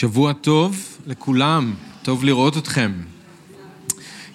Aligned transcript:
שבוע 0.00 0.32
טוב 0.32 0.98
לכולם, 1.06 1.74
טוב 2.02 2.24
לראות 2.24 2.56
אתכם. 2.56 2.92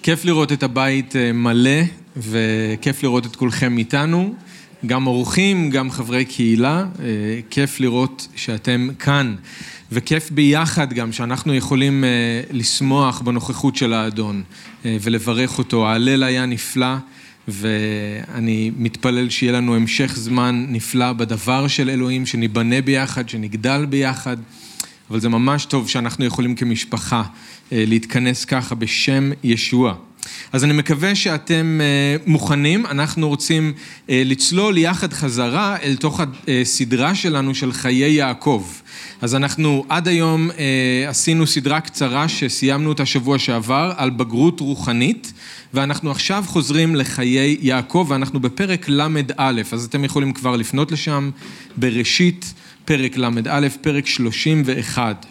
כיף 0.01 0.25
לראות 0.25 0.51
את 0.51 0.63
הבית 0.63 1.16
אה, 1.16 1.32
מלא 1.33 1.82
וכיף 2.17 3.04
לראות 3.04 3.25
את 3.25 3.36
כולכם 3.36 3.77
איתנו, 3.77 4.35
גם 4.85 5.07
אורחים, 5.07 5.69
גם 5.69 5.91
חברי 5.91 6.25
קהילה, 6.25 6.85
אה, 6.99 7.05
כיף 7.49 7.79
לראות 7.79 8.27
שאתם 8.36 8.89
כאן. 8.99 9.36
וכיף 9.91 10.31
ביחד 10.31 10.93
גם 10.93 11.11
שאנחנו 11.11 11.54
יכולים 11.54 12.04
אה, 12.04 12.09
לשמוח 12.52 13.21
בנוכחות 13.21 13.75
של 13.75 13.93
האדון 13.93 14.43
ולברך 14.86 15.57
אותו. 15.57 15.88
ההלל 15.88 16.23
היה 16.23 16.45
נפלא. 16.45 16.95
ואני 17.48 18.71
מתפלל 18.77 19.30
שיהיה 19.30 19.54
לנו 19.54 19.75
המשך 19.75 20.14
זמן 20.16 20.66
נפלא 20.70 21.14
בדבר 21.14 21.68
של 21.68 21.89
אלוהים, 21.89 22.25
שניבנה 22.25 22.82
ביחד, 22.82 23.30
שנגדל 23.30 23.86
ביחד. 23.89 24.38
אבל 25.10 25.20
זה 25.20 25.30
ממש 25.30 25.66
טוב 25.66 25.90
שאנחנו 25.90 26.26
יכולים 26.26 26.56
כמשפחה 26.56 27.24
אה, 27.71 27.84
להתכנס 27.88 28.46
ככה 28.46 28.75
בשם 28.75 29.32
ישוע. 29.44 29.96
אז 30.52 30.64
אני 30.64 30.74
מקווה 30.74 31.16
שאתם 31.16 31.80
אה, 31.82 32.16
מוכנים, 32.25 32.85
אנחנו 32.85 33.27
רוצים 33.27 33.73
אה, 34.09 34.21
לצלול 34.25 34.77
יחד 34.77 35.13
חזרה 35.13 35.77
אל 35.84 35.95
תוך 35.95 36.21
הסדרה 36.61 37.16
שלנו 37.16 37.55
של 37.55 37.71
חיי 37.71 38.13
יעקב. 38.13 38.66
אז 39.21 39.35
אנחנו 39.35 39.85
עד 39.89 40.08
היום 40.08 40.49
עשינו 41.08 41.47
סדרה 41.47 41.81
קצרה 41.81 42.27
שסיימנו 42.27 42.89
אותה 42.89 43.05
שבוע 43.05 43.39
שעבר 43.39 43.94
על 43.97 44.09
בגרות 44.09 44.59
רוחנית, 44.59 45.33
ואנחנו 45.73 46.11
עכשיו 46.11 46.44
חוזרים 46.47 46.95
לחיי 46.95 47.58
יעקב, 47.61 48.05
ואנחנו 48.09 48.39
בפרק 48.39 48.89
ל"א, 48.89 49.52
אז 49.72 49.85
אתם 49.85 50.03
יכולים 50.03 50.33
כבר 50.33 50.55
לפנות 50.55 50.91
לשם, 50.91 51.30
בראשית. 51.77 52.53
פרק 52.85 53.17
ל"א, 53.17 53.67
פרק 53.81 54.07
31. 54.07 55.25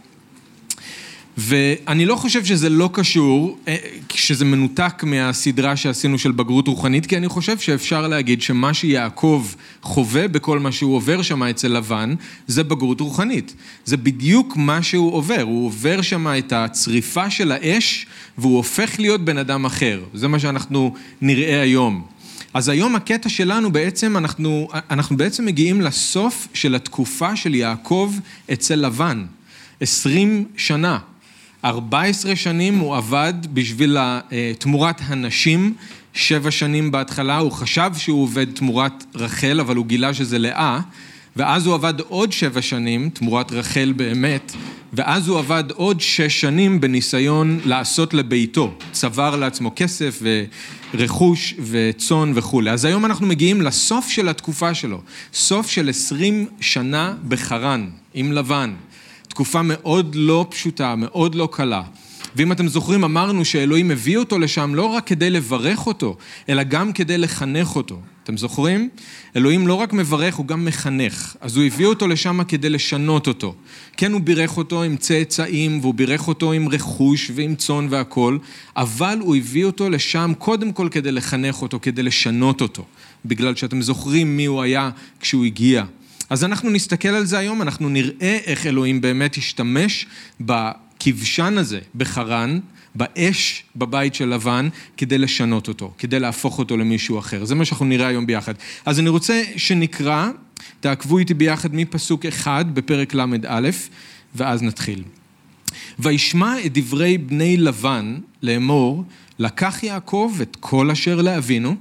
ואני 1.36 2.06
לא 2.06 2.16
חושב 2.16 2.44
שזה 2.44 2.68
לא 2.68 2.90
קשור, 2.92 3.58
אה, 3.68 3.76
כשזה 4.08 4.44
מנותק 4.44 5.02
מהסדרה 5.06 5.76
שעשינו 5.76 6.18
של 6.18 6.32
בגרות 6.32 6.68
רוחנית, 6.68 7.06
כי 7.06 7.16
אני 7.16 7.28
חושב 7.28 7.58
שאפשר 7.58 8.08
להגיד 8.08 8.42
שמה 8.42 8.74
שיעקב 8.74 9.46
חווה 9.82 10.28
בכל 10.28 10.58
מה 10.58 10.72
שהוא 10.72 10.96
עובר 10.96 11.22
שם 11.22 11.42
אצל 11.42 11.68
לבן, 11.68 12.14
זה 12.46 12.64
בגרות 12.64 13.00
רוחנית. 13.00 13.54
זה 13.84 13.96
בדיוק 13.96 14.56
מה 14.56 14.82
שהוא 14.82 15.12
עובר, 15.12 15.42
הוא 15.42 15.66
עובר 15.66 16.02
שם 16.02 16.26
את 16.38 16.52
הצריפה 16.52 17.30
של 17.30 17.52
האש, 17.52 18.06
והוא 18.38 18.56
הופך 18.56 18.98
להיות 18.98 19.24
בן 19.24 19.38
אדם 19.38 19.64
אחר. 19.64 20.00
זה 20.14 20.28
מה 20.28 20.38
שאנחנו 20.38 20.94
נראה 21.20 21.60
היום. 21.60 22.11
אז 22.54 22.68
היום 22.68 22.96
הקטע 22.96 23.28
שלנו 23.28 23.72
בעצם, 23.72 24.16
אנחנו, 24.16 24.68
אנחנו 24.90 25.16
בעצם 25.16 25.44
מגיעים 25.44 25.80
לסוף 25.80 26.48
של 26.54 26.74
התקופה 26.74 27.36
של 27.36 27.54
יעקב 27.54 28.14
אצל 28.52 28.76
לבן. 28.76 29.24
עשרים 29.80 30.44
שנה. 30.56 30.98
ארבע 31.64 32.02
עשרה 32.02 32.36
שנים 32.36 32.78
הוא 32.78 32.96
עבד 32.96 33.34
בשביל 33.52 33.96
תמורת 34.58 35.00
הנשים, 35.06 35.74
שבע 36.14 36.50
שנים 36.50 36.90
בהתחלה, 36.90 37.38
הוא 37.38 37.52
חשב 37.52 37.90
שהוא 37.96 38.22
עובד 38.22 38.46
תמורת 38.54 39.04
רחל, 39.14 39.60
אבל 39.60 39.76
הוא 39.76 39.86
גילה 39.86 40.14
שזה 40.14 40.38
לאה, 40.38 40.80
ואז 41.36 41.66
הוא 41.66 41.74
עבד 41.74 42.00
עוד 42.00 42.32
שבע 42.32 42.62
שנים, 42.62 43.10
תמורת 43.10 43.52
רחל 43.52 43.92
באמת, 43.96 44.52
ואז 44.92 45.28
הוא 45.28 45.38
עבד 45.38 45.64
עוד 45.74 46.00
שש 46.00 46.40
שנים 46.40 46.80
בניסיון 46.80 47.60
לעשות 47.64 48.14
לביתו, 48.14 48.74
צבר 48.92 49.36
לעצמו 49.36 49.72
כסף 49.76 50.22
ורכוש 50.94 51.54
וצאן 51.70 52.32
וכולי. 52.34 52.70
אז 52.70 52.84
היום 52.84 53.04
אנחנו 53.04 53.26
מגיעים 53.26 53.62
לסוף 53.62 54.08
של 54.08 54.28
התקופה 54.28 54.74
שלו, 54.74 55.00
סוף 55.32 55.70
של 55.70 55.88
עשרים 55.88 56.46
שנה 56.60 57.14
בחרן, 57.28 57.90
עם 58.14 58.32
לבן. 58.32 58.74
תקופה 59.28 59.60
מאוד 59.62 60.14
לא 60.14 60.46
פשוטה, 60.50 60.94
מאוד 60.96 61.34
לא 61.34 61.48
קלה. 61.52 61.82
ואם 62.36 62.52
אתם 62.52 62.68
זוכרים, 62.68 63.04
אמרנו 63.04 63.44
שאלוהים 63.44 63.90
הביא 63.90 64.18
אותו 64.18 64.38
לשם 64.38 64.74
לא 64.74 64.86
רק 64.86 65.06
כדי 65.06 65.30
לברך 65.30 65.86
אותו, 65.86 66.16
אלא 66.48 66.62
גם 66.62 66.92
כדי 66.92 67.18
לחנך 67.18 67.76
אותו. 67.76 68.00
אתם 68.24 68.36
זוכרים? 68.36 68.88
אלוהים 69.36 69.66
לא 69.66 69.74
רק 69.74 69.92
מברך, 69.92 70.34
הוא 70.34 70.46
גם 70.46 70.64
מחנך. 70.64 71.36
אז 71.40 71.56
הוא 71.56 71.64
הביא 71.64 71.86
אותו 71.86 72.08
לשם 72.08 72.44
כדי 72.48 72.70
לשנות 72.70 73.26
אותו. 73.26 73.54
כן, 73.96 74.12
הוא 74.12 74.20
בירך 74.20 74.56
אותו 74.56 74.82
עם 74.82 74.96
צאצאים, 74.96 75.78
והוא 75.80 75.94
בירך 75.94 76.28
אותו 76.28 76.52
עם 76.52 76.68
רכוש 76.68 77.30
ועם 77.34 77.54
צאן 77.54 77.86
והכול, 77.90 78.38
אבל 78.76 79.18
הוא 79.20 79.36
הביא 79.36 79.64
אותו 79.64 79.90
לשם 79.90 80.32
קודם 80.38 80.72
כל 80.72 80.88
כדי 80.90 81.12
לחנך 81.12 81.62
אותו, 81.62 81.78
כדי 81.82 82.02
לשנות 82.02 82.60
אותו. 82.60 82.84
בגלל 83.24 83.54
שאתם 83.54 83.82
זוכרים 83.82 84.36
מי 84.36 84.44
הוא 84.44 84.62
היה 84.62 84.90
כשהוא 85.20 85.44
הגיע. 85.44 85.84
אז 86.30 86.44
אנחנו 86.44 86.70
נסתכל 86.70 87.08
על 87.08 87.24
זה 87.24 87.38
היום, 87.38 87.62
אנחנו 87.62 87.88
נראה 87.88 88.38
איך 88.44 88.66
אלוהים 88.66 89.00
באמת 89.00 89.36
השתמש 89.36 90.06
בכבשן 90.40 91.58
הזה 91.58 91.80
בחרן, 91.94 92.58
באש 92.94 93.64
בבית 93.76 94.14
של 94.14 94.28
לבן, 94.28 94.68
כדי 94.96 95.18
לשנות 95.18 95.68
אותו, 95.68 95.92
כדי 95.98 96.20
להפוך 96.20 96.58
אותו 96.58 96.76
למישהו 96.76 97.18
אחר. 97.18 97.44
זה 97.44 97.54
מה 97.54 97.64
שאנחנו 97.64 97.86
נראה 97.86 98.06
היום 98.06 98.26
ביחד. 98.26 98.54
אז 98.86 99.00
אני 99.00 99.08
רוצה 99.08 99.42
שנקרא, 99.56 100.28
תעקבו 100.80 101.18
איתי 101.18 101.34
ביחד 101.34 101.74
מפסוק 101.74 102.26
אחד 102.26 102.64
בפרק 102.74 103.14
ל"א, 103.14 103.70
ואז 104.34 104.62
נתחיל. 104.62 105.02
וישמע 105.98 106.54
את 106.66 106.78
דברי 106.78 107.18
בני 107.18 107.56
לבן 107.56 108.18
לאמור, 108.42 109.04
לקח 109.38 109.82
יעקב 109.82 110.38
את 110.42 110.56
כל 110.60 110.90
אשר 110.90 111.22
לאבינו, 111.22 111.76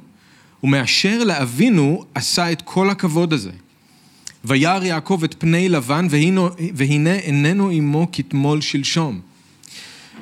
ומאשר 0.64 1.24
לאבינו 1.24 2.06
עשה 2.16 2.52
את 2.52 2.62
כל 2.62 2.90
הכבוד 2.90 3.34
הזה. 3.34 3.52
וירא 4.46 4.84
יעקב 4.84 5.22
את 5.24 5.36
פני 5.38 5.70
לבן, 5.70 6.08
והנה 6.74 7.16
איננו 7.16 7.70
עמו 7.70 8.08
כתמול 8.12 8.62
שלשום. 8.62 9.22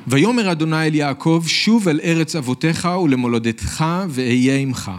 ויאמר 0.09 0.51
אדוני 0.51 0.87
אל 0.87 0.95
יעקב, 0.95 1.43
שוב 1.47 1.87
אל 1.87 1.99
ארץ 2.03 2.35
אבותיך 2.35 2.87
ולמולדתך 3.03 3.85
ואהיה 4.09 4.57
עמך. 4.57 4.91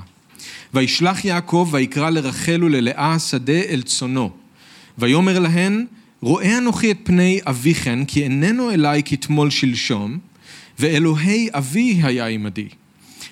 וישלח 0.75 1.25
יעקב 1.25 1.69
ויקרא 1.73 2.11
לרחל 2.11 2.65
וללאה 2.65 3.19
שדה 3.19 3.53
אל 3.69 3.83
צונו. 3.83 4.31
ויאמר 4.99 5.39
להן, 5.39 5.87
רואה 6.21 6.59
אנוכי 6.59 6.91
את 6.91 6.99
פני 7.03 7.41
אביכן, 7.47 8.05
כי 8.05 8.23
איננו 8.23 8.71
אלי 8.71 9.03
כתמול 9.05 9.51
שלשום, 9.51 10.19
ואלוהי 10.79 11.49
אבי 11.53 12.01
היה 12.03 12.27
עמדי. 12.27 12.69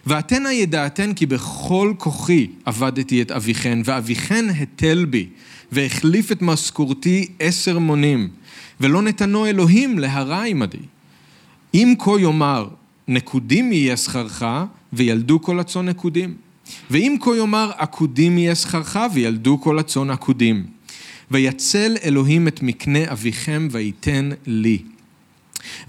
ואתנה 0.06 0.52
ידעתן 0.52 1.14
כי 1.14 1.26
בכל 1.26 1.92
כוחי 1.98 2.46
עבדתי 2.64 3.22
את 3.22 3.30
אביכן, 3.30 3.78
ואביכן 3.84 4.44
התל 4.50 5.04
בי, 5.04 5.26
והחליף 5.72 6.32
את 6.32 6.42
משכורתי 6.42 7.26
עשר 7.40 7.78
מונים, 7.78 8.28
ולא 8.80 9.02
נתנו 9.02 9.46
אלוהים 9.46 9.98
להרע 9.98 10.42
עמדי. 10.42 10.97
אם 11.74 11.94
כה 11.98 12.10
יאמר, 12.20 12.68
נקודים 13.08 13.72
יהיה 13.72 13.96
שכרך, 13.96 14.44
וילדו 14.92 15.42
כל 15.42 15.60
הצאן 15.60 15.88
נקודים. 15.88 16.34
ואם 16.90 17.16
כה 17.20 17.30
יאמר, 17.36 17.70
עקודים 17.78 18.38
יהיה 18.38 18.54
שכרך, 18.54 18.96
וילדו 19.14 19.60
כל 19.60 19.78
הצאן 19.78 20.10
עקודים. 20.10 20.66
ויצל 21.30 21.96
אלוהים 22.04 22.48
את 22.48 22.62
מקנה 22.62 23.12
אביכם, 23.12 23.68
ויתן 23.70 24.30
לי. 24.46 24.78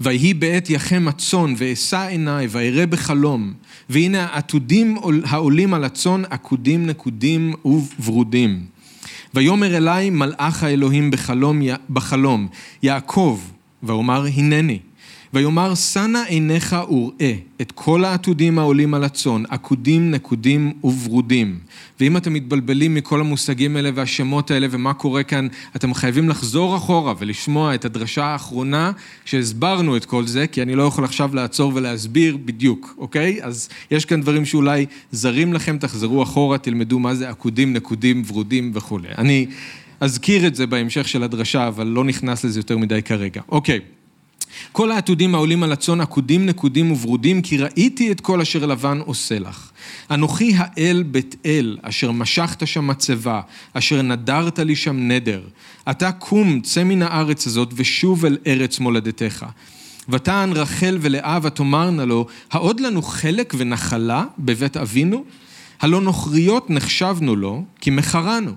ויהי 0.00 0.34
בעת 0.34 0.70
יחם 0.70 1.08
הצאן, 1.08 1.54
ואשא 1.56 2.06
עיניי, 2.08 2.46
ואראה 2.50 2.86
בחלום, 2.86 3.52
והנה 3.90 4.24
העתודים 4.24 4.96
העולים 5.24 5.74
על 5.74 5.84
הצאן, 5.84 6.22
עקודים 6.30 6.86
נקודים 6.86 7.54
וברודים. 7.64 8.64
ויאמר 9.34 9.76
אלי 9.76 10.10
מלאך 10.10 10.62
האלוהים 10.62 11.10
בחלום, 11.10 11.60
בחלום, 11.90 12.48
יעקב, 12.82 13.40
ואומר 13.82 14.26
הנני. 14.34 14.78
ויאמר 15.34 15.74
שנה 15.74 16.22
עיניך 16.22 16.76
וראה 16.90 17.34
את 17.60 17.72
כל 17.72 18.04
העתודים 18.04 18.58
העולים 18.58 18.94
על 18.94 19.04
הצאן, 19.04 19.42
עקודים, 19.48 20.10
נקודים 20.10 20.72
וברודים. 20.84 21.58
ואם 22.00 22.16
אתם 22.16 22.32
מתבלבלים 22.32 22.94
מכל 22.94 23.20
המושגים 23.20 23.76
האלה 23.76 23.90
והשמות 23.94 24.50
האלה 24.50 24.66
ומה 24.70 24.94
קורה 24.94 25.22
כאן, 25.22 25.48
אתם 25.76 25.94
חייבים 25.94 26.28
לחזור 26.28 26.76
אחורה 26.76 27.14
ולשמוע 27.18 27.74
את 27.74 27.84
הדרשה 27.84 28.24
האחרונה 28.24 28.92
שהסברנו 29.24 29.96
את 29.96 30.04
כל 30.04 30.26
זה, 30.26 30.46
כי 30.46 30.62
אני 30.62 30.74
לא 30.74 30.82
יכול 30.82 31.04
עכשיו 31.04 31.34
לעצור 31.34 31.72
ולהסביר 31.74 32.36
בדיוק, 32.44 32.94
אוקיי? 32.98 33.38
אז 33.42 33.68
יש 33.90 34.04
כאן 34.04 34.20
דברים 34.20 34.44
שאולי 34.44 34.86
זרים 35.12 35.52
לכם, 35.52 35.78
תחזרו 35.78 36.22
אחורה, 36.22 36.58
תלמדו 36.58 36.98
מה 36.98 37.14
זה 37.14 37.28
עקודים, 37.28 37.72
נקודים, 37.72 38.22
ורודים 38.26 38.70
וכולי. 38.74 39.08
אני 39.18 39.46
אזכיר 40.00 40.46
את 40.46 40.54
זה 40.54 40.66
בהמשך 40.66 41.08
של 41.08 41.22
הדרשה, 41.22 41.68
אבל 41.68 41.86
לא 41.86 42.04
נכנס 42.04 42.44
לזה 42.44 42.58
יותר 42.58 42.78
מדי 42.78 43.02
כרגע. 43.02 43.42
אוקיי. 43.48 43.80
כל 44.72 44.92
העתודים 44.92 45.34
העולים 45.34 45.62
על 45.62 45.72
הצאן 45.72 46.00
עקודים 46.00 46.46
נקודים 46.46 46.92
וברודים, 46.92 47.42
כי 47.42 47.58
ראיתי 47.58 48.12
את 48.12 48.20
כל 48.20 48.40
אשר 48.40 48.66
לבן 48.66 48.98
עושה 49.04 49.38
לך. 49.38 49.70
אנוכי 50.10 50.52
האל 50.56 51.04
בית 51.06 51.36
אל, 51.46 51.78
אשר 51.82 52.10
משכת 52.12 52.66
שם 52.66 52.86
מצבה, 52.86 53.40
אשר 53.72 54.02
נדרת 54.02 54.58
לי 54.58 54.76
שם 54.76 55.08
נדר. 55.08 55.40
אתה 55.90 56.12
קום, 56.12 56.60
צא 56.60 56.84
מן 56.84 57.02
הארץ 57.02 57.46
הזאת, 57.46 57.72
ושוב 57.76 58.24
אל 58.26 58.38
ארץ 58.46 58.80
מולדתך. 58.80 59.46
ותען 60.08 60.52
רחל 60.52 60.98
ולאה 61.00 61.38
ותאמרנה 61.42 62.04
לו, 62.04 62.26
העוד 62.50 62.80
לנו 62.80 63.02
חלק 63.02 63.54
ונחלה 63.58 64.24
בבית 64.38 64.76
אבינו? 64.76 65.24
הלא 65.80 66.00
נוכריות 66.00 66.70
נחשבנו 66.70 67.36
לו, 67.36 67.64
כי 67.80 67.90
מכרנו, 67.90 68.52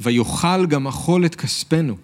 ויאכל 0.00 0.66
גם 0.66 0.86
אכול 0.86 1.26
את 1.26 1.34
כספנו. 1.34 1.96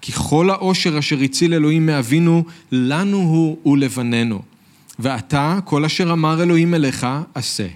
כי 0.00 0.12
כל 0.12 0.50
העושר 0.50 0.98
אשר 0.98 1.18
הציל 1.18 1.54
אלוהים 1.54 1.86
מאבינו, 1.86 2.44
לנו 2.72 3.18
הוא 3.18 3.72
ולבנינו. 3.72 4.42
ועתה, 4.98 5.58
כל 5.64 5.84
אשר 5.84 6.12
אמר 6.12 6.42
אלוהים 6.42 6.74
אליך, 6.74 7.06
עשה. 7.34 7.66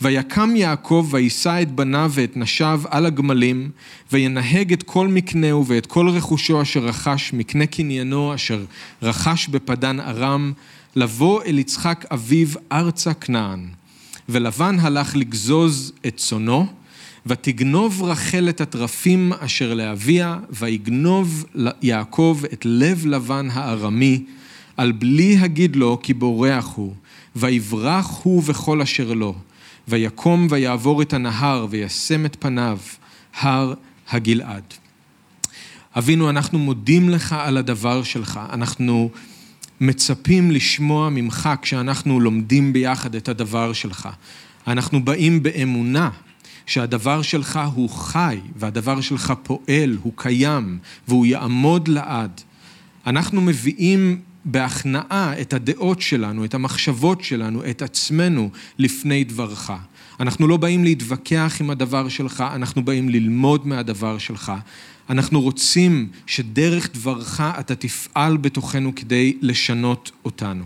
ויקם 0.00 0.56
יעקב 0.56 1.08
ויישא 1.10 1.62
את 1.62 1.72
בניו 1.72 2.10
ואת 2.14 2.36
נשיו 2.36 2.82
על 2.90 3.06
הגמלים, 3.06 3.70
וינהג 4.12 4.72
את 4.72 4.82
כל 4.82 5.08
מקנהו 5.08 5.66
ואת 5.66 5.86
כל 5.86 6.08
רכושו 6.08 6.62
אשר 6.62 6.80
רכש, 6.80 7.32
מקנה 7.32 7.66
קניינו 7.66 8.34
אשר 8.34 8.64
רכש 9.02 9.48
בפדן 9.48 10.00
ארם, 10.00 10.52
לבוא 10.96 11.42
אל 11.42 11.58
יצחק 11.58 12.04
אביו 12.12 12.48
ארצה 12.72 13.14
כנען. 13.14 13.68
ולבן 14.28 14.78
הלך 14.80 15.16
לגזוז 15.16 15.92
את 16.06 16.16
צונו, 16.16 16.66
ותגנוב 17.26 18.02
רחל 18.02 18.48
את 18.48 18.60
התרפים 18.60 19.32
אשר 19.32 19.74
לאביה, 19.74 20.38
ויגנוב 20.50 21.44
יעקב 21.82 22.40
את 22.52 22.62
לב 22.64 23.06
לבן 23.06 23.48
הארמי, 23.52 24.24
על 24.76 24.92
בלי 24.92 25.36
הגיד 25.38 25.76
לו 25.76 25.98
כי 26.02 26.14
בורח 26.14 26.72
הוא, 26.74 26.94
ויברח 27.36 28.20
הוא 28.22 28.42
וכל 28.46 28.80
אשר 28.80 29.12
לו, 29.12 29.34
ויקום 29.88 30.46
ויעבור 30.50 31.02
את 31.02 31.12
הנהר, 31.12 31.66
וישם 31.70 32.26
את 32.26 32.36
פניו, 32.40 32.78
הר 33.40 33.74
הגלעד. 34.10 34.62
אבינו, 35.98 36.30
אנחנו 36.30 36.58
מודים 36.58 37.08
לך 37.08 37.32
על 37.38 37.56
הדבר 37.56 38.02
שלך, 38.02 38.40
אנחנו 38.52 39.10
מצפים 39.80 40.50
לשמוע 40.50 41.10
ממך 41.10 41.50
כשאנחנו 41.62 42.20
לומדים 42.20 42.72
ביחד 42.72 43.14
את 43.14 43.28
הדבר 43.28 43.72
שלך. 43.72 44.08
אנחנו 44.66 45.04
באים 45.04 45.42
באמונה 45.42 46.10
שהדבר 46.66 47.22
שלך 47.22 47.60
הוא 47.74 47.90
חי, 47.90 48.40
והדבר 48.56 49.00
שלך 49.00 49.32
פועל, 49.42 49.96
הוא 50.02 50.12
קיים, 50.16 50.78
והוא 51.08 51.26
יעמוד 51.26 51.88
לעד. 51.88 52.40
אנחנו 53.06 53.40
מביאים 53.40 54.20
בהכנעה 54.44 55.40
את 55.40 55.52
הדעות 55.52 56.00
שלנו, 56.00 56.44
את 56.44 56.54
המחשבות 56.54 57.24
שלנו, 57.24 57.62
את 57.70 57.82
עצמנו, 57.82 58.50
לפני 58.78 59.24
דברך. 59.24 59.70
אנחנו 60.20 60.48
לא 60.48 60.56
באים 60.56 60.84
להתווכח 60.84 61.56
עם 61.60 61.70
הדבר 61.70 62.08
שלך, 62.08 62.44
אנחנו 62.54 62.84
באים 62.84 63.08
ללמוד 63.08 63.66
מהדבר 63.66 64.18
שלך. 64.18 64.52
אנחנו 65.10 65.40
רוצים 65.40 66.08
שדרך 66.26 66.90
דברך 66.94 67.40
אתה 67.40 67.74
תפעל 67.74 68.36
בתוכנו 68.36 68.94
כדי 68.94 69.36
לשנות 69.40 70.10
אותנו. 70.24 70.64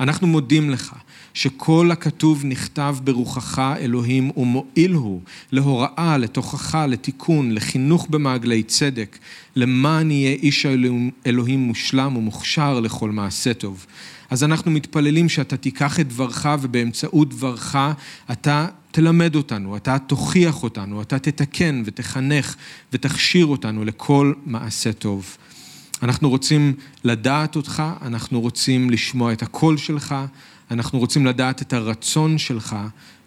אנחנו 0.00 0.26
מודים 0.26 0.70
לך 0.70 0.94
שכל 1.38 1.90
הכתוב 1.90 2.44
נכתב 2.44 2.96
ברוחך 3.04 3.58
אלוהים 3.80 4.30
ומועיל 4.36 4.92
הוא 4.92 5.20
להוראה, 5.52 6.16
לתוכחה, 6.18 6.86
לתיקון, 6.86 7.52
לחינוך 7.52 8.06
במעגלי 8.10 8.62
צדק, 8.62 9.18
למען 9.56 10.10
יהיה 10.10 10.32
איש 10.32 10.66
אלוהים 11.26 11.60
מושלם 11.60 12.16
ומוכשר 12.16 12.80
לכל 12.80 13.10
מעשה 13.10 13.54
טוב. 13.54 13.86
אז 14.30 14.44
אנחנו 14.44 14.70
מתפללים 14.70 15.28
שאתה 15.28 15.56
תיקח 15.56 16.00
את 16.00 16.08
דברך 16.08 16.46
ובאמצעות 16.60 17.28
דברך 17.28 17.76
אתה 18.32 18.66
תלמד 18.90 19.34
אותנו, 19.34 19.76
אתה 19.76 19.98
תוכיח 19.98 20.62
אותנו, 20.62 21.02
אתה 21.02 21.18
תתקן 21.18 21.82
ותחנך 21.84 22.56
ותכשיר 22.92 23.46
אותנו 23.46 23.84
לכל 23.84 24.32
מעשה 24.46 24.92
טוב. 24.92 25.36
אנחנו 26.02 26.30
רוצים 26.30 26.74
לדעת 27.04 27.56
אותך, 27.56 27.82
אנחנו 28.02 28.40
רוצים 28.40 28.90
לשמוע 28.90 29.32
את 29.32 29.42
הקול 29.42 29.76
שלך, 29.76 30.14
אנחנו 30.70 30.98
רוצים 30.98 31.26
לדעת 31.26 31.62
את 31.62 31.72
הרצון 31.72 32.38
שלך 32.38 32.76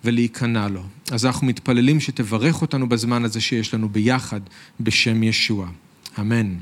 ולהיכנע 0.03 0.67
לו. 0.67 0.83
אז 1.11 1.25
אנחנו 1.25 1.47
מתפללים 1.47 1.99
שתברך 1.99 2.61
אותנו 2.61 2.89
בזמן 2.89 3.25
הזה 3.25 3.41
שיש 3.41 3.73
לנו 3.73 3.89
ביחד 3.89 4.41
בשם 4.79 5.23
ישוע. 5.23 5.67
אמן. 6.19 6.55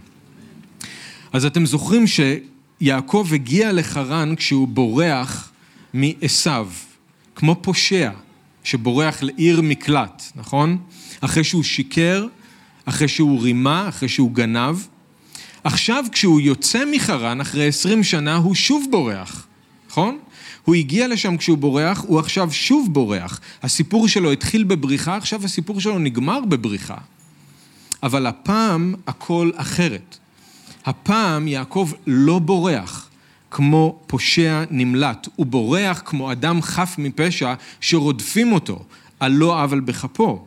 אז 1.33 1.45
אתם 1.45 1.65
זוכרים 1.65 2.05
שיעקב 2.07 3.27
הגיע 3.33 3.71
לחרן 3.71 4.35
כשהוא 4.35 4.67
בורח 4.67 5.51
מעשו, 5.93 6.63
כמו 7.35 7.55
פושע 7.61 8.11
שבורח 8.63 9.23
לעיר 9.23 9.61
מקלט, 9.61 10.23
נכון? 10.35 10.77
אחרי 11.21 11.43
שהוא 11.43 11.63
שיקר, 11.63 12.27
אחרי 12.85 13.07
שהוא 13.07 13.41
רימה, 13.41 13.89
אחרי 13.89 14.09
שהוא 14.09 14.31
גנב. 14.31 14.77
עכשיו 15.63 16.05
כשהוא 16.11 16.41
יוצא 16.41 16.83
מחרן, 16.91 17.41
אחרי 17.41 17.67
עשרים 17.67 18.03
שנה, 18.03 18.35
הוא 18.35 18.55
שוב 18.55 18.87
בורח, 18.91 19.47
נכון? 19.89 20.19
הוא 20.69 20.75
הגיע 20.75 21.07
לשם 21.07 21.37
כשהוא 21.37 21.57
בורח, 21.57 22.03
הוא 22.07 22.19
עכשיו 22.19 22.51
שוב 22.51 22.93
בורח. 22.93 23.39
הסיפור 23.63 24.07
שלו 24.07 24.31
התחיל 24.31 24.63
בבריחה, 24.63 25.15
עכשיו 25.15 25.45
הסיפור 25.45 25.81
שלו 25.81 25.99
נגמר 25.99 26.39
בבריחה. 26.45 26.97
אבל 28.03 28.25
הפעם 28.25 28.95
הכל 29.07 29.51
אחרת. 29.55 30.17
הפעם 30.85 31.47
יעקב 31.47 31.91
לא 32.07 32.39
בורח 32.39 33.09
כמו 33.51 33.99
פושע 34.07 34.63
נמלט, 34.71 35.27
הוא 35.35 35.45
בורח 35.45 36.01
כמו 36.05 36.31
אדם 36.31 36.61
חף 36.61 36.95
מפשע 36.97 37.53
שרודפים 37.81 38.51
אותו 38.51 38.83
על 39.19 39.31
לא 39.31 39.61
עוול 39.61 39.79
בכפו. 39.79 40.45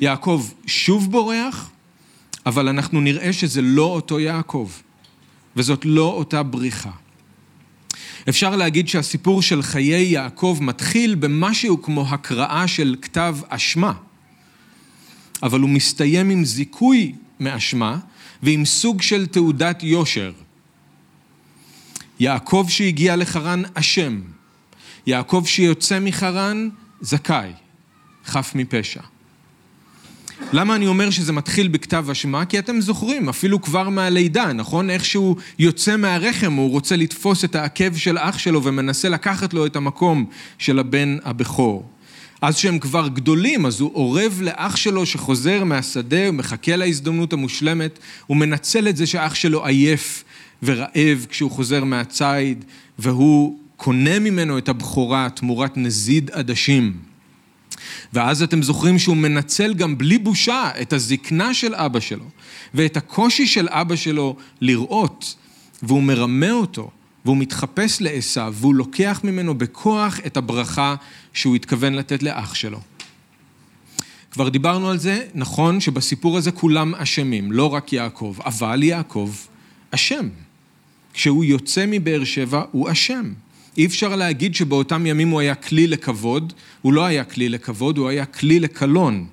יעקב 0.00 0.46
שוב 0.66 1.10
בורח, 1.10 1.70
אבל 2.46 2.68
אנחנו 2.68 3.00
נראה 3.00 3.32
שזה 3.32 3.62
לא 3.62 3.84
אותו 3.84 4.20
יעקב, 4.20 4.70
וזאת 5.56 5.84
לא 5.84 6.12
אותה 6.12 6.42
בריחה. 6.42 6.90
אפשר 8.28 8.56
להגיד 8.56 8.88
שהסיפור 8.88 9.42
של 9.42 9.62
חיי 9.62 10.02
יעקב 10.02 10.58
מתחיל 10.60 11.14
במשהו 11.14 11.82
כמו 11.82 12.08
הקראה 12.08 12.68
של 12.68 12.96
כתב 13.02 13.36
אשמה, 13.48 13.92
אבל 15.42 15.60
הוא 15.60 15.70
מסתיים 15.70 16.30
עם 16.30 16.44
זיכוי 16.44 17.14
מאשמה 17.40 17.98
ועם 18.42 18.64
סוג 18.64 19.02
של 19.02 19.26
תעודת 19.26 19.82
יושר. 19.82 20.32
יעקב 22.20 22.66
שהגיע 22.68 23.16
לחרן 23.16 23.62
אשם, 23.74 24.20
יעקב 25.06 25.42
שיוצא 25.46 26.00
מחרן 26.00 26.68
זכאי, 27.00 27.52
חף 28.24 28.52
מפשע. 28.54 29.15
למה 30.52 30.76
אני 30.76 30.86
אומר 30.86 31.10
שזה 31.10 31.32
מתחיל 31.32 31.68
בכתב 31.68 32.06
אשמה? 32.10 32.44
כי 32.44 32.58
אתם 32.58 32.80
זוכרים, 32.80 33.28
אפילו 33.28 33.62
כבר 33.62 33.88
מהלידה, 33.88 34.52
נכון? 34.52 34.90
איך 34.90 35.04
שהוא 35.04 35.36
יוצא 35.58 35.96
מהרחם, 35.96 36.52
הוא 36.52 36.70
רוצה 36.70 36.96
לתפוס 36.96 37.44
את 37.44 37.54
העקב 37.54 37.96
של 37.96 38.18
אח 38.18 38.38
שלו 38.38 38.64
ומנסה 38.64 39.08
לקחת 39.08 39.54
לו 39.54 39.66
את 39.66 39.76
המקום 39.76 40.26
של 40.58 40.78
הבן 40.78 41.16
הבכור. 41.24 41.84
אז 42.42 42.56
שהם 42.56 42.78
כבר 42.78 43.08
גדולים, 43.08 43.66
אז 43.66 43.80
הוא 43.80 43.90
אורב 43.94 44.40
לאח 44.42 44.76
שלו 44.76 45.06
שחוזר 45.06 45.64
מהשדה, 45.64 46.26
הוא 46.26 46.34
מחכה 46.34 46.76
להזדמנות 46.76 47.32
המושלמת, 47.32 47.98
הוא 48.26 48.36
מנצל 48.36 48.88
את 48.88 48.96
זה 48.96 49.06
שאח 49.06 49.34
שלו 49.34 49.66
עייף 49.66 50.24
ורעב 50.62 51.26
כשהוא 51.28 51.50
חוזר 51.50 51.84
מהציד, 51.84 52.64
והוא 52.98 53.58
קונה 53.76 54.18
ממנו 54.18 54.58
את 54.58 54.68
הבכורה 54.68 55.28
תמורת 55.34 55.76
נזיד 55.76 56.30
עדשים. 56.30 57.15
ואז 58.12 58.42
אתם 58.42 58.62
זוכרים 58.62 58.98
שהוא 58.98 59.16
מנצל 59.16 59.74
גם 59.74 59.98
בלי 59.98 60.18
בושה 60.18 60.70
את 60.80 60.92
הזקנה 60.92 61.54
של 61.54 61.74
אבא 61.74 62.00
שלו 62.00 62.24
ואת 62.74 62.96
הקושי 62.96 63.46
של 63.46 63.68
אבא 63.70 63.96
שלו 63.96 64.36
לראות, 64.60 65.34
והוא 65.82 66.02
מרמה 66.02 66.50
אותו, 66.50 66.90
והוא 67.24 67.36
מתחפש 67.36 68.00
לעשו, 68.00 68.52
והוא 68.52 68.74
לוקח 68.74 69.20
ממנו 69.24 69.54
בכוח 69.54 70.20
את 70.26 70.36
הברכה 70.36 70.94
שהוא 71.32 71.56
התכוון 71.56 71.94
לתת 71.94 72.22
לאח 72.22 72.54
שלו. 72.54 72.80
כבר 74.30 74.48
דיברנו 74.48 74.90
על 74.90 74.98
זה, 74.98 75.26
נכון 75.34 75.80
שבסיפור 75.80 76.38
הזה 76.38 76.52
כולם 76.52 76.94
אשמים, 76.94 77.52
לא 77.52 77.74
רק 77.74 77.92
יעקב, 77.92 78.36
אבל 78.44 78.82
יעקב 78.82 79.30
אשם. 79.90 80.28
כשהוא 81.12 81.44
יוצא 81.44 81.84
מבאר 81.88 82.24
שבע, 82.24 82.62
הוא 82.72 82.92
אשם. 82.92 83.32
אי 83.76 83.86
אפשר 83.86 84.16
להגיד 84.16 84.54
שבאותם 84.54 85.06
ימים 85.06 85.28
הוא 85.28 85.40
היה 85.40 85.54
כלי 85.54 85.86
לכבוד, 85.86 86.52
הוא 86.82 86.92
לא 86.92 87.04
היה 87.04 87.24
כלי 87.24 87.48
לכבוד, 87.48 87.98
הוא 87.98 88.08
היה 88.08 88.26
כלי 88.26 88.60
לקלון. 88.60 89.26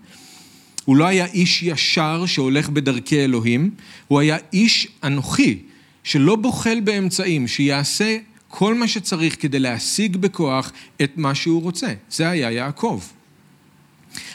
הוא 0.85 0.97
לא 0.97 1.05
היה 1.05 1.25
איש 1.25 1.63
ישר 1.63 2.25
שהולך 2.25 2.69
בדרכי 2.69 3.23
אלוהים, 3.23 3.69
הוא 4.07 4.19
היה 4.19 4.37
איש 4.53 4.87
אנוכי, 5.03 5.59
שלא 6.03 6.35
בוחל 6.35 6.79
באמצעים, 6.83 7.47
שיעשה 7.47 8.17
כל 8.47 8.75
מה 8.75 8.87
שצריך 8.87 9.41
כדי 9.41 9.59
להשיג 9.59 10.17
בכוח 10.17 10.71
את 11.03 11.11
מה 11.15 11.35
שהוא 11.35 11.61
רוצה. 11.61 11.93
זה 12.11 12.29
היה 12.29 12.51
יעקב. 12.51 13.01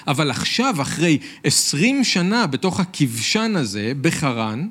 אבל 0.06 0.30
עכשיו, 0.30 0.82
אחרי 0.82 1.18
עשרים 1.44 2.04
שנה 2.04 2.46
בתוך 2.46 2.80
הכבשן 2.80 3.52
הזה, 3.56 3.92
בחרן, 4.00 4.68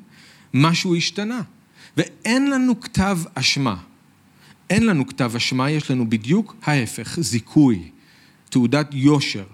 משהו 0.54 0.96
השתנה. 0.96 1.40
ואין 1.96 2.50
לנו 2.50 2.80
כתב 2.80 3.18
אשמה. 3.34 3.76
אין 4.70 4.86
לנו 4.86 5.06
כתב 5.06 5.32
אשמה, 5.36 5.70
יש 5.70 5.90
לנו 5.90 6.10
בדיוק 6.10 6.56
ההפך, 6.64 7.20
זיכוי, 7.20 7.82
תעודת 8.50 8.88
יושר. 8.92 9.44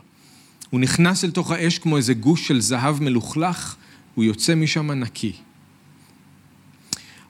הוא 0.70 0.80
נכנס 0.80 1.24
אל 1.24 1.30
תוך 1.30 1.50
האש 1.50 1.78
כמו 1.78 1.96
איזה 1.96 2.14
גוש 2.14 2.48
של 2.48 2.60
זהב 2.60 3.02
מלוכלך, 3.02 3.76
הוא 4.14 4.24
יוצא 4.24 4.54
משם 4.54 4.90
נקי. 4.90 5.32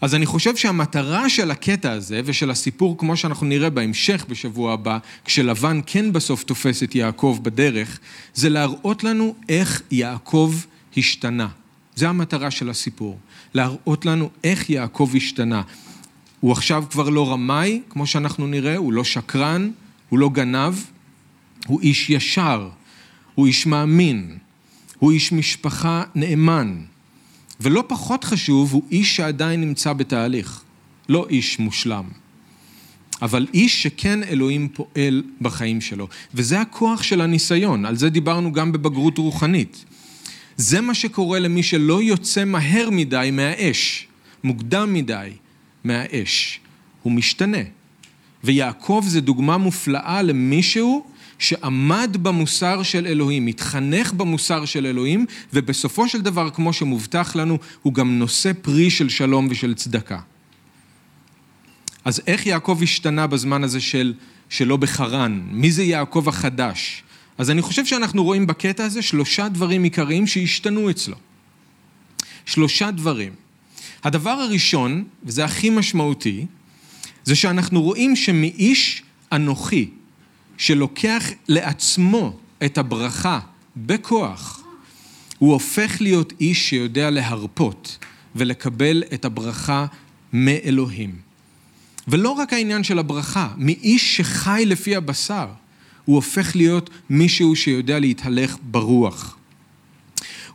אז 0.01 0.15
אני 0.15 0.27
חושב 0.27 0.57
שהמטרה 0.57 1.29
של 1.29 1.51
הקטע 1.51 1.93
הזה 1.93 2.21
ושל 2.25 2.51
הסיפור, 2.51 2.99
כמו 2.99 3.17
שאנחנו 3.17 3.47
נראה 3.47 3.71
בהמשך 3.71 4.25
בשבוע 4.29 4.73
הבא, 4.73 4.99
כשלבן 5.25 5.81
כן 5.87 6.13
בסוף 6.13 6.45
תופס 6.45 6.83
את 6.83 6.95
יעקב 6.95 7.39
בדרך, 7.43 7.99
זה 8.35 8.49
להראות 8.49 9.05
לנו 9.05 9.35
איך 9.49 9.83
יעקב 9.91 10.55
השתנה. 10.97 11.49
זה 11.97 12.09
המטרה 12.09 12.51
של 12.51 12.71
הסיפור, 12.71 13.19
להראות 13.55 14.07
לנו 14.07 14.31
איך 14.45 14.71
יעקב 14.71 15.11
השתנה. 15.17 15.63
הוא 16.45 16.53
עכשיו 16.53 16.85
כבר 16.91 17.09
לא 17.09 17.33
רמאי, 17.33 17.81
כמו 17.91 18.07
שאנחנו 18.07 18.47
נראה, 18.47 18.77
הוא 18.77 18.93
לא 18.93 19.05
שקרן, 19.05 19.71
הוא 20.09 20.19
לא 20.19 20.29
גנב, 20.29 20.75
הוא 21.67 21.81
איש 21.81 22.11
ישר, 22.11 22.69
הוא 23.35 23.47
איש 23.47 23.67
מאמין, 23.67 24.39
הוא 24.99 25.13
איש 25.13 25.33
משפחה 25.33 26.03
נאמן, 26.15 26.81
ולא 27.61 27.85
פחות 27.87 28.25
חשוב, 28.25 28.73
הוא 28.73 28.83
איש 28.91 29.17
שעדיין 29.17 29.61
נמצא 29.61 29.93
בתהליך, 29.93 30.63
לא 31.09 31.27
איש 31.31 31.59
מושלם. 31.59 32.05
אבל 33.23 33.47
איש 33.55 33.83
שכן 33.83 34.23
אלוהים 34.23 34.69
פועל 34.69 35.23
בחיים 35.41 35.81
שלו. 35.81 36.09
וזה 36.35 36.61
הכוח 36.61 37.03
של 37.03 37.21
הניסיון, 37.21 37.85
על 37.85 37.97
זה 37.97 38.09
דיברנו 38.09 38.53
גם 38.53 38.73
בבגרות 38.73 39.19
רוחנית. 39.19 39.85
זה 40.57 40.81
מה 40.81 40.95
שקורה 40.95 41.39
למי 41.39 41.63
שלא 41.63 42.03
יוצא 42.03 42.45
מהר 42.45 42.91
מדי 42.91 43.31
מהאש, 43.33 44.07
מוקדם 44.45 44.95
מדי 44.95 45.31
מהאש. 45.85 46.61
הוא 47.03 47.13
משתנה. 47.13 47.59
ויעקב 48.45 49.05
זה 49.07 49.21
דוגמה 49.21 49.59
מופלאה 49.59 50.23
למישהו 50.23 51.07
שעמד 51.39 52.17
במוסר 52.23 52.83
של 52.83 53.07
אלוהים, 53.07 53.47
התחנך 53.47 54.13
במוסר 54.13 54.65
של 54.65 54.87
אלוהים, 54.87 55.27
ובסופו 55.53 56.09
של 56.09 56.21
דבר, 56.21 56.51
כמו 56.51 56.73
שמובטח 56.73 57.37
לנו, 57.37 57.59
הוא 57.83 57.95
גם 57.95 58.19
נושא 58.19 58.53
פרי 58.63 58.91
של 58.91 59.09
שלום 59.09 59.47
ושל 59.51 59.75
צדקה. 59.75 60.21
אז 62.05 62.21
איך 62.27 62.47
יעקב 62.47 62.79
השתנה 62.83 63.27
בזמן 63.27 63.65
הזה 63.65 63.81
של, 63.81 64.15
שלא 64.49 64.77
בחרן? 64.77 65.43
מי 65.51 65.73
זה 65.73 65.83
יעקב 65.83 66.29
החדש? 66.29 67.03
אז 67.39 67.51
אני 67.51 67.63
חושב 67.63 67.87
שאנחנו 67.87 68.25
רואים 68.25 68.47
בקטע 68.47 68.85
הזה 68.85 69.03
שלושה 69.03 69.49
דברים 69.49 69.83
עיקריים 69.83 70.27
שהשתנו 70.27 70.91
אצלו. 70.91 71.17
שלושה 72.47 72.91
דברים. 72.91 73.33
הדבר 74.05 74.31
הראשון, 74.31 75.05
וזה 75.25 75.45
הכי 75.45 75.71
משמעותי, 75.71 76.47
זה 77.25 77.37
שאנחנו 77.37 77.83
רואים 77.83 78.17
שמאיש 78.17 79.03
אנוכי, 79.33 79.91
שלוקח 80.59 81.25
לעצמו 81.49 82.37
את 82.65 82.79
הברכה 82.79 83.41
בכוח, 83.77 84.65
הוא 85.39 85.53
הופך 85.53 85.97
להיות 86.01 86.33
איש 86.41 86.69
שיודע 86.69 87.11
להרפות 87.11 87.99
ולקבל 88.37 89.03
את 89.15 89.25
הברכה 89.25 89.87
מאלוהים. 90.33 91.17
ולא 92.09 92.31
רק 92.31 92.53
העניין 92.53 92.85
של 92.85 92.99
הברכה, 92.99 93.49
מאיש 93.57 94.17
שחי 94.17 94.63
לפי 94.67 94.97
הבשר, 94.97 95.47
הוא 96.05 96.17
הופך 96.17 96.57
להיות 96.57 96.91
מישהו 97.11 97.57
שיודע 97.57 97.99
להתהלך 97.99 98.57
ברוח. 98.63 99.37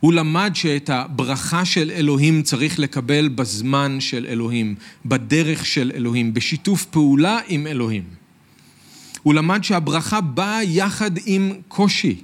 הוא 0.00 0.12
למד 0.12 0.50
שאת 0.54 0.90
הברכה 0.90 1.64
של 1.64 1.90
אלוהים 1.90 2.42
צריך 2.42 2.78
לקבל 2.78 3.28
בזמן 3.28 4.00
של 4.00 4.26
אלוהים, 4.28 4.74
בדרך 5.06 5.66
של 5.66 5.92
אלוהים, 5.94 6.34
בשיתוף 6.34 6.84
פעולה 6.84 7.40
עם 7.48 7.66
אלוהים. 7.66 8.04
הוא 9.22 9.34
למד 9.34 9.64
שהברכה 9.64 10.20
באה 10.20 10.62
יחד 10.64 11.10
עם 11.26 11.52
קושי, 11.68 12.20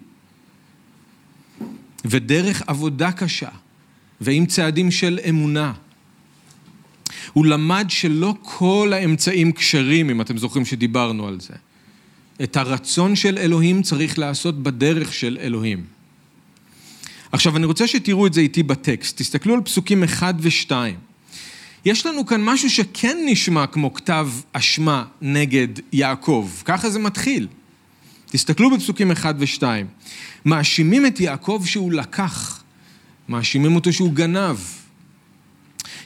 ודרך 2.04 2.62
עבודה 2.66 3.12
קשה, 3.12 3.48
ועם 4.20 4.46
צעדים 4.46 4.90
של 4.90 5.18
אמונה. 5.28 5.72
הוא 7.32 7.46
למד 7.46 7.86
שלא 7.88 8.34
כל 8.42 8.92
האמצעים 8.94 9.52
כשרים, 9.52 10.10
אם 10.10 10.20
אתם 10.20 10.38
זוכרים 10.38 10.64
שדיברנו 10.64 11.28
על 11.28 11.40
זה. 11.40 11.54
את 12.42 12.56
הרצון 12.56 13.16
של 13.16 13.38
אלוהים 13.38 13.82
צריך 13.82 14.18
לעשות 14.18 14.62
בדרך 14.62 15.14
של 15.14 15.38
אלוהים. 15.40 15.95
עכשיו, 17.32 17.56
אני 17.56 17.66
רוצה 17.66 17.86
שתראו 17.86 18.26
את 18.26 18.32
זה 18.32 18.40
איתי 18.40 18.62
בטקסט. 18.62 19.16
תסתכלו 19.16 19.54
על 19.54 19.60
פסוקים 19.60 20.04
1 20.04 20.34
ו-2. 20.38 20.72
יש 21.84 22.06
לנו 22.06 22.26
כאן 22.26 22.44
משהו 22.44 22.70
שכן 22.70 23.18
נשמע 23.26 23.66
כמו 23.66 23.94
כתב 23.94 24.28
אשמה 24.52 25.04
נגד 25.22 25.68
יעקב. 25.92 26.50
ככה 26.64 26.90
זה 26.90 26.98
מתחיל. 26.98 27.48
תסתכלו 28.26 28.70
בפסוקים 28.70 29.10
1 29.10 29.34
ו-2. 29.38 29.62
מאשימים 30.44 31.06
את 31.06 31.20
יעקב 31.20 31.62
שהוא 31.66 31.92
לקח. 31.92 32.62
מאשימים 33.28 33.74
אותו 33.74 33.92
שהוא 33.92 34.12
גנב. 34.12 34.56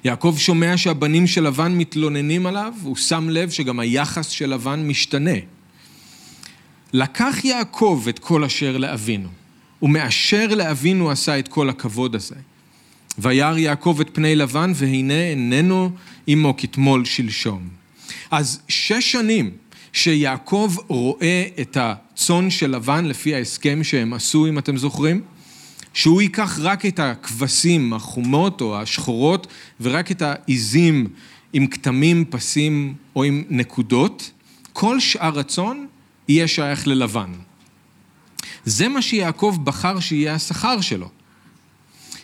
יעקב 0.05 0.35
שומע 0.39 0.77
שהבנים 0.77 1.27
של 1.27 1.47
לבן 1.47 1.73
מתלוננים 1.73 2.47
עליו, 2.47 2.75
הוא 2.83 2.97
שם 2.97 3.29
לב 3.31 3.51
שגם 3.51 3.81
היחס 3.81 4.29
של 4.29 4.55
לבן 4.55 4.89
משתנה. 4.89 5.39
לקח 6.93 7.37
יעקב 7.45 8.05
את 8.09 8.19
כל 8.19 8.45
אשר 8.45 8.77
לאבינו, 8.77 9.29
ומאשר 9.83 10.47
לאבינו 10.55 11.11
עשה 11.11 11.39
את 11.39 11.49
כל 11.49 11.69
הכבוד 11.69 12.15
הזה. 12.15 12.35
וירא 13.19 13.59
יעקב 13.59 13.99
את 14.01 14.11
פני 14.13 14.37
לבן, 14.37 14.73
והנה 14.75 15.31
איננו 15.31 15.91
עמו 16.27 16.55
כתמול 16.57 17.05
שלשום. 17.05 17.69
אז 18.31 18.61
שש 18.69 19.13
שנים 19.13 19.51
שיעקב 19.93 20.75
רואה 20.89 21.47
את 21.61 21.77
הצאן 21.81 22.51
של 22.51 22.71
לבן 22.71 23.05
לפי 23.05 23.35
ההסכם 23.35 23.85
שהם 23.85 24.13
עשו, 24.13 24.47
אם 24.47 24.59
אתם 24.59 24.77
זוכרים, 24.77 25.23
שהוא 25.95 26.23
ייקח 26.23 26.59
רק 26.63 26.87
את 26.87 26.99
הכבשים 26.99 27.93
החומות 27.93 28.61
או 28.61 28.81
השחורות 28.81 29.47
ורק 29.81 30.11
את 30.11 30.23
העיזים 30.23 31.07
עם 31.53 31.67
כתמים, 31.67 32.25
פסים 32.25 32.95
או 33.17 33.25
עם 33.25 33.45
נקודות, 33.51 34.31
כל 34.73 35.01
שאר 35.01 35.39
הצאן 35.39 35.85
יהיה 36.29 36.49
שייך 36.49 36.87
ללבן. 36.87 37.33
זה 38.65 38.89
מה 38.89 39.03
שיעקב 39.03 39.57
בחר 39.65 40.01
שיהיה 40.01 40.35
השכר 40.35 40.81
שלו. 40.81 41.09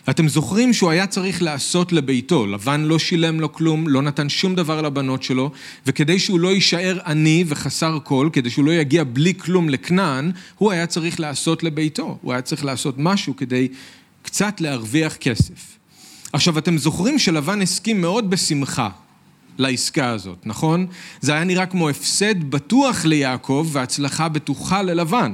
אתם 0.09 0.27
זוכרים 0.27 0.73
שהוא 0.73 0.89
היה 0.89 1.07
צריך 1.07 1.41
לעשות 1.41 1.91
לביתו, 1.93 2.47
לבן 2.47 2.81
לא 2.81 2.99
שילם 2.99 3.39
לו 3.39 3.53
כלום, 3.53 3.87
לא 3.87 4.01
נתן 4.01 4.29
שום 4.29 4.55
דבר 4.55 4.81
לבנות 4.81 5.23
שלו, 5.23 5.51
וכדי 5.85 6.19
שהוא 6.19 6.39
לא 6.39 6.47
יישאר 6.47 6.99
עני 7.05 7.43
וחסר 7.47 7.97
כל, 8.03 8.29
כדי 8.33 8.49
שהוא 8.49 8.65
לא 8.65 8.71
יגיע 8.71 9.03
בלי 9.03 9.33
כלום 9.33 9.69
לכנען, 9.69 10.31
הוא 10.57 10.71
היה 10.71 10.87
צריך 10.87 11.19
לעשות 11.19 11.63
לביתו, 11.63 12.17
הוא 12.21 12.33
היה 12.33 12.41
צריך 12.41 12.65
לעשות 12.65 12.95
משהו 12.97 13.35
כדי 13.35 13.67
קצת 14.21 14.61
להרוויח 14.61 15.15
כסף. 15.15 15.77
עכשיו, 16.33 16.57
אתם 16.57 16.77
זוכרים 16.77 17.19
שלבן 17.19 17.61
הסכים 17.61 18.01
מאוד 18.01 18.29
בשמחה 18.29 18.89
לעסקה 19.57 20.09
הזאת, 20.09 20.37
נכון? 20.45 20.87
זה 21.21 21.33
היה 21.33 21.43
נראה 21.43 21.65
כמו 21.65 21.89
הפסד 21.89 22.43
בטוח 22.43 23.05
ליעקב 23.05 23.69
והצלחה 23.71 24.29
בטוחה 24.29 24.81
ללבן. 24.81 25.33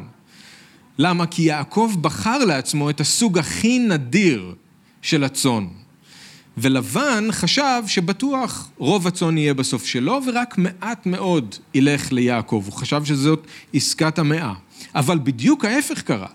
למה? 0.98 1.26
כי 1.26 1.42
יעקב 1.42 1.92
בחר 2.02 2.38
לעצמו 2.38 2.90
את 2.90 3.02
הסוג 3.02 3.38
הכי 3.38 3.80
נדיר 3.80 4.56
של 5.02 5.24
הצאן. 5.24 5.68
ולבן 6.58 7.28
חשב 7.32 7.84
שבטוח 7.88 8.70
רוב 8.78 9.08
הצאן 9.08 9.38
יהיה 9.38 9.54
בסוף 9.54 9.86
שלו, 9.86 10.20
ורק 10.28 10.58
מעט 10.58 11.06
מאוד 11.06 11.56
ילך 11.74 12.12
ליעקב. 12.12 12.64
הוא 12.66 12.74
חשב 12.74 13.06
שזאת 13.06 13.48
עסקת 13.74 14.20
המאה. 14.20 14.54
אבל 14.96 15.20
בדיוק 15.20 15.66
ההפך 15.66 16.02
קרה. 16.02 16.28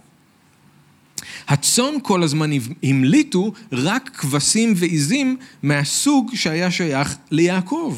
הצאן 1.49 1.95
כל 2.03 2.23
הזמן 2.23 2.51
המליטו 2.83 3.53
רק 3.73 4.11
כבשים 4.15 4.73
ועיזים 4.77 5.37
מהסוג 5.63 6.31
שהיה 6.35 6.71
שייך 6.71 7.17
ליעקב. 7.31 7.97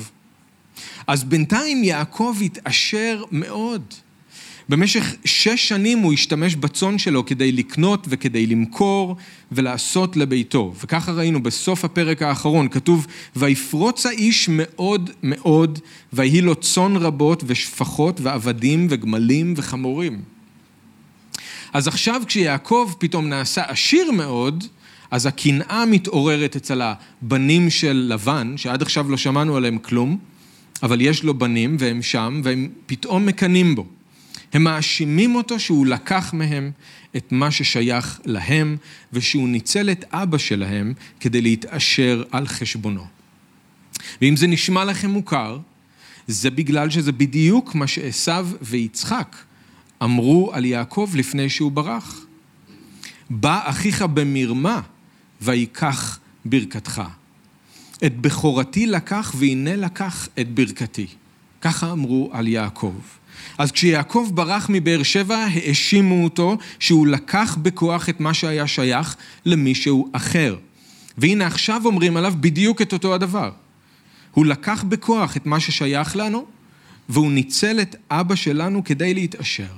אז 1.07 1.25
בינתיים 1.25 1.85
יעקב 1.85 2.37
התעשר 2.45 3.25
מאוד. 3.31 3.95
במשך 4.71 5.15
שש 5.25 5.69
שנים 5.69 5.99
הוא 5.99 6.13
השתמש 6.13 6.57
בצאן 6.57 6.99
שלו 6.99 7.27
כדי 7.27 7.53
לקנות 7.53 8.07
וכדי 8.11 8.47
למכור 8.47 9.17
ולעשות 9.53 10.17
לביתו. 10.17 10.75
וככה 10.83 11.13
ראינו 11.13 11.43
בסוף 11.43 11.85
הפרק 11.85 12.23
האחרון, 12.23 12.69
כתוב, 12.69 13.07
ויפרוץ 13.37 14.07
האיש 14.07 14.49
מאוד 14.53 15.11
מאוד, 15.23 15.79
ויהי 16.13 16.41
לו 16.41 16.55
צאן 16.55 16.97
רבות 16.97 17.43
ושפחות 17.47 18.21
ועבדים 18.21 18.87
וגמלים 18.91 19.55
וחמורים. 19.57 20.23
אז 21.73 21.89
עכשיו 21.89 22.23
כשיעקב 22.27 22.93
פתאום 22.99 23.29
נעשה 23.29 23.63
עשיר 23.63 24.13
מאוד, 24.13 24.65
אז 25.11 25.27
הקנאה 25.27 25.87
מתעוררת 25.87 26.57
אצל 26.57 26.83
הבנים 26.83 27.71
של 27.71 28.07
לבן, 28.11 28.55
שעד 28.57 28.83
עכשיו 28.83 29.11
לא 29.11 29.17
שמענו 29.17 29.57
עליהם 29.57 29.79
כלום, 29.79 30.19
אבל 30.83 31.01
יש 31.01 31.25
לו 31.25 31.35
בנים 31.35 31.77
והם 31.79 32.03
שם, 32.03 32.41
והם 32.45 32.69
פתאום 32.87 33.27
מקנאים 33.27 33.75
בו. 33.75 33.87
הם 34.53 34.65
מאשימים 34.65 35.35
אותו 35.35 35.61
שהוא 35.61 35.87
לקח 35.87 36.35
מהם 36.35 36.71
את 37.17 37.33
מה 37.33 37.51
ששייך 37.51 38.21
להם, 38.25 38.77
ושהוא 39.13 39.49
ניצל 39.49 39.91
את 39.91 40.05
אבא 40.13 40.39
שלהם 40.39 40.95
כדי 41.21 41.41
להתעשר 41.41 42.25
על 42.31 42.47
חשבונו. 42.47 43.05
ואם 44.23 44.37
זה 44.37 44.47
נשמע 44.47 44.85
לכם 44.85 45.11
מוכר, 45.11 45.59
זה 46.27 46.51
בגלל 46.51 46.91
שזה 46.91 47.13
בדיוק 47.13 47.75
מה 47.75 47.87
שעשו 47.87 48.33
ויצחק 48.63 49.37
אמרו 50.03 50.51
על 50.53 50.65
יעקב 50.65 51.11
לפני 51.15 51.49
שהוא 51.49 51.73
ברח. 51.73 52.27
בא 53.31 53.61
אחיך 53.65 54.03
במרמה 54.03 54.81
ויקח 55.43 56.19
ברכתך. 56.45 57.03
את 58.07 58.21
בכורתי 58.21 58.87
לקח 58.87 59.35
והנה 59.39 59.77
לקח 59.77 60.29
את 60.41 60.55
ברכתי. 60.55 61.07
ככה 61.61 61.93
אמרו 61.93 62.31
על 62.33 62.49
יעקב. 62.49 62.95
אז 63.59 63.73
כשיעקב 63.73 64.31
ברח 64.35 64.67
מבאר 64.69 65.03
שבע, 65.03 65.37
האשימו 65.37 66.25
אותו 66.25 66.59
שהוא 66.79 67.07
לקח 67.07 67.57
בכוח 67.63 68.09
את 68.09 68.21
מה 68.21 68.35
שהיה 68.35 68.67
שייך 68.67 69.17
למישהו 69.47 70.09
אחר. 70.13 70.57
והנה 71.19 71.47
עכשיו 71.47 71.83
אומרים 71.85 72.17
עליו 72.17 72.35
בדיוק 72.41 72.83
את 72.83 72.93
אותו 72.93 73.15
הדבר. 73.15 73.51
הוא 74.35 74.47
לקח 74.47 74.85
בכוח 74.89 75.37
את 75.37 75.47
מה 75.47 75.61
ששייך 75.61 76.17
לנו, 76.17 76.47
והוא 77.09 77.33
ניצל 77.33 77.81
את 77.81 77.97
אבא 78.11 78.35
שלנו 78.35 78.85
כדי 78.85 79.15
להתעשר. 79.15 79.73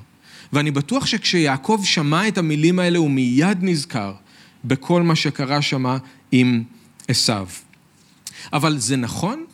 ואני 0.53 0.71
בטוח 0.71 1.07
שכשיעקב 1.07 1.81
שמע 1.85 2.29
את 2.29 2.39
המילים 2.39 2.79
האלה 2.79 2.99
הוא 2.99 3.11
מיד 3.11 3.59
נזכר 3.61 4.15
בכל 4.65 5.03
מה 5.03 5.17
שקרה 5.17 5.63
שמה 5.63 5.99
עם 6.33 6.63
עשיו. 7.09 7.47
אבל 8.53 8.79
זה 8.79 8.97
נכון? 8.97 9.45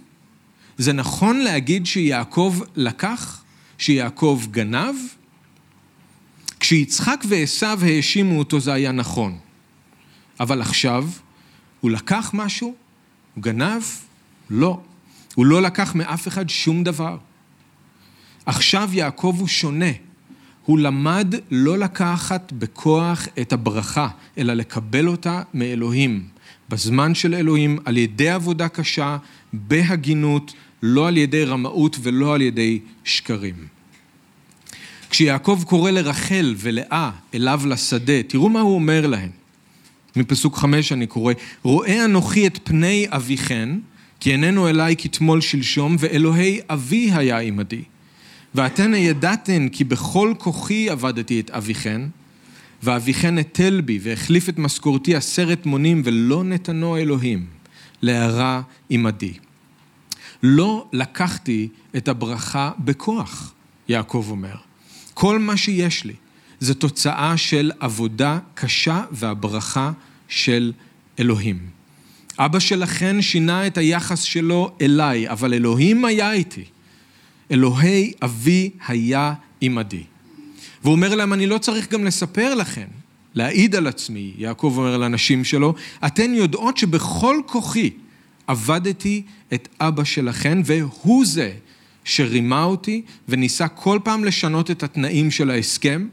זה 0.78 0.92
נכון 0.92 1.40
להגיד 1.40 1.86
שיעקב 1.86 2.60
לקח? 2.76 3.42
שיעקב 3.78 4.42
גנב? 4.50 4.94
כשיצחק 6.60 7.24
ועשיו 7.28 7.78
האשימו 7.82 8.38
אותו 8.38 8.60
זה 8.60 8.72
היה 8.72 8.92
נכון. 8.92 9.38
אבל 10.40 10.60
עכשיו, 10.60 11.08
הוא 11.80 11.90
לקח 11.90 12.30
משהו? 12.34 12.74
הוא 13.34 13.42
גנב? 13.42 13.82
לא. 14.50 14.80
הוא 15.34 15.46
לא 15.46 15.62
לקח 15.62 15.94
מאף 15.94 16.28
אחד 16.28 16.48
שום 16.50 16.84
דבר. 16.84 17.16
עכשיו 18.46 18.90
יעקב 18.92 19.36
הוא 19.38 19.48
שונה. 19.48 19.90
הוא 20.64 20.78
למד 20.78 21.34
לא 21.50 21.78
לקחת 21.78 22.52
בכוח 22.52 23.28
את 23.40 23.52
הברכה, 23.52 24.08
אלא 24.38 24.54
לקבל 24.54 25.08
אותה 25.08 25.42
מאלוהים. 25.54 26.28
בזמן 26.68 27.14
של 27.14 27.34
אלוהים, 27.34 27.78
על 27.84 27.96
ידי 27.96 28.30
עבודה 28.30 28.68
קשה, 28.68 29.16
בהגינות, 29.52 30.52
לא 30.82 31.08
על 31.08 31.16
ידי 31.16 31.44
רמאות 31.44 31.96
ולא 32.02 32.34
על 32.34 32.42
ידי 32.42 32.78
שקרים. 33.04 33.54
כשיעקב 35.10 35.62
קורא 35.66 35.90
לרחל 35.90 36.54
ולאה 36.58 37.10
אליו 37.34 37.62
לשדה, 37.66 38.22
תראו 38.22 38.48
מה 38.48 38.60
הוא 38.60 38.74
אומר 38.74 39.06
להם. 39.06 39.30
מפסוק 40.16 40.56
חמש 40.56 40.92
אני 40.92 41.06
קורא, 41.06 41.32
רואה 41.62 42.04
אנוכי 42.04 42.46
את 42.46 42.58
פני 42.64 43.06
אביכן, 43.08 43.68
כי 44.20 44.32
איננו 44.32 44.68
אליי 44.68 44.94
כתמול 44.98 45.40
שלשום, 45.40 45.96
ואלוהי 45.98 46.60
אבי 46.68 47.10
היה 47.12 47.38
עמדי. 47.38 47.82
ואתן 48.54 48.94
הידעתן 48.94 49.68
כי 49.68 49.84
בכל 49.84 50.32
כוחי 50.38 50.90
עבדתי 50.90 51.40
את 51.40 51.50
אביכן, 51.50 52.02
ואביכן 52.82 53.38
הטל 53.38 53.80
בי 53.80 53.98
והחליף 54.02 54.48
את 54.48 54.58
משכורתי 54.58 55.14
עשרת 55.14 55.66
מונים, 55.66 56.02
ולא 56.04 56.44
נתנו 56.44 56.96
אלוהים 56.96 57.46
להרע 58.02 58.60
עמדי. 58.90 59.32
לא 60.42 60.86
לקחתי 60.92 61.68
את 61.96 62.08
הברכה 62.08 62.70
בכוח, 62.78 63.52
יעקב 63.88 64.26
אומר. 64.30 64.54
כל 65.14 65.38
מה 65.38 65.56
שיש 65.56 66.04
לי 66.04 66.14
זה 66.60 66.74
תוצאה 66.74 67.36
של 67.36 67.70
עבודה 67.80 68.38
קשה 68.54 69.04
והברכה 69.10 69.92
של 70.28 70.72
אלוהים. 71.18 71.58
אבא 72.38 72.58
שלכן 72.58 73.22
שינה 73.22 73.66
את 73.66 73.78
היחס 73.78 74.22
שלו 74.22 74.70
אליי, 74.80 75.28
אבל 75.28 75.54
אלוהים 75.54 76.04
היה 76.04 76.32
איתי. 76.32 76.64
אלוהי 77.50 78.12
אבי 78.22 78.70
היה 78.86 79.34
עמדי. 79.60 80.02
והוא 80.82 80.92
אומר 80.92 81.14
להם, 81.14 81.32
אני 81.32 81.46
לא 81.46 81.58
צריך 81.58 81.92
גם 81.92 82.04
לספר 82.04 82.54
לכם, 82.54 82.86
להעיד 83.34 83.74
על 83.74 83.86
עצמי, 83.86 84.32
יעקב 84.38 84.74
אומר 84.76 84.96
לנשים 84.96 85.44
שלו, 85.44 85.74
אתן 86.06 86.34
יודעות 86.34 86.76
שבכל 86.76 87.40
כוחי 87.46 87.90
עבדתי 88.48 89.22
את 89.54 89.68
אבא 89.80 90.04
שלכן, 90.04 90.58
והוא 90.64 91.26
זה 91.26 91.52
שרימה 92.04 92.64
אותי 92.64 93.02
וניסה 93.28 93.68
כל 93.68 93.98
פעם 94.04 94.24
לשנות 94.24 94.70
את 94.70 94.82
התנאים 94.82 95.30
של 95.30 95.50
ההסכם, 95.50 96.08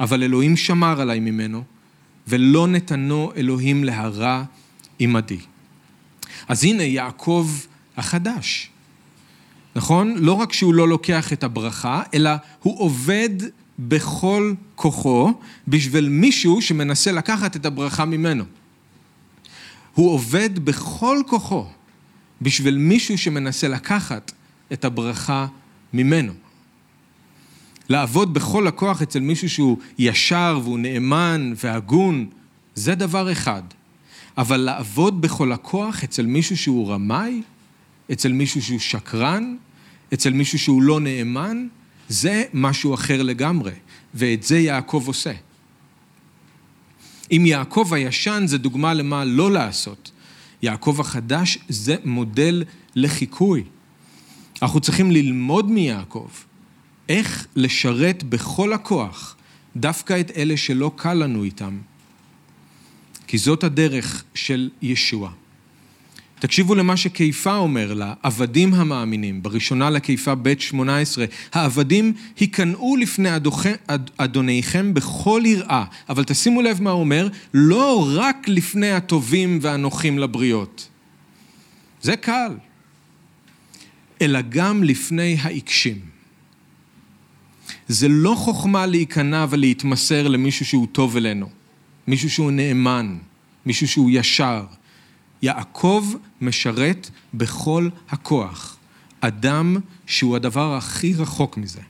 אבל 0.00 0.22
אלוהים 0.22 0.56
שמר 0.56 1.00
עליי 1.00 1.20
ממנו, 1.20 1.62
ולא 2.28 2.66
נתנו 2.66 3.32
אלוהים 3.36 3.84
להרע 3.84 4.44
עמדי. 4.98 5.38
אז 6.48 6.64
הנה 6.64 6.82
יעקב 6.82 7.50
החדש. 7.96 8.70
נכון? 9.76 10.14
לא 10.18 10.32
רק 10.32 10.52
שהוא 10.52 10.74
לא 10.74 10.88
לוקח 10.88 11.32
את 11.32 11.44
הברכה, 11.44 12.02
אלא 12.14 12.30
הוא 12.62 12.80
עובד 12.80 13.30
בכל 13.78 14.54
כוחו 14.74 15.32
בשביל 15.68 16.08
מישהו 16.08 16.62
שמנסה 16.62 17.12
לקחת 17.12 17.56
את 17.56 17.66
הברכה 17.66 18.04
ממנו. 18.04 18.44
הוא 19.96 20.10
עובד 20.10 20.64
בכל 20.64 21.18
כוחו 21.26 21.66
בשביל 22.42 22.78
מישהו 22.78 23.18
שמנסה 23.18 23.68
לקחת 23.68 24.32
את 24.72 24.84
הברכה 24.84 25.46
ממנו. 25.92 26.32
לעבוד 27.88 28.34
בכל 28.34 28.66
הכוח 28.66 29.02
אצל 29.02 29.20
מישהו 29.20 29.48
שהוא 29.48 29.78
ישר 29.98 30.60
והוא 30.62 30.78
נאמן 30.78 31.52
והגון, 31.64 32.26
זה 32.74 32.94
דבר 32.94 33.32
אחד. 33.32 33.62
אבל 34.38 34.56
לעבוד 34.56 35.20
בכל 35.20 35.52
הכוח 35.52 36.04
אצל 36.04 36.26
מישהו 36.26 36.56
שהוא 36.56 36.92
רמאי, 36.92 37.42
אצל 38.12 38.32
מישהו 38.32 38.62
שהוא 38.62 38.78
שקרן, 38.78 39.56
אצל 40.14 40.32
מישהו 40.32 40.58
שהוא 40.58 40.82
לא 40.82 41.00
נאמן, 41.00 41.66
זה 42.08 42.44
משהו 42.54 42.94
אחר 42.94 43.22
לגמרי, 43.22 43.72
ואת 44.14 44.42
זה 44.42 44.58
יעקב 44.58 45.04
עושה. 45.06 45.32
אם 47.32 47.42
יעקב 47.46 47.94
הישן 47.94 48.44
זה 48.46 48.58
דוגמה 48.58 48.94
למה 48.94 49.24
לא 49.24 49.50
לעשות, 49.50 50.10
יעקב 50.62 50.96
החדש 51.00 51.58
זה 51.68 51.96
מודל 52.04 52.64
לחיקוי. 52.94 53.64
אנחנו 54.62 54.80
צריכים 54.80 55.10
ללמוד 55.10 55.70
מיעקב 55.70 56.28
איך 57.08 57.46
לשרת 57.56 58.22
בכל 58.22 58.72
הכוח 58.72 59.36
דווקא 59.76 60.20
את 60.20 60.30
אלה 60.36 60.56
שלא 60.56 60.92
קל 60.96 61.14
לנו 61.14 61.44
איתם. 61.44 61.78
כי 63.26 63.38
זאת 63.38 63.64
הדרך 63.64 64.24
של 64.34 64.70
ישוע. 64.82 65.30
תקשיבו 66.38 66.74
למה 66.74 66.96
שכיפה 66.96 67.56
אומר 67.56 67.94
לה, 67.94 68.14
עבדים 68.22 68.74
המאמינים, 68.74 69.42
בראשונה 69.42 69.90
לכיפה 69.90 70.34
ב' 70.34 70.58
18, 70.58 71.24
העבדים 71.52 72.12
היכנעו 72.40 72.96
לפני 72.96 73.28
אדוניכם 74.16 74.94
בכל 74.94 75.42
יראה, 75.44 75.84
אבל 76.08 76.24
תשימו 76.24 76.62
לב 76.62 76.82
מה 76.82 76.90
הוא 76.90 77.00
אומר, 77.00 77.28
לא 77.54 78.08
רק 78.16 78.48
לפני 78.48 78.92
הטובים 78.92 79.58
והנוחים 79.62 80.18
לבריות. 80.18 80.88
זה 82.02 82.16
קל. 82.16 82.52
אלא 84.22 84.40
גם 84.48 84.84
לפני 84.84 85.36
העיקשים. 85.40 86.00
זה 87.88 88.08
לא 88.08 88.34
חוכמה 88.34 88.86
להיכנע 88.86 89.46
ולהתמסר 89.50 90.28
למישהו 90.28 90.66
שהוא 90.66 90.86
טוב 90.92 91.16
אלינו, 91.16 91.48
מישהו 92.06 92.30
שהוא 92.30 92.50
נאמן, 92.50 93.16
מישהו 93.66 93.88
שהוא 93.88 94.10
ישר, 94.12 94.64
יעקב 95.46 96.14
משרת 96.40 97.10
בכל 97.34 97.88
הכוח 98.10 98.76
אדם 99.20 99.76
שהוא 100.06 100.36
הדבר 100.36 100.74
הכי 100.74 101.14
רחוק 101.14 101.56
מזה. 101.56 101.80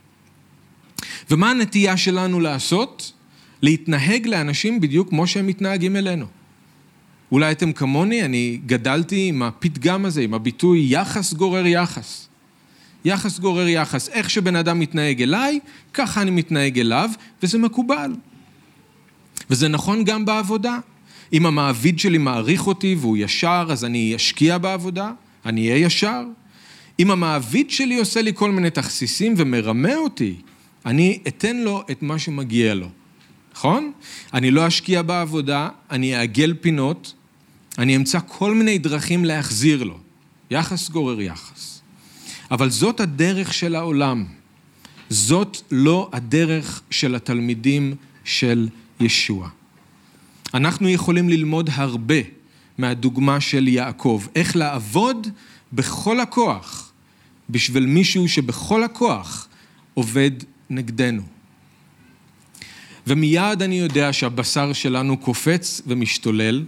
ומה 1.31 1.51
הנטייה 1.51 1.97
שלנו 1.97 2.39
לעשות? 2.39 3.11
להתנהג 3.61 4.27
לאנשים 4.27 4.81
בדיוק 4.81 5.09
כמו 5.09 5.27
שהם 5.27 5.47
מתנהגים 5.47 5.95
אלינו. 5.95 6.25
אולי 7.31 7.51
אתם 7.51 7.73
כמוני, 7.73 8.25
אני 8.25 8.59
גדלתי 8.65 9.27
עם 9.27 9.43
הפתגם 9.43 10.05
הזה, 10.05 10.21
עם 10.21 10.33
הביטוי 10.33 10.85
יחס 10.89 11.33
גורר 11.33 11.65
יחס. 11.65 12.27
יחס 13.05 13.39
גורר 13.39 13.67
יחס. 13.67 14.09
איך 14.09 14.29
שבן 14.29 14.55
אדם 14.55 14.79
מתנהג 14.79 15.21
אליי, 15.21 15.59
ככה 15.93 16.21
אני 16.21 16.31
מתנהג 16.31 16.79
אליו, 16.79 17.09
וזה 17.43 17.57
מקובל. 17.57 18.11
וזה 19.49 19.67
נכון 19.67 20.03
גם 20.03 20.25
בעבודה. 20.25 20.79
אם 21.33 21.45
המעביד 21.45 21.99
שלי 21.99 22.17
מעריך 22.17 22.67
אותי 22.67 22.95
והוא 22.99 23.17
ישר, 23.17 23.67
אז 23.69 23.85
אני 23.85 24.15
אשקיע 24.15 24.57
בעבודה, 24.57 25.11
אני 25.45 25.71
אהיה 25.71 25.85
ישר. 25.85 26.23
אם 26.99 27.11
המעביד 27.11 27.69
שלי 27.69 27.99
עושה 27.99 28.21
לי 28.21 28.31
כל 28.35 28.51
מיני 28.51 28.69
תכסיסים 28.69 29.33
ומרמה 29.37 29.95
אותי, 29.95 30.35
אני 30.85 31.19
אתן 31.27 31.57
לו 31.57 31.83
את 31.91 32.01
מה 32.01 32.19
שמגיע 32.19 32.73
לו, 32.73 32.89
נכון? 33.53 33.91
אני 34.33 34.51
לא 34.51 34.67
אשקיע 34.67 35.01
בעבודה, 35.01 35.69
אני 35.91 36.17
אעגל 36.17 36.53
פינות, 36.61 37.13
אני 37.77 37.95
אמצא 37.95 38.19
כל 38.27 38.55
מיני 38.55 38.77
דרכים 38.77 39.25
להחזיר 39.25 39.83
לו. 39.83 39.97
יחס 40.51 40.89
גורר 40.89 41.21
יחס. 41.21 41.81
אבל 42.51 42.69
זאת 42.69 42.99
הדרך 42.99 43.53
של 43.53 43.75
העולם. 43.75 44.25
זאת 45.09 45.57
לא 45.71 46.09
הדרך 46.13 46.81
של 46.89 47.15
התלמידים 47.15 47.95
של 48.23 48.69
ישוע. 48.99 49.49
אנחנו 50.53 50.89
יכולים 50.89 51.29
ללמוד 51.29 51.69
הרבה 51.73 52.15
מהדוגמה 52.77 53.41
של 53.41 53.67
יעקב, 53.67 54.23
איך 54.35 54.55
לעבוד 54.55 55.27
בכל 55.73 56.19
הכוח 56.19 56.91
בשביל 57.49 57.85
מישהו 57.85 58.27
שבכל 58.27 58.83
הכוח 58.83 59.47
עובד 59.93 60.31
נגדנו. 60.69 61.21
ומיד 63.07 63.61
אני 63.61 63.79
יודע 63.79 64.13
שהבשר 64.13 64.73
שלנו 64.73 65.17
קופץ 65.17 65.81
ומשתולל, 65.87 66.65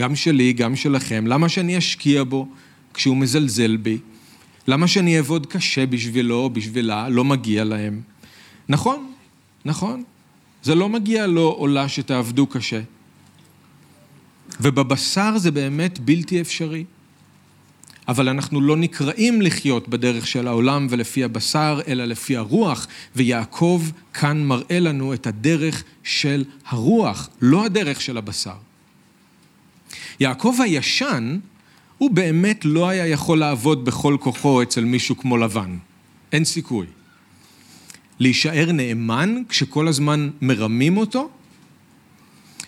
גם 0.00 0.16
שלי, 0.16 0.52
גם 0.52 0.76
שלכם. 0.76 1.26
למה 1.26 1.48
שאני 1.48 1.78
אשקיע 1.78 2.24
בו 2.24 2.48
כשהוא 2.94 3.16
מזלזל 3.16 3.76
בי? 3.76 3.98
למה 4.68 4.88
שאני 4.88 5.16
אעבוד 5.16 5.46
קשה 5.46 5.86
בשבילו 5.86 6.34
או 6.34 6.50
בשבילה? 6.50 7.08
לא 7.08 7.24
מגיע 7.24 7.64
להם. 7.64 8.00
נכון, 8.68 9.12
נכון. 9.64 10.04
זה 10.62 10.74
לא 10.74 10.88
מגיע 10.88 11.26
לו 11.26 11.56
או 11.58 11.66
לה 11.66 11.88
שתעבדו 11.88 12.46
קשה. 12.46 12.80
ובבשר 14.60 15.38
זה 15.38 15.50
באמת 15.50 15.98
בלתי 15.98 16.40
אפשרי. 16.40 16.84
אבל 18.08 18.28
אנחנו 18.28 18.60
לא 18.60 18.76
נקראים 18.76 19.42
לחיות 19.42 19.88
בדרך 19.88 20.26
של 20.26 20.48
העולם 20.48 20.86
ולפי 20.90 21.24
הבשר, 21.24 21.80
אלא 21.88 22.04
לפי 22.04 22.36
הרוח, 22.36 22.86
ויעקב 23.16 23.82
כאן 24.14 24.44
מראה 24.44 24.80
לנו 24.80 25.14
את 25.14 25.26
הדרך 25.26 25.84
של 26.02 26.44
הרוח, 26.66 27.28
לא 27.40 27.64
הדרך 27.64 28.00
של 28.00 28.18
הבשר. 28.18 28.56
יעקב 30.20 30.54
הישן, 30.58 31.38
הוא 31.98 32.10
באמת 32.10 32.64
לא 32.64 32.88
היה 32.88 33.06
יכול 33.06 33.38
לעבוד 33.38 33.84
בכל 33.84 34.16
כוחו 34.20 34.62
אצל 34.62 34.84
מישהו 34.84 35.16
כמו 35.16 35.36
לבן. 35.36 35.76
אין 36.32 36.44
סיכוי. 36.44 36.86
להישאר 38.18 38.72
נאמן 38.72 39.42
כשכל 39.48 39.88
הזמן 39.88 40.30
מרמים 40.40 40.96
אותו? 40.96 41.30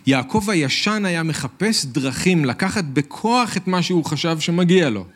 יעקב 0.07 0.51
הישן 0.51 1.05
היה 1.05 1.23
מחפש 1.23 1.85
דרכים 1.85 2.45
לקחת 2.45 2.85
בכוח 2.85 3.57
את 3.57 3.67
מה 3.67 3.83
שהוא 3.83 4.05
חשב 4.05 4.41
שמגיע 4.41 4.91
לו. 4.91 5.07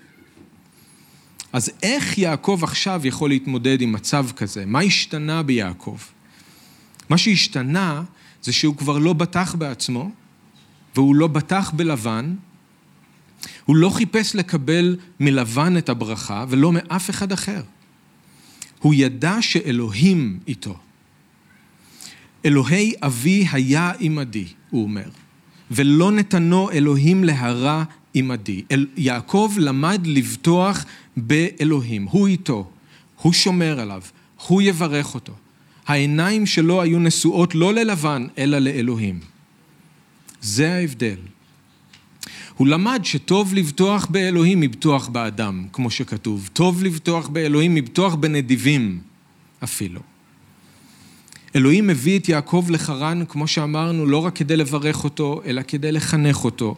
אז 1.53 1.71
איך 1.83 2.19
יעקב 2.19 2.61
עכשיו 2.63 3.01
יכול 3.05 3.31
להתמודד 3.31 3.81
עם 3.81 3.93
מצב 3.93 4.27
כזה? 4.37 4.67
מה 4.67 4.81
השתנה 4.81 5.43
ביעקב? 5.43 5.99
מה 7.11 7.19
שהשתנה 7.19 8.03
זה 8.43 8.53
שהוא 8.53 8.77
כבר 8.77 8.99
לא 8.99 9.13
בטח 9.13 9.55
בעצמו, 9.55 10.11
והוא 10.95 11.15
לא 11.15 11.27
בטח 11.27 11.71
בלבן, 11.71 12.35
הוא 13.65 13.77
לא 13.77 13.91
חיפש 13.91 14.37
לקבל 14.37 14.97
מלבן 15.21 15.77
את 15.77 15.89
הברכה 15.89 16.45
ולא 16.49 16.73
מאף 16.73 17.11
אחד 17.11 17.33
אחר. 17.33 17.63
הוא 18.79 18.95
ידע 18.95 19.37
שאלוהים 19.41 20.41
איתו. 20.49 20.79
אלוהי 22.45 22.93
אבי 23.03 23.47
היה 23.53 23.93
עמדי, 24.01 24.47
הוא 24.71 24.83
אומר, 24.83 25.09
ולא 25.71 26.13
נתנו 26.13 26.71
אלוהים 26.71 27.25
להרע 27.25 27.85
עמדי. 28.15 28.63
אל, 28.71 28.87
יעקב 28.97 29.55
למד 29.59 30.07
לבטוח 30.07 30.85
באלוהים, 31.17 32.05
הוא 32.05 32.27
איתו, 32.27 32.71
הוא 33.23 33.33
שומר 33.33 33.81
עליו, 33.81 34.03
הוא 34.47 34.63
יברך 34.63 35.15
אותו. 35.15 35.33
העיניים 35.87 36.47
שלו 36.47 36.83
היו 36.83 36.99
נשואות 36.99 37.55
לא 37.55 37.75
ללבן, 37.75 38.27
אלא 38.39 38.59
לאלוהים. 38.59 39.21
זה 40.41 40.73
ההבדל. 40.75 41.17
הוא 42.55 42.67
למד 42.67 43.01
שטוב 43.05 43.55
לבטוח 43.55 44.07
באלוהים 44.07 44.61
מבטוח 44.61 45.09
באדם, 45.09 45.67
כמו 45.73 45.91
שכתוב. 45.91 46.51
טוב 46.53 46.83
לבטוח 46.83 47.29
באלוהים 47.29 47.75
מבטוח 47.75 48.15
בנדיבים 48.15 49.01
אפילו. 49.65 50.01
אלוהים 51.57 51.87
מביא 51.87 52.19
את 52.19 52.29
יעקב 52.29 52.67
לחרן, 52.71 53.25
כמו 53.29 53.47
שאמרנו, 53.47 54.07
לא 54.07 54.25
רק 54.25 54.37
כדי 54.37 54.57
לברך 54.57 55.05
אותו, 55.05 55.43
אלא 55.47 55.63
כדי 55.69 55.93
לחנך 55.93 56.45
אותו. 56.45 56.77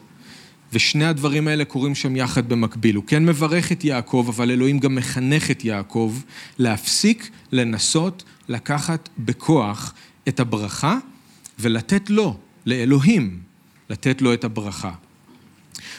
ושני 0.73 1.05
הדברים 1.05 1.49
האלה 1.49 1.65
קורים 1.65 1.95
שם 1.95 2.17
יחד 2.17 2.49
במקביל. 2.49 2.97
הוא 2.97 3.05
כן 3.07 3.27
מברך 3.27 3.73
את 3.73 3.85
יעקב, 3.85 4.27
אבל 4.29 4.51
אלוהים 4.51 4.79
גם 4.79 4.95
מחנך 4.95 5.51
את 5.51 5.65
יעקב 5.65 6.15
להפסיק 6.59 7.31
לנסות 7.53 8.25
לקחת 8.49 9.09
בכוח 9.19 9.95
את 10.29 10.41
הברכה 10.41 10.99
ולתת 11.59 12.11
לו, 12.11 12.37
לאלוהים, 12.67 13.39
לתת 13.91 14.23
לו 14.23 14.35
את 14.35 14.45
הברכה. 14.45 14.93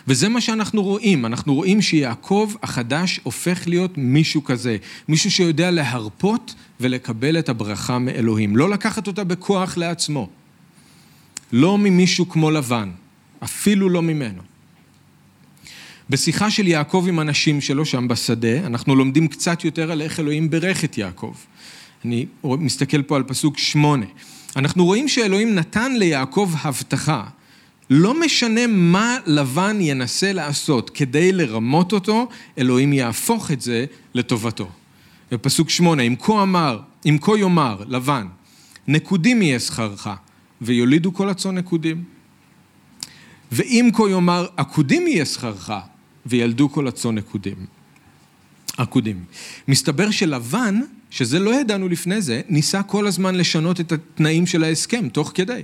וזה 0.07 0.29
מה 0.29 0.41
שאנחנו 0.41 0.83
רואים, 0.83 1.25
אנחנו 1.25 1.55
רואים 1.55 1.81
שיעקב 1.81 2.53
החדש 2.63 3.19
הופך 3.23 3.67
להיות 3.67 3.97
מישהו 3.97 4.43
כזה, 4.43 4.77
מישהו 5.07 5.31
שיודע 5.31 5.71
להרפות 5.71 6.55
ולקבל 6.79 7.39
את 7.39 7.49
הברכה 7.49 7.99
מאלוהים, 7.99 8.57
לא 8.57 8.69
לקחת 8.69 9.07
אותה 9.07 9.23
בכוח 9.23 9.77
לעצמו, 9.77 10.29
לא 11.51 11.77
ממישהו 11.77 12.29
כמו 12.29 12.51
לבן, 12.51 12.89
אפילו 13.43 13.89
לא 13.89 14.01
ממנו. 14.01 14.41
בשיחה 16.09 16.51
של 16.51 16.67
יעקב 16.67 17.05
עם 17.09 17.19
הנשים 17.19 17.61
שלו 17.61 17.85
שם 17.85 18.07
בשדה, 18.07 18.65
אנחנו 18.65 18.95
לומדים 18.95 19.27
קצת 19.27 19.63
יותר 19.65 19.91
על 19.91 20.01
איך 20.01 20.19
אלוהים 20.19 20.49
בירך 20.49 20.83
את 20.83 20.97
יעקב. 20.97 21.33
אני 22.05 22.25
מסתכל 22.43 23.01
פה 23.01 23.15
על 23.15 23.23
פסוק 23.23 23.57
שמונה. 23.57 24.05
אנחנו 24.55 24.85
רואים 24.85 25.07
שאלוהים 25.07 25.55
נתן 25.55 25.91
ליעקב 25.95 26.51
הבטחה 26.61 27.23
לא 27.93 28.19
משנה 28.19 28.67
מה 28.67 29.17
לבן 29.25 29.77
ינסה 29.81 30.33
לעשות 30.33 30.89
כדי 30.89 31.31
לרמות 31.31 31.93
אותו, 31.93 32.27
אלוהים 32.57 32.93
יהפוך 32.93 33.51
את 33.51 33.61
זה 33.61 33.85
לטובתו. 34.13 34.69
בפסוק 35.31 35.69
שמונה, 35.69 36.03
אם 36.03 36.15
כה 36.19 36.43
אמר, 36.43 36.79
אם 37.05 37.17
כה 37.21 37.37
יאמר 37.37 37.83
לבן, 37.87 38.27
נקודים 38.87 39.41
יהיה 39.41 39.59
שכרך, 39.59 40.09
ויולידו 40.61 41.13
כל 41.13 41.29
הצאן 41.29 41.57
נקודים. 41.57 42.03
ואם 43.51 43.89
כה 43.93 44.03
יאמר, 44.09 44.47
עקודים 44.57 45.07
יהיה 45.07 45.25
שכרך, 45.25 45.71
וילדו 46.25 46.69
כל 46.69 46.87
הצאן 46.87 47.15
נקודים. 47.15 47.65
עקודים. 48.77 49.23
מסתבר 49.67 50.11
שלבן, 50.11 50.79
שזה 51.09 51.39
לא 51.39 51.55
ידענו 51.59 51.87
לפני 51.87 52.21
זה, 52.21 52.41
ניסה 52.49 52.83
כל 52.83 53.07
הזמן 53.07 53.35
לשנות 53.35 53.79
את 53.79 53.91
התנאים 53.91 54.45
של 54.45 54.63
ההסכם, 54.63 55.09
תוך 55.09 55.31
כדי. 55.33 55.63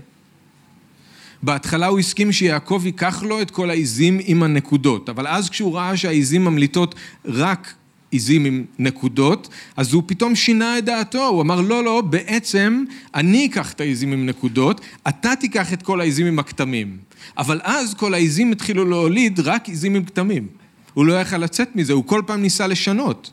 בהתחלה 1.44 1.88
הוא 1.88 2.00
הסכים 2.00 2.32
שיעקב 2.32 2.82
ייקח 2.86 3.24
לו 3.24 3.42
את 3.42 3.52
כל 3.52 3.70
העיזים 3.70 4.20
עם 4.24 4.44
הנקודות, 4.44 5.10
אבל 5.10 5.28
אז 5.28 5.50
כשהוא 5.50 5.76
ראה 5.76 5.98
שהעיזים 5.98 6.46
ממליטות 6.46 6.96
רק 7.26 7.74
עיזים 8.12 8.46
עם 8.46 8.66
נקודות, 8.80 9.50
אז 9.78 9.94
הוא 9.94 10.04
פתאום 10.06 10.36
שינה 10.36 10.78
את 10.78 10.86
דעתו, 10.86 11.28
הוא 11.28 11.42
אמר 11.42 11.62
לא, 11.62 11.84
לא, 11.84 12.02
בעצם 12.02 12.84
אני 13.16 13.46
אקח 13.46 13.74
את 13.74 13.82
העיזים 13.82 14.14
עם 14.14 14.26
נקודות, 14.26 14.82
אתה 15.08 15.36
תיקח 15.36 15.74
את 15.74 15.84
כל 15.84 16.02
העיזים 16.02 16.28
עם 16.28 16.40
הכתמים. 16.40 16.98
אבל 17.38 17.60
אז 17.64 17.94
כל 17.94 18.14
העיזים 18.14 18.52
התחילו 18.52 18.86
להוליד 18.86 19.40
רק 19.40 19.70
עיזים 19.70 19.96
עם 19.96 20.04
כתמים. 20.04 20.48
הוא 20.94 21.06
לא 21.06 21.22
יכל 21.22 21.38
לצאת 21.38 21.76
מזה, 21.76 21.94
הוא 21.94 22.06
כל 22.06 22.22
פעם 22.28 22.42
ניסה 22.42 22.68
לשנות. 22.68 23.32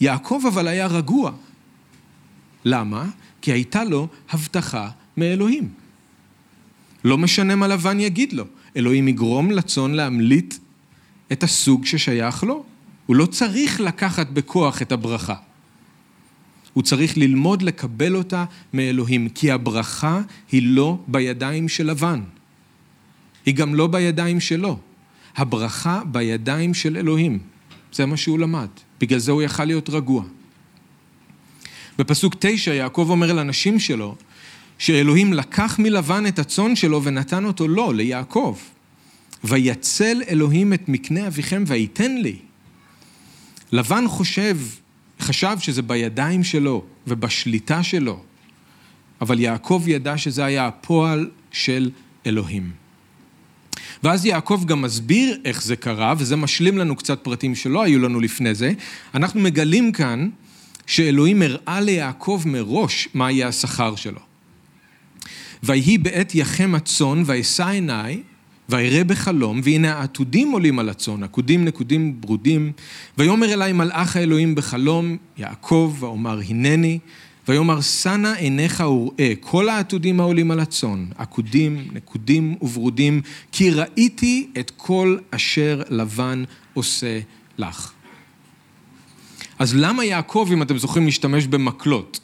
יעקב 0.00 0.42
אבל 0.48 0.68
היה 0.68 0.86
רגוע. 0.86 1.32
למה? 2.64 3.04
כי 3.42 3.52
הייתה 3.52 3.84
לו 3.84 4.08
הבטחה 4.30 4.88
מאלוהים. 5.16 5.85
לא 7.06 7.18
משנה 7.18 7.56
מה 7.56 7.68
לבן 7.68 8.00
יגיד 8.00 8.32
לו, 8.32 8.44
אלוהים 8.76 9.08
יגרום 9.08 9.50
לצאן 9.50 9.90
להמליט 9.90 10.54
את 11.32 11.42
הסוג 11.42 11.86
ששייך 11.86 12.44
לו. 12.44 12.64
הוא 13.06 13.16
לא 13.16 13.26
צריך 13.26 13.80
לקחת 13.80 14.30
בכוח 14.30 14.82
את 14.82 14.92
הברכה. 14.92 15.34
הוא 16.72 16.82
צריך 16.82 17.16
ללמוד 17.18 17.62
לקבל 17.62 18.16
אותה 18.16 18.44
מאלוהים, 18.72 19.28
כי 19.28 19.50
הברכה 19.50 20.20
היא 20.52 20.62
לא 20.64 20.98
בידיים 21.08 21.68
של 21.68 21.86
לבן. 21.86 22.20
היא 23.46 23.54
גם 23.54 23.74
לא 23.74 23.86
בידיים 23.86 24.40
שלו. 24.40 24.78
הברכה 25.36 26.02
בידיים 26.04 26.74
של 26.74 26.96
אלוהים. 26.96 27.38
זה 27.92 28.06
מה 28.06 28.16
שהוא 28.16 28.38
למד. 28.38 28.68
בגלל 29.00 29.18
זה 29.18 29.32
הוא 29.32 29.42
יכל 29.42 29.64
להיות 29.64 29.90
רגוע. 29.90 30.24
בפסוק 31.98 32.34
תשע 32.38 32.74
יעקב 32.74 33.06
אומר 33.10 33.32
לנשים 33.32 33.78
שלו, 33.78 34.16
שאלוהים 34.78 35.32
לקח 35.32 35.78
מלבן 35.78 36.26
את 36.26 36.38
הצאן 36.38 36.76
שלו 36.76 37.02
ונתן 37.02 37.44
אותו 37.44 37.68
לו, 37.68 37.92
ליעקב. 37.92 38.56
ויצל 39.44 40.22
אלוהים 40.28 40.72
את 40.72 40.88
מקנה 40.88 41.26
אביכם 41.26 41.64
וייתן 41.66 42.16
לי. 42.16 42.36
לבן 43.72 44.04
חושב, 44.08 44.58
חשב 45.20 45.56
שזה 45.60 45.82
בידיים 45.82 46.44
שלו 46.44 46.84
ובשליטה 47.06 47.82
שלו, 47.82 48.22
אבל 49.20 49.40
יעקב 49.40 49.82
ידע 49.86 50.18
שזה 50.18 50.44
היה 50.44 50.66
הפועל 50.66 51.30
של 51.52 51.90
אלוהים. 52.26 52.70
ואז 54.02 54.26
יעקב 54.26 54.62
גם 54.66 54.82
מסביר 54.82 55.40
איך 55.44 55.62
זה 55.62 55.76
קרה, 55.76 56.14
וזה 56.18 56.36
משלים 56.36 56.78
לנו 56.78 56.96
קצת 56.96 57.20
פרטים 57.22 57.54
שלא 57.54 57.82
היו 57.82 57.98
לנו 57.98 58.20
לפני 58.20 58.54
זה. 58.54 58.72
אנחנו 59.14 59.40
מגלים 59.40 59.92
כאן 59.92 60.28
שאלוהים 60.86 61.42
הראה 61.42 61.80
ליעקב 61.80 62.42
מראש 62.46 63.08
מה 63.14 63.30
יהיה 63.30 63.48
השכר 63.48 63.96
שלו. 63.96 64.20
ויהי 65.62 65.98
בעת 65.98 66.34
יחם 66.34 66.74
הצאן, 66.74 67.22
ואשא 67.26 67.66
עיניי, 67.66 68.22
וירא 68.68 69.02
בחלום, 69.02 69.60
והנה 69.64 69.94
העתודים 69.94 70.52
עולים 70.52 70.78
על 70.78 70.88
הצאן, 70.88 71.22
עקודים 71.22 71.64
נקודים 71.64 72.20
ברודים, 72.20 72.72
ויאמר 73.18 73.52
אלי 73.52 73.72
מלאך 73.72 74.16
האלוהים 74.16 74.54
בחלום, 74.54 75.16
יעקב, 75.38 75.96
ואומר 75.98 76.40
הנני, 76.48 76.98
ויאמר 77.48 77.80
שנה 77.80 78.32
עיניך 78.34 78.80
וראה, 78.80 79.32
כל 79.40 79.68
העתודים 79.68 80.20
העולים 80.20 80.50
על 80.50 80.60
הצאן, 80.60 81.06
עקודים, 81.18 81.88
נקודים 81.92 82.56
וברודים, 82.62 83.20
כי 83.52 83.70
ראיתי 83.70 84.48
את 84.58 84.72
כל 84.76 85.16
אשר 85.30 85.82
לבן 85.90 86.44
עושה 86.74 87.20
לך. 87.58 87.92
אז 89.58 89.74
למה 89.74 90.04
יעקב, 90.04 90.48
אם 90.52 90.62
אתם 90.62 90.78
זוכרים, 90.78 91.06
משתמש 91.06 91.46
במקלות? 91.46 92.20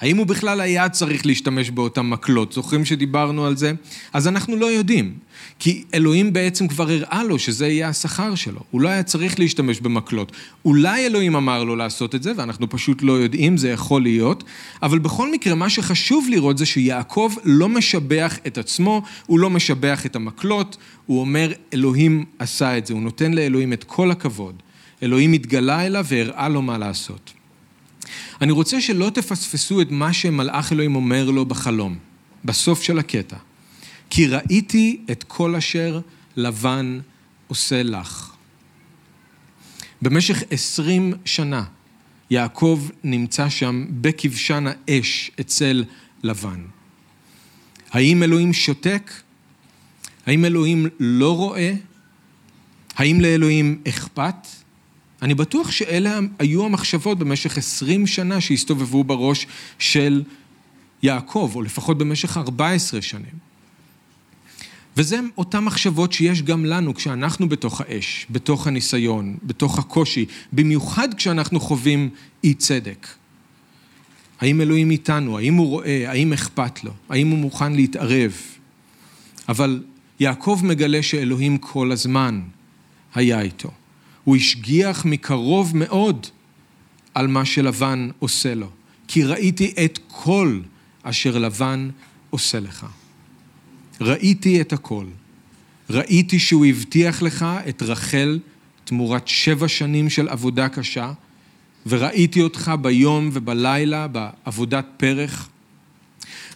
האם 0.00 0.16
הוא 0.16 0.26
בכלל 0.26 0.60
היה 0.60 0.88
צריך 0.88 1.26
להשתמש 1.26 1.70
באותם 1.70 2.10
מקלות? 2.10 2.52
זוכרים 2.52 2.84
שדיברנו 2.84 3.46
על 3.46 3.56
זה? 3.56 3.72
אז 4.12 4.28
אנחנו 4.28 4.56
לא 4.56 4.66
יודעים. 4.66 5.14
כי 5.58 5.84
אלוהים 5.94 6.32
בעצם 6.32 6.68
כבר 6.68 6.90
הראה 6.90 7.24
לו 7.24 7.38
שזה 7.38 7.68
יהיה 7.68 7.88
השכר 7.88 8.34
שלו. 8.34 8.60
הוא 8.70 8.80
לא 8.80 8.88
היה 8.88 9.02
צריך 9.02 9.38
להשתמש 9.38 9.80
במקלות. 9.80 10.32
אולי 10.64 11.06
אלוהים 11.06 11.36
אמר 11.36 11.64
לו 11.64 11.76
לעשות 11.76 12.14
את 12.14 12.22
זה, 12.22 12.32
ואנחנו 12.36 12.70
פשוט 12.70 13.02
לא 13.02 13.12
יודעים, 13.12 13.56
זה 13.56 13.70
יכול 13.70 14.02
להיות. 14.02 14.44
אבל 14.82 14.98
בכל 14.98 15.32
מקרה, 15.32 15.54
מה 15.54 15.70
שחשוב 15.70 16.26
לראות 16.30 16.58
זה 16.58 16.66
שיעקב 16.66 17.32
לא 17.44 17.68
משבח 17.68 18.38
את 18.46 18.58
עצמו, 18.58 19.02
הוא 19.26 19.38
לא 19.38 19.50
משבח 19.50 20.06
את 20.06 20.16
המקלות, 20.16 20.76
הוא 21.06 21.20
אומר, 21.20 21.52
אלוהים 21.74 22.24
עשה 22.38 22.78
את 22.78 22.86
זה. 22.86 22.94
הוא 22.94 23.02
נותן 23.02 23.34
לאלוהים 23.34 23.72
את 23.72 23.84
כל 23.84 24.10
הכבוד. 24.10 24.54
אלוהים 25.02 25.32
התגלה 25.32 25.86
אליו 25.86 26.06
והראה 26.08 26.48
לו 26.48 26.62
מה 26.62 26.78
לעשות. 26.78 27.35
אני 28.40 28.52
רוצה 28.52 28.80
שלא 28.80 29.10
תפספסו 29.14 29.80
את 29.80 29.90
מה 29.90 30.12
שמלאך 30.12 30.72
אלוהים 30.72 30.96
אומר 30.96 31.30
לו 31.30 31.46
בחלום, 31.46 31.98
בסוף 32.44 32.82
של 32.82 32.98
הקטע. 32.98 33.36
כי 34.10 34.26
ראיתי 34.26 35.00
את 35.10 35.24
כל 35.28 35.54
אשר 35.54 36.00
לבן 36.36 37.00
עושה 37.48 37.82
לך. 37.82 38.32
במשך 40.02 40.42
עשרים 40.50 41.12
שנה 41.24 41.64
יעקב 42.30 42.88
נמצא 43.04 43.48
שם 43.48 43.86
בכבשן 43.90 44.64
האש 44.66 45.30
אצל 45.40 45.84
לבן. 46.22 46.60
האם 47.90 48.22
אלוהים 48.22 48.52
שותק? 48.52 49.12
האם 50.26 50.44
אלוהים 50.44 50.86
לא 51.00 51.36
רואה? 51.36 51.74
האם 52.96 53.20
לאלוהים 53.20 53.82
אכפת? 53.88 54.46
אני 55.22 55.34
בטוח 55.34 55.70
שאלה 55.70 56.18
היו 56.38 56.64
המחשבות 56.64 57.18
במשך 57.18 57.58
עשרים 57.58 58.06
שנה 58.06 58.40
שהסתובבו 58.40 59.04
בראש 59.04 59.46
של 59.78 60.22
יעקב, 61.02 61.52
או 61.54 61.62
לפחות 61.62 61.98
במשך 61.98 62.36
ארבע 62.36 62.70
עשרה 62.70 63.02
שנים. 63.02 63.46
וזה 64.96 65.20
אותן 65.38 65.58
מחשבות 65.58 66.12
שיש 66.12 66.42
גם 66.42 66.64
לנו 66.64 66.94
כשאנחנו 66.94 67.48
בתוך 67.48 67.80
האש, 67.80 68.26
בתוך 68.30 68.66
הניסיון, 68.66 69.36
בתוך 69.42 69.78
הקושי, 69.78 70.26
במיוחד 70.52 71.14
כשאנחנו 71.14 71.60
חווים 71.60 72.10
אי 72.44 72.54
צדק. 72.54 73.06
האם 74.40 74.60
אלוהים 74.60 74.90
איתנו? 74.90 75.38
האם 75.38 75.54
הוא 75.54 75.66
רואה? 75.66 76.10
האם 76.10 76.32
אכפת 76.32 76.84
לו? 76.84 76.90
האם 77.08 77.28
הוא 77.28 77.38
מוכן 77.38 77.72
להתערב? 77.72 78.32
אבל 79.48 79.82
יעקב 80.20 80.60
מגלה 80.64 81.02
שאלוהים 81.02 81.58
כל 81.58 81.92
הזמן 81.92 82.40
היה 83.14 83.40
איתו. 83.40 83.70
הוא 84.26 84.36
השגיח 84.36 85.04
מקרוב 85.04 85.76
מאוד 85.76 86.26
על 87.14 87.26
מה 87.26 87.44
שלבן 87.44 88.08
עושה 88.18 88.54
לו, 88.54 88.70
כי 89.08 89.24
ראיתי 89.24 89.74
את 89.84 89.98
כל 90.08 90.60
אשר 91.02 91.38
לבן 91.38 91.90
עושה 92.30 92.60
לך. 92.60 92.86
ראיתי 94.00 94.60
את 94.60 94.72
הכל. 94.72 95.06
ראיתי 95.90 96.38
שהוא 96.38 96.66
הבטיח 96.66 97.22
לך 97.22 97.46
את 97.68 97.82
רחל 97.82 98.38
תמורת 98.84 99.28
שבע 99.28 99.68
שנים 99.68 100.10
של 100.10 100.28
עבודה 100.28 100.68
קשה, 100.68 101.12
וראיתי 101.86 102.42
אותך 102.42 102.72
ביום 102.80 103.30
ובלילה 103.32 104.06
בעבודת 104.08 104.86
פרח. 104.96 105.48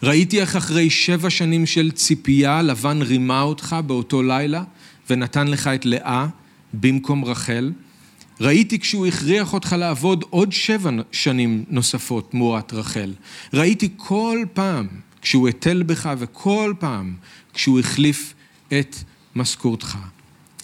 ראיתי 0.03 0.41
איך 0.41 0.57
אחרי 0.57 0.91
שבע 0.91 1.31
שנים 1.31 1.67
של 1.67 1.91
ציפייה, 1.91 2.63
לבן 2.63 3.03
רימה 3.03 3.43
אותך 3.43 3.77
באותו 3.87 4.23
לילה 4.23 4.65
ונתן 5.11 5.49
לך 5.49 5.67
את 5.67 5.87
לאה 5.87 6.27
במקום 6.75 7.25
רחל. 7.25 7.73
ראיתי 8.41 8.79
כשהוא 8.79 9.07
הכריח 9.07 9.53
אותך 9.53 9.73
לעבוד 9.73 10.25
עוד 10.31 10.53
שבע 10.53 10.91
שנים 11.13 11.65
נוספות 11.69 12.31
תמורת 12.31 12.73
רחל. 12.73 13.15
ראיתי 13.55 13.89
כל 13.97 14.39
פעם 14.53 14.89
כשהוא 15.23 15.49
הטל 15.49 15.83
בך 15.83 16.11
וכל 16.19 16.75
פעם 16.79 17.17
כשהוא 17.55 17.81
החליף 17.81 18.35
את 18.69 18.97
משכורתך. 19.37 19.99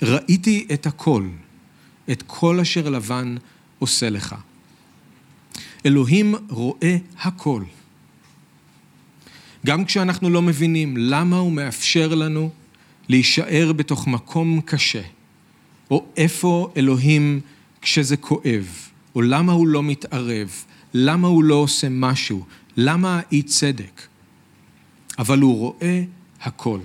ראיתי 0.03 0.67
את 0.73 0.87
הכל, 0.87 1.29
את 2.11 2.23
כל 2.27 2.61
אשר 2.61 2.89
לבן 2.89 3.37
עושה 3.79 4.11
לך. 4.11 4.35
אלוהים 5.87 6.35
רואה 6.49 6.97
הכל. 7.19 7.63
גם 9.67 9.85
כשאנחנו 9.85 10.31
לא 10.31 10.43
מבינים 10.43 10.97
למה 10.97 11.37
הוא 11.37 11.53
מאפשר 11.53 12.15
לנו 12.15 12.51
להישאר 13.09 13.73
בתוך 13.73 14.07
מקום 14.07 14.61
קשה, 14.61 15.03
או 15.91 16.05
איפה 16.17 16.73
אלוהים 16.77 17.41
כשזה 17.83 18.17
כואב, 18.17 18.67
או 19.15 19.23
למה 19.23 19.53
הוא 19.53 19.67
לא 19.67 19.83
מתערב, 19.83 20.51
למה 20.95 21.29
הוא 21.29 21.45
לא 21.45 21.55
עושה 21.55 21.89
משהו, 21.91 22.45
למה 22.77 23.21
אי 23.33 23.43
צדק. 23.43 24.03
אבל 25.19 25.41
הוא 25.41 25.59
רואה 25.59 26.03
הכל. 26.43 26.79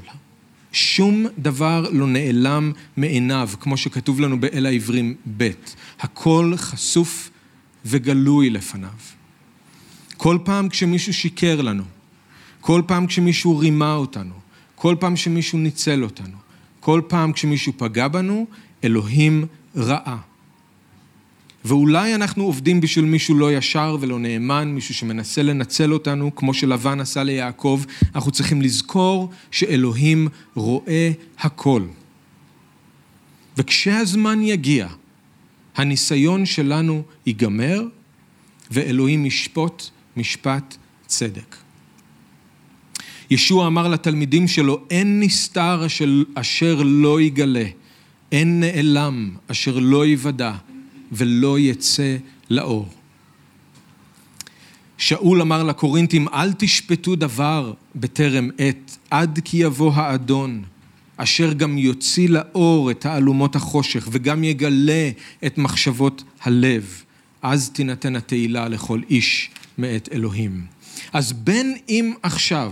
שום 0.71 1.25
דבר 1.37 1.87
לא 1.91 2.07
נעלם 2.07 2.71
מעיניו, 2.97 3.49
כמו 3.59 3.77
שכתוב 3.77 4.19
לנו 4.19 4.39
באל 4.39 4.65
העברים 4.65 5.15
ב', 5.37 5.49
הכל 5.99 6.53
חשוף 6.57 7.29
וגלוי 7.85 8.49
לפניו. 8.49 8.89
כל 10.17 10.37
פעם 10.43 10.69
כשמישהו 10.69 11.13
שיקר 11.13 11.61
לנו, 11.61 11.83
כל 12.61 12.81
פעם 12.87 13.07
כשמישהו 13.07 13.57
רימה 13.57 13.95
אותנו, 13.95 14.33
כל 14.75 14.95
פעם 14.99 15.15
שמישהו 15.15 15.59
ניצל 15.59 16.03
אותנו, 16.03 16.37
כל 16.79 17.01
פעם 17.07 17.31
כשמישהו 17.31 17.73
פגע 17.77 18.07
בנו, 18.07 18.47
אלוהים 18.83 19.45
ראה. 19.75 20.17
ואולי 21.65 22.15
אנחנו 22.15 22.43
עובדים 22.43 22.81
בשביל 22.81 23.05
מישהו 23.05 23.35
לא 23.35 23.53
ישר 23.53 23.97
ולא 23.99 24.19
נאמן, 24.19 24.71
מישהו 24.75 24.95
שמנסה 24.95 25.43
לנצל 25.43 25.93
אותנו, 25.93 26.35
כמו 26.35 26.53
שלבן 26.53 26.99
עשה 26.99 27.23
ליעקב, 27.23 27.83
אנחנו 28.15 28.31
צריכים 28.31 28.61
לזכור 28.61 29.29
שאלוהים 29.51 30.27
רואה 30.55 31.11
הכל. 31.39 31.83
וכשהזמן 33.57 34.41
יגיע, 34.41 34.87
הניסיון 35.75 36.45
שלנו 36.45 37.03
ייגמר, 37.25 37.83
ואלוהים 38.71 39.25
ישפוט 39.25 39.83
משפט 40.17 40.77
צדק. 41.07 41.55
ישוע 43.29 43.67
אמר 43.67 43.87
לתלמידים 43.87 44.47
שלו, 44.47 44.85
אין 44.89 45.19
נסתר 45.19 45.85
אשר 46.35 46.81
לא 46.85 47.21
יגלה, 47.21 47.65
אין 48.31 48.59
נעלם 48.59 49.35
אשר 49.47 49.79
לא 49.79 50.05
יוודע. 50.05 50.53
ולא 51.11 51.59
יצא 51.59 52.17
לאור. 52.49 52.87
שאול 54.97 55.41
אמר 55.41 55.63
לקורינתים, 55.63 56.27
אל 56.27 56.53
תשפטו 56.53 57.15
דבר 57.15 57.73
בטרם 57.95 58.49
עת, 58.57 58.97
עד 59.09 59.39
כי 59.43 59.57
יבוא 59.57 59.93
האדון, 59.93 60.63
אשר 61.17 61.53
גם 61.53 61.77
יוציא 61.77 62.29
לאור 62.29 62.91
את 62.91 63.01
תעלומות 63.01 63.55
החושך, 63.55 64.07
וגם 64.11 64.43
יגלה 64.43 65.09
את 65.45 65.57
מחשבות 65.57 66.23
הלב. 66.41 67.03
אז 67.41 67.69
תינתן 67.69 68.15
התהילה 68.15 68.67
לכל 68.67 69.01
איש 69.09 69.49
מאת 69.77 70.09
אלוהים. 70.11 70.65
אז 71.13 71.33
בין 71.33 71.77
אם 71.89 72.13
עכשיו, 72.23 72.71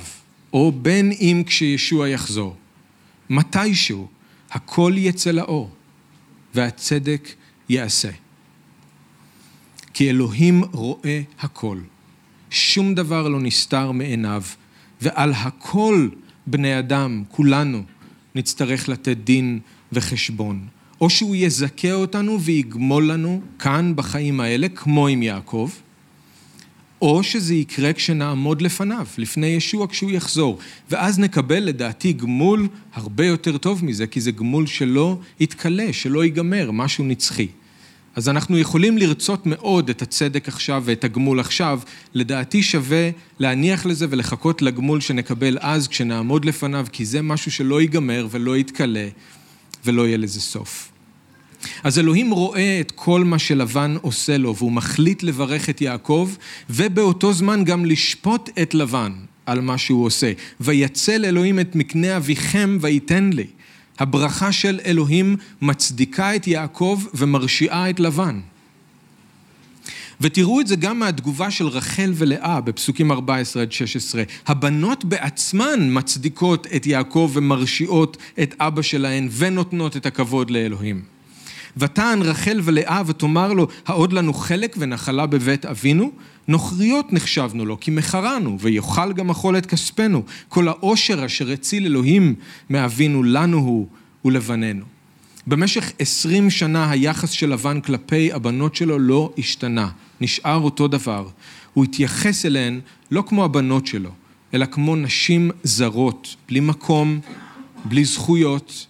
או 0.54 0.72
בין 0.72 1.12
אם 1.12 1.44
כשישוע 1.46 2.10
יחזור, 2.10 2.56
מתישהו, 3.30 4.08
הכל 4.52 4.94
יצא 4.98 5.32
לאור, 5.32 5.70
והצדק 6.56 7.30
ייעשה. 7.70 8.10
כי 9.94 10.10
אלוהים 10.10 10.64
רואה 10.64 11.22
הכל. 11.40 11.80
שום 12.50 12.96
דבר 12.96 13.28
לא 13.28 13.40
נסתר 13.40 13.92
מעיניו, 13.92 14.44
ועל 15.02 15.34
הכל 15.34 16.10
בני 16.48 16.80
אדם, 16.80 17.24
כולנו, 17.30 17.84
נצטרך 18.36 18.90
לתת 18.90 19.18
דין 19.18 19.60
וחשבון. 19.92 20.68
או 21.02 21.10
שהוא 21.10 21.36
יזכה 21.36 21.94
אותנו 21.94 22.42
ויגמול 22.42 23.12
לנו 23.12 23.42
כאן 23.60 23.94
בחיים 23.96 24.40
האלה, 24.40 24.70
כמו 24.70 25.08
עם 25.08 25.24
יעקב, 25.24 25.70
או 27.02 27.24
שזה 27.24 27.56
יקרה 27.56 27.94
כשנעמוד 27.94 28.62
לפניו, 28.62 29.08
לפני 29.18 29.48
ישוע 29.48 29.88
כשהוא 29.88 30.12
יחזור. 30.12 30.60
ואז 30.92 31.20
נקבל 31.20 31.64
לדעתי 31.64 32.14
גמול 32.14 32.68
הרבה 32.94 33.26
יותר 33.26 33.58
טוב 33.58 33.86
מזה, 33.86 34.08
כי 34.08 34.22
זה 34.22 34.32
גמול 34.32 34.68
שלא 34.68 35.18
יתכלה, 35.40 35.94
שלא 35.94 36.24
ייגמר, 36.24 36.72
משהו 36.72 37.04
נצחי. 37.04 37.48
אז 38.16 38.30
אנחנו 38.30 38.58
יכולים 38.58 38.98
לרצות 38.98 39.46
מאוד 39.46 39.90
את 39.90 40.02
הצדק 40.02 40.48
עכשיו 40.48 40.84
ואת 40.86 41.04
הגמול 41.04 41.40
עכשיו, 41.40 41.80
לדעתי 42.14 42.64
שווה 42.64 43.10
להניח 43.40 43.86
לזה 43.86 44.06
ולחכות 44.10 44.62
לגמול 44.62 45.02
שנקבל 45.02 45.58
אז 45.62 45.88
כשנעמוד 45.88 46.46
לפניו, 46.46 46.88
כי 46.92 47.06
זה 47.06 47.22
משהו 47.22 47.52
שלא 47.52 47.82
ייגמר 47.82 48.28
ולא 48.32 48.58
יתכלה 48.58 49.08
ולא 49.86 50.08
יהיה 50.08 50.18
לזה 50.18 50.42
סוף. 50.42 50.89
אז 51.84 52.00
אלוהים 52.00 52.32
רואה 52.32 52.78
את 52.82 52.92
כל 52.96 53.24
מה 53.24 53.40
שלבן 53.40 53.96
עושה 54.02 54.38
לו, 54.38 54.56
והוא 54.56 54.72
מחליט 54.72 55.24
לברך 55.24 55.70
את 55.70 55.82
יעקב, 55.82 56.32
ובאותו 56.70 57.34
זמן 57.34 57.64
גם 57.64 57.86
לשפוט 57.86 58.50
את 58.62 58.74
לבן 58.74 59.12
על 59.46 59.62
מה 59.62 59.78
שהוא 59.78 60.06
עושה. 60.06 60.32
ויצל 60.60 61.26
אלוהים 61.26 61.60
את 61.60 61.76
מקנה 61.76 62.18
אביכם 62.18 62.78
וייתן 62.82 63.30
לי. 63.34 63.46
הברכה 64.00 64.52
של 64.52 64.80
אלוהים 64.86 65.36
מצדיקה 65.62 66.36
את 66.36 66.48
יעקב 66.48 67.04
ומרשיעה 67.14 67.90
את 67.90 68.00
לבן. 68.00 68.40
ותראו 70.22 70.62
את 70.62 70.68
זה 70.68 70.76
גם 70.76 71.00
מהתגובה 71.00 71.52
של 71.52 71.68
רחל 71.68 72.12
ולאה 72.16 72.62
בפסוקים 72.62 73.12
14 73.12 73.62
עד 73.62 73.72
16. 73.72 74.24
הבנות 74.48 75.06
בעצמן 75.06 75.80
מצדיקות 75.92 76.68
את 76.76 76.88
יעקב 76.88 77.32
ומרשיעות 77.34 78.18
את 78.42 78.56
אבא 78.60 78.82
שלהן 78.82 79.30
ונותנות 79.32 79.98
את 79.98 80.06
הכבוד 80.06 80.50
לאלוהים. 80.50 81.19
ותען 81.80 82.22
רחל 82.22 82.60
ולאה 82.64 83.02
ותאמר 83.06 83.54
לו, 83.54 83.68
העוד 83.86 84.14
לנו 84.14 84.34
חלק 84.34 84.76
ונחלה 84.80 85.26
בבית 85.26 85.66
אבינו? 85.66 86.12
נוכריות 86.48 87.14
נחשבנו 87.14 87.66
לו, 87.66 87.80
כי 87.80 87.92
מכרנו, 87.92 88.58
ויאכל 88.60 89.14
גם 89.14 89.30
אכול 89.30 89.58
את 89.58 89.66
כספנו. 89.66 90.24
כל 90.50 90.68
העושר 90.68 91.26
אשר 91.26 91.52
הציל 91.52 91.86
אלוהים 91.86 92.36
מאבינו 92.70 93.24
לנו 93.24 93.58
הוא 93.58 93.88
ולבנינו. 94.26 94.86
במשך 95.48 95.92
עשרים 96.00 96.50
שנה 96.50 96.90
היחס 96.90 97.30
של 97.30 97.50
לבן 97.50 97.82
כלפי 97.82 98.34
הבנות 98.34 98.76
שלו 98.76 99.00
לא 99.00 99.34
השתנה, 99.38 99.90
נשאר 100.22 100.58
אותו 100.58 100.88
דבר. 100.88 101.28
הוא 101.74 101.84
התייחס 101.84 102.46
אליהן 102.46 102.80
לא 103.12 103.24
כמו 103.28 103.46
הבנות 103.46 103.88
שלו, 103.88 104.10
אלא 104.54 104.66
כמו 104.66 104.96
נשים 104.96 105.52
זרות, 105.64 106.36
בלי 106.48 106.60
מקום, 106.60 107.20
בלי 107.86 108.06
זכויות. 108.06 108.86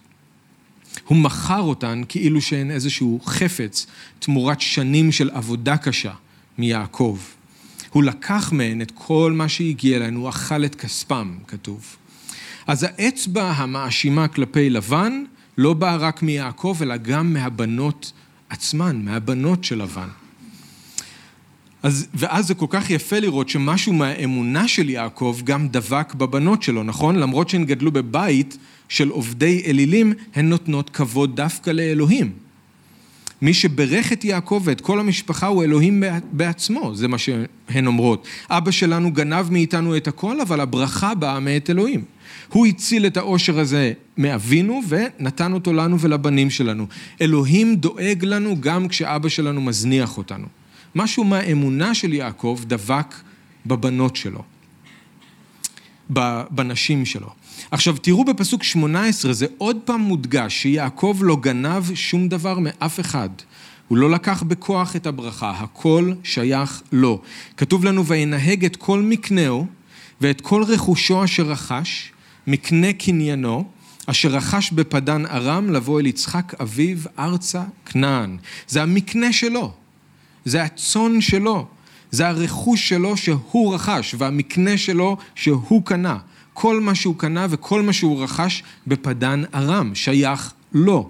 הוא 1.10 1.17
מכר 1.17 1.62
אותן 1.62 2.02
כאילו 2.10 2.41
שהן 2.41 2.72
איזשהו 2.72 3.19
חפץ 3.26 3.88
תמורת 4.19 4.62
שנים 4.62 5.12
של 5.12 5.30
עבודה 5.30 5.78
קשה 5.78 6.13
מיעקב. 6.58 7.17
הוא 7.89 8.04
לקח 8.04 8.52
מהן 8.54 8.82
את 8.82 8.91
כל 8.95 9.34
מה 9.36 9.50
שהגיע 9.50 10.00
להן, 10.00 10.15
הוא 10.15 10.30
אכל 10.30 10.65
את 10.65 10.76
כספם, 10.76 11.38
כתוב. 11.48 11.95
אז 12.67 12.84
האצבע 12.84 13.52
המאשימה 13.52 14.28
כלפי 14.28 14.69
לבן 14.69 15.24
לא 15.58 15.74
באה 15.74 15.95
רק 15.95 16.24
מיעקב, 16.24 16.78
אלא 16.82 16.98
גם 16.98 17.34
מהבנות 17.34 18.12
עצמן, 18.50 19.02
מהבנות 19.06 19.63
של 19.63 19.82
לבן. 19.82 20.10
אז, 21.84 22.08
ואז 22.13 22.48
זה 22.48 22.54
כל 22.54 22.65
כך 22.70 22.89
יפה 22.89 23.20
לראות 23.20 23.50
שמשהו 23.50 23.94
מהאמונה 23.94 24.68
של 24.68 24.89
יעקב 24.89 25.38
גם 25.44 25.68
דבק 25.68 26.13
בבנות 26.13 26.63
שלו, 26.63 26.84
נכון? 26.84 27.15
למרות 27.15 27.50
שהן 27.50 27.65
גדלו 27.65 27.92
בבית 27.92 28.58
של 28.89 29.10
עובדי 29.10 29.63
אלילים, 29.65 30.13
הן 30.36 30.50
נותנות 30.50 30.89
כבוד 30.89 31.36
דווקא 31.36 31.70
לאלוהים. 31.70 32.32
מי 33.42 33.54
שברך 33.54 34.13
את 34.13 34.26
יעקב 34.26 34.62
ואת 34.63 34.82
כל 34.82 35.00
המשפחה 35.00 35.48
הוא 35.48 35.63
אלוהים 35.63 36.04
בעצמו, 36.32 36.96
זה 36.96 37.08
מה 37.08 37.18
שהן 37.18 37.88
אומרות. 37.88 38.28
אבא 38.50 38.72
שלנו 38.72 39.12
גנב 39.12 39.52
מאיתנו 39.52 39.98
את 39.98 40.08
הכל, 40.08 40.42
אבל 40.42 40.60
הברכה 40.60 41.15
באה 41.15 41.39
מאת 41.39 41.70
אלוהים. 41.70 42.04
הוא 42.50 42.65
הציל 42.68 43.06
את 43.06 43.18
העושר 43.18 43.60
הזה 43.60 43.94
מאבינו 44.18 44.82
ונתן 44.88 45.54
אותו 45.54 45.74
לנו 45.74 46.00
ולבנים 46.00 46.50
שלנו. 46.50 46.88
אלוהים 47.22 47.76
דואג 47.76 48.26
לנו 48.26 48.62
גם 48.62 48.88
כשאבא 48.88 49.30
שלנו 49.30 49.62
מזניח 49.62 50.18
אותנו. 50.18 50.59
משהו 50.95 51.23
מהאמונה 51.23 51.93
של 51.93 52.13
יעקב 52.13 52.60
דבק 52.67 53.15
בבנות 53.65 54.15
שלו, 54.15 54.43
בנשים 56.49 57.06
שלו. 57.06 57.30
עכשיו 57.71 57.97
תראו 57.97 58.25
בפסוק 58.25 58.63
18, 58.63 59.34
זה 59.34 59.45
עוד 59.58 59.78
פעם 59.86 60.02
מודגש 60.02 60.62
שיעקב 60.62 61.17
לא 61.21 61.36
גנב 61.36 61.95
שום 61.95 62.28
דבר 62.28 62.60
מאף 62.60 62.99
אחד. 62.99 63.30
הוא 63.88 63.97
לא 63.97 64.10
לקח 64.10 64.43
בכוח 64.43 64.95
את 64.95 65.08
הברכה, 65.08 65.52
הכל 65.52 66.13
שייך 66.23 66.82
לו. 66.91 67.21
כתוב 67.58 67.86
לנו, 67.86 68.06
וינהג 68.06 68.65
את 68.65 68.75
כל 68.75 69.02
מקנהו 69.02 69.65
ואת 70.21 70.41
כל 70.41 70.63
רכושו 70.63 71.23
אשר 71.23 71.43
רכש, 71.43 72.12
מקנה 72.47 72.93
קניינו, 72.93 73.65
אשר 74.06 74.30
רכש 74.30 74.71
בפדן 74.71 75.25
ארם 75.25 75.69
לבוא 75.69 75.99
אל 75.99 76.06
יצחק 76.06 76.54
אביו 76.62 76.97
ארצה 77.19 77.63
כנען. 77.86 78.38
זה 78.67 78.84
המקנה 78.84 79.34
שלו, 79.34 79.73
זה 80.45 80.63
הצאן 80.63 81.21
שלו, 81.21 81.67
זה 82.12 82.28
הרכוש 82.28 82.89
שלו 82.89 83.17
שהוא 83.17 83.75
רכש, 83.75 84.15
והמקנה 84.17 84.78
שלו 84.78 85.17
שהוא 85.36 85.86
קנה. 85.86 86.17
כל 86.54 86.82
מה 86.82 86.95
שהוא 86.95 87.15
קנה 87.15 87.47
וכל 87.49 87.82
מה 87.82 87.93
שהוא 87.93 88.23
רכש 88.23 88.63
בפדן 88.88 89.43
ארם, 89.54 89.95
שייך 89.95 90.54
לו. 90.73 91.10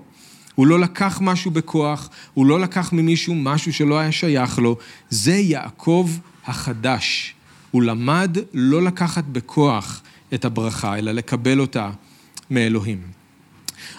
הוא 0.56 0.68
לא 0.68 0.80
לקח 0.80 1.20
משהו 1.22 1.52
בכוח, 1.52 2.10
הוא 2.34 2.46
לא 2.46 2.60
לקח 2.60 2.94
ממישהו 2.94 3.36
משהו 3.36 3.74
שלא 3.74 4.00
היה 4.00 4.12
שייך 4.12 4.60
לו. 4.60 4.78
זה 5.10 5.36
יעקב 5.36 6.10
החדש. 6.46 7.34
הוא 7.72 7.84
למד 7.84 8.38
לא 8.54 8.82
לקחת 8.82 9.24
בכוח 9.24 10.02
את 10.34 10.46
הברכה, 10.46 10.98
אלא 10.98 11.12
לקבל 11.12 11.60
אותה 11.60 11.89
מאלוהים. 12.50 13.02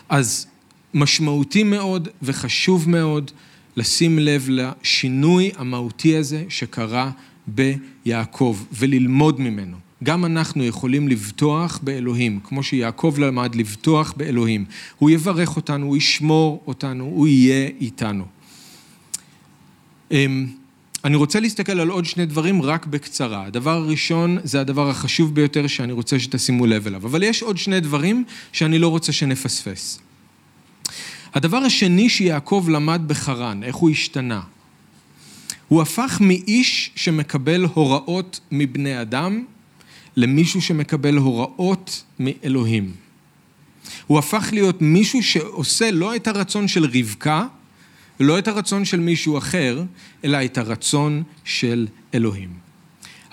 אז 0.09 0.47
משמעותי 0.95 1.62
מאוד 1.62 2.09
וחשוב 2.23 2.88
מאוד 2.88 3.31
לשים 3.81 4.19
לב 4.19 4.47
לשינוי 4.51 5.51
המהותי 5.57 6.16
הזה 6.16 6.45
שקרה 6.49 7.11
ביעקב 7.47 8.59
וללמוד 8.73 9.40
ממנו. 9.40 9.77
גם 10.05 10.25
אנחנו 10.25 10.64
יכולים 10.64 11.09
לבטוח 11.09 11.81
באלוהים, 11.83 12.40
כמו 12.45 12.62
שיעקב 12.62 13.14
למד 13.19 13.55
לבטוח 13.55 14.14
באלוהים. 14.16 14.64
הוא 14.99 15.11
יברך 15.11 15.57
אותנו, 15.57 15.87
הוא 15.87 15.97
ישמור 15.97 16.62
אותנו, 16.66 17.05
הוא 17.05 17.27
יהיה 17.29 17.69
איתנו. 17.81 18.25
אמ, 20.11 20.47
אני 21.05 21.16
רוצה 21.16 21.40
להסתכל 21.40 21.81
על 21.81 21.88
עוד 21.88 22.05
שני 22.05 22.27
דברים 22.27 22.62
רק 22.62 22.87
בקצרה. 22.87 23.47
הדבר 23.47 23.77
הראשון 23.77 24.38
זה 24.45 24.61
הדבר 24.61 24.90
החשוב 24.90 25.35
ביותר 25.35 25.66
שאני 25.66 25.93
רוצה 25.93 26.19
שתשימו 26.19 26.66
לב 26.66 26.87
אליו, 26.87 27.07
אבל 27.07 27.23
יש 27.23 27.43
עוד 27.43 27.59
שני 27.59 27.81
דברים 27.81 28.25
שאני 28.53 28.79
לא 28.79 28.88
רוצה 28.88 29.12
שנפספס. 29.12 30.10
הדבר 31.35 31.57
השני 31.57 32.09
שיעקב 32.09 32.66
למד 32.71 33.03
בחרן, 33.07 33.62
איך 33.62 33.77
הוא 33.77 33.90
השתנה. 33.90 34.40
הוא 35.69 35.83
הפך 35.83 36.19
מאיש 36.21 36.90
שמקבל 36.97 37.64
הוראות 37.75 38.40
מבני 38.51 39.01
אדם 39.01 39.45
למישהו 40.16 40.62
שמקבל 40.62 41.16
הוראות 41.16 42.05
מאלוהים. 42.21 42.93
הוא 44.07 44.19
הפך 44.19 44.49
להיות 44.53 44.83
מישהו 44.83 45.23
שעושה 45.23 45.90
לא 45.90 46.16
את 46.16 46.27
הרצון 46.27 46.69
של 46.69 46.85
רבקה, 46.85 47.47
לא 48.21 48.38
את 48.38 48.49
הרצון 48.49 48.85
של 48.85 49.01
מישהו 49.01 49.38
אחר, 49.38 49.85
אלא 50.25 50.45
את 50.45 50.59
הרצון 50.59 51.23
של 51.45 51.87
אלוהים. 52.14 52.51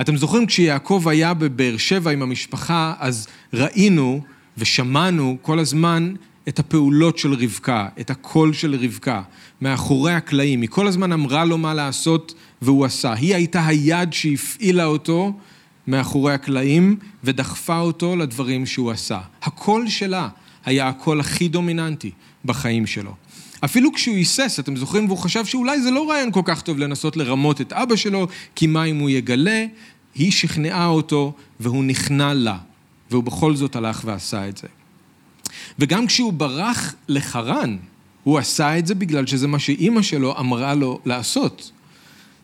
אתם 0.01 0.17
זוכרים 0.17 0.45
כשיעקב 0.45 1.03
היה 1.07 1.33
בבאר 1.33 1.77
שבע 1.77 2.11
עם 2.11 2.21
המשפחה, 2.21 2.93
אז 2.99 3.27
ראינו 3.53 4.21
ושמענו 4.57 5.37
כל 5.41 5.59
הזמן 5.59 6.13
את 6.47 6.59
הפעולות 6.59 7.17
של 7.17 7.33
רבקה, 7.33 7.87
את 7.99 8.09
הקול 8.09 8.53
של 8.53 8.75
רבקה, 8.75 9.21
מאחורי 9.61 10.13
הקלעים. 10.13 10.61
היא 10.61 10.69
כל 10.69 10.87
הזמן 10.87 11.11
אמרה 11.11 11.45
לו 11.45 11.57
מה 11.57 11.73
לעשות 11.73 12.33
והוא 12.61 12.85
עשה. 12.85 13.13
היא 13.13 13.35
הייתה 13.35 13.67
היד 13.67 14.13
שהפעילה 14.13 14.85
אותו 14.85 15.33
מאחורי 15.87 16.33
הקלעים 16.33 16.95
ודחפה 17.23 17.79
אותו 17.79 18.15
לדברים 18.15 18.65
שהוא 18.65 18.91
עשה. 18.91 19.19
הקול 19.43 19.89
שלה 19.89 20.29
היה 20.65 20.87
הקול 20.87 21.19
הכי 21.19 21.47
דומיננטי 21.47 22.11
בחיים 22.45 22.87
שלו. 22.87 23.11
אפילו 23.65 23.93
כשהוא 23.93 24.15
היסס, 24.15 24.59
אתם 24.59 24.75
זוכרים, 24.75 25.05
והוא 25.05 25.17
חשב 25.17 25.45
שאולי 25.45 25.81
זה 25.81 25.91
לא 25.91 26.09
רעיון 26.09 26.31
כל 26.31 26.41
כך 26.45 26.61
טוב 26.61 26.77
לנסות 26.77 27.17
לרמות 27.17 27.61
את 27.61 27.73
אבא 27.73 27.95
שלו, 27.95 28.27
כי 28.55 28.67
מה 28.67 28.83
אם 28.83 28.99
הוא 28.99 29.09
יגלה? 29.09 29.65
היא 30.15 30.31
שכנעה 30.31 30.87
אותו 30.87 31.33
והוא 31.59 31.83
נכנע 31.83 32.33
לה, 32.33 32.57
והוא 33.11 33.23
בכל 33.23 33.55
זאת 33.55 33.75
הלך 33.75 34.01
ועשה 34.05 34.49
את 34.49 34.57
זה. 34.57 34.67
וגם 35.79 36.07
כשהוא 36.07 36.33
ברח 36.33 36.95
לחרן, 37.07 37.77
הוא 38.23 38.37
עשה 38.37 38.77
את 38.77 38.87
זה 38.87 38.95
בגלל 38.95 39.25
שזה 39.27 39.47
מה 39.47 39.59
שאימא 39.59 40.01
שלו 40.01 40.39
אמרה 40.39 40.75
לו 40.75 40.99
לעשות. 41.05 41.71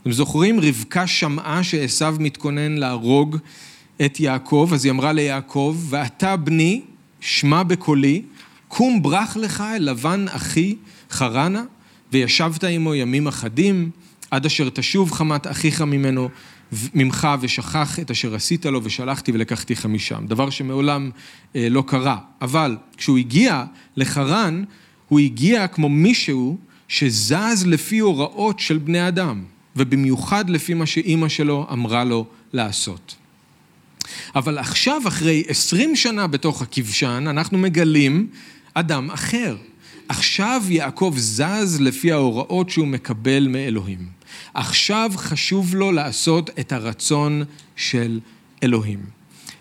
אתם 0.02 0.12
זוכרים? 0.12 0.60
רבקה 0.60 1.08
שמעה 1.08 1.64
שעשו 1.64 2.06
מתכונן 2.20 2.72
להרוג 2.78 3.38
את 4.06 4.20
יעקב, 4.20 4.70
אז 4.74 4.86
היא 4.86 4.92
אמרה 4.92 5.14
ליעקב, 5.14 5.78
ואתה 5.90 6.36
בני, 6.36 6.82
שמע 7.20 7.64
בקולי, 7.64 8.22
קום 8.68 9.02
ברח 9.02 9.38
לך 9.38 9.64
אל 9.76 9.90
לבן 9.90 10.26
אחי 10.30 10.76
חרנה, 11.12 11.64
וישבת 12.12 12.64
עמו 12.64 12.96
ימים 12.96 13.28
אחדים, 13.28 13.90
עד 14.32 14.46
אשר 14.46 14.70
תשוב 14.70 15.12
חמת 15.12 15.48
אחיך 15.48 15.82
ממנו, 15.82 16.30
ממך, 16.94 17.28
ושכח 17.42 18.00
את 18.00 18.12
אשר 18.12 18.36
עשית 18.36 18.66
לו, 18.66 18.84
ושלחתי 18.84 19.32
ולקחתיך 19.32 19.86
משם. 19.86 20.26
דבר 20.28 20.50
שמעולם 20.50 21.10
אה, 21.56 21.68
לא 21.70 21.84
קרה. 21.88 22.18
אבל 22.42 22.78
כשהוא 22.98 23.18
הגיע 23.18 23.66
לחרן, 23.98 24.64
הוא 25.08 25.20
הגיע 25.20 25.68
כמו 25.68 25.90
מישהו 25.90 26.58
שזז 26.88 27.66
לפי 27.66 28.00
הוראות 28.00 28.60
של 28.60 28.78
בני 28.78 29.08
אדם. 29.08 29.44
ובמיוחד 29.76 30.50
לפי 30.50 30.74
מה 30.74 30.86
שאימא 30.86 31.30
שלו 31.30 31.68
אמרה 31.72 32.04
לו 32.04 32.26
לעשות. 32.54 33.16
אבל 34.36 34.58
עכשיו, 34.58 35.02
אחרי 35.08 35.44
עשרים 35.48 35.96
שנה 35.96 36.28
בתוך 36.28 36.62
הכבשן, 36.62 37.26
אנחנו 37.30 37.58
מגלים 37.58 38.28
אדם 38.74 39.12
אחר. 39.12 39.56
עכשיו 40.10 40.64
יעקב 40.70 41.14
זז 41.18 41.82
לפי 41.82 42.12
ההוראות 42.12 42.70
שהוא 42.70 42.88
מקבל 42.88 43.48
מאלוהים. 43.48 44.23
עכשיו 44.54 45.12
חשוב 45.16 45.76
לו 45.76 45.92
לעשות 45.92 46.50
את 46.60 46.72
הרצון 46.72 47.44
של 47.76 48.20
אלוהים. 48.64 49.00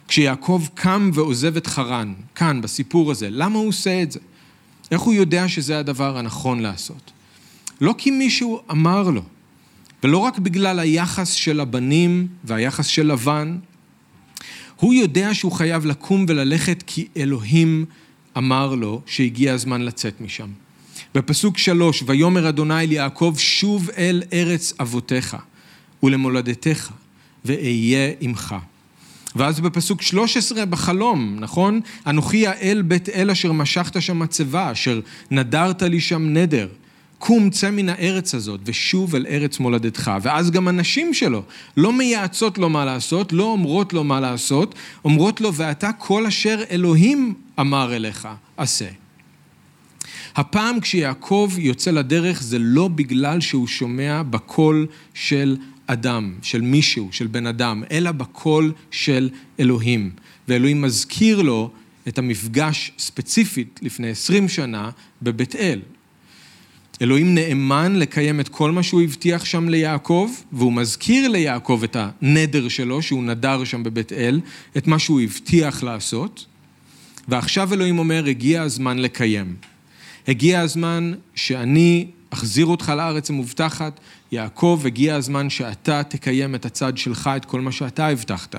כשיעקב 0.08 0.66
קם 0.74 1.10
ועוזב 1.14 1.56
את 1.56 1.66
חרן, 1.66 2.14
כאן, 2.34 2.60
בסיפור 2.60 3.10
הזה, 3.10 3.28
למה 3.30 3.58
הוא 3.58 3.68
עושה 3.68 4.02
את 4.02 4.12
זה? 4.12 4.20
איך 4.90 5.00
הוא 5.00 5.14
יודע 5.14 5.48
שזה 5.48 5.78
הדבר 5.78 6.18
הנכון 6.18 6.60
לעשות? 6.60 7.10
לא 7.80 7.94
כי 7.98 8.10
מישהו 8.10 8.60
אמר 8.70 9.02
לו, 9.10 9.22
ולא 10.02 10.18
רק 10.18 10.38
בגלל 10.38 10.78
היחס 10.78 11.32
של 11.32 11.60
הבנים 11.60 12.28
והיחס 12.44 12.86
של 12.86 13.06
לבן, 13.06 13.58
הוא 14.76 14.94
יודע 14.94 15.34
שהוא 15.34 15.52
חייב 15.52 15.86
לקום 15.86 16.24
וללכת 16.28 16.84
כי 16.86 17.08
אלוהים 17.16 17.84
אמר 18.36 18.74
לו 18.74 19.00
שהגיע 19.06 19.54
הזמן 19.54 19.82
לצאת 19.82 20.20
משם. 20.20 20.48
בפסוק 21.14 21.58
שלוש, 21.58 22.04
ויאמר 22.06 22.48
אדוני 22.48 22.84
אל 22.84 22.92
יעקב, 22.92 23.34
שוב 23.38 23.90
אל 23.96 24.22
ארץ 24.32 24.72
אבותיך 24.80 25.36
ולמולדתך, 26.02 26.90
ואהיה 27.44 28.12
עמך. 28.20 28.54
ואז 29.36 29.60
בפסוק 29.60 30.02
13 30.02 30.66
בחלום, 30.66 31.36
נכון? 31.40 31.80
אנוכי 32.06 32.46
האל 32.46 32.82
בית 32.82 33.08
אל 33.08 33.30
אשר 33.30 33.52
משכת 33.52 34.02
שם 34.02 34.18
מצבה, 34.18 34.72
אשר 34.72 35.00
נדרת 35.30 35.82
לי 35.82 36.00
שם 36.00 36.22
נדר. 36.22 36.68
קום 37.18 37.50
צא 37.50 37.70
מן 37.70 37.88
הארץ 37.88 38.34
הזאת 38.34 38.60
ושוב 38.64 39.14
אל 39.14 39.26
ארץ 39.28 39.58
מולדתך. 39.60 40.10
ואז 40.22 40.50
גם 40.50 40.68
הנשים 40.68 41.14
שלו 41.14 41.42
לא 41.76 41.92
מייעצות 41.92 42.58
לו 42.58 42.68
מה 42.68 42.84
לעשות, 42.84 43.32
לא 43.32 43.44
אומרות 43.44 43.92
לו 43.92 44.04
מה 44.04 44.20
לעשות, 44.20 44.74
אומרות 45.04 45.40
לו 45.40 45.54
ואתה 45.54 45.90
כל 45.92 46.26
אשר 46.26 46.62
אלוהים 46.70 47.34
אמר 47.60 47.96
אליך, 47.96 48.28
עשה. 48.56 49.01
הפעם 50.36 50.80
כשיעקב 50.80 51.52
יוצא 51.58 51.90
לדרך 51.90 52.42
זה 52.42 52.58
לא 52.58 52.88
בגלל 52.88 53.40
שהוא 53.40 53.66
שומע 53.66 54.22
בקול 54.22 54.86
של 55.14 55.56
אדם, 55.86 56.34
של 56.42 56.60
מישהו, 56.60 57.08
של 57.12 57.26
בן 57.26 57.46
אדם, 57.46 57.82
אלא 57.90 58.12
בקול 58.12 58.72
של 58.90 59.30
אלוהים. 59.60 60.10
ואלוהים 60.48 60.82
מזכיר 60.82 61.42
לו 61.42 61.70
את 62.08 62.18
המפגש 62.18 62.92
ספציפית 62.98 63.80
לפני 63.82 64.10
עשרים 64.10 64.48
שנה 64.48 64.90
בבית 65.22 65.56
אל. 65.56 65.80
אלוהים 67.02 67.34
נאמן 67.34 67.96
לקיים 67.96 68.40
את 68.40 68.48
כל 68.48 68.70
מה 68.70 68.82
שהוא 68.82 69.02
הבטיח 69.02 69.44
שם 69.44 69.68
ליעקב, 69.68 70.30
והוא 70.52 70.72
מזכיר 70.72 71.28
ליעקב 71.28 71.80
את 71.84 71.96
הנדר 72.00 72.68
שלו, 72.68 73.02
שהוא 73.02 73.24
נדר 73.24 73.64
שם 73.64 73.82
בבית 73.82 74.12
אל, 74.12 74.40
את 74.76 74.86
מה 74.86 74.98
שהוא 74.98 75.20
הבטיח 75.20 75.82
לעשות, 75.82 76.46
ועכשיו 77.28 77.74
אלוהים 77.74 77.98
אומר, 77.98 78.24
הגיע 78.26 78.62
הזמן 78.62 78.98
לקיים. 78.98 79.54
הגיע 80.28 80.60
הזמן 80.60 81.12
שאני 81.34 82.06
אחזיר 82.30 82.66
אותך 82.66 82.92
לארץ 82.96 83.30
המובטחת, 83.30 84.00
יעקב, 84.32 84.82
הגיע 84.84 85.14
הזמן 85.14 85.50
שאתה 85.50 86.02
תקיים 86.02 86.54
את 86.54 86.64
הצד 86.64 86.98
שלך, 86.98 87.30
את 87.36 87.44
כל 87.44 87.60
מה 87.60 87.72
שאתה 87.72 88.08
הבטחת. 88.08 88.54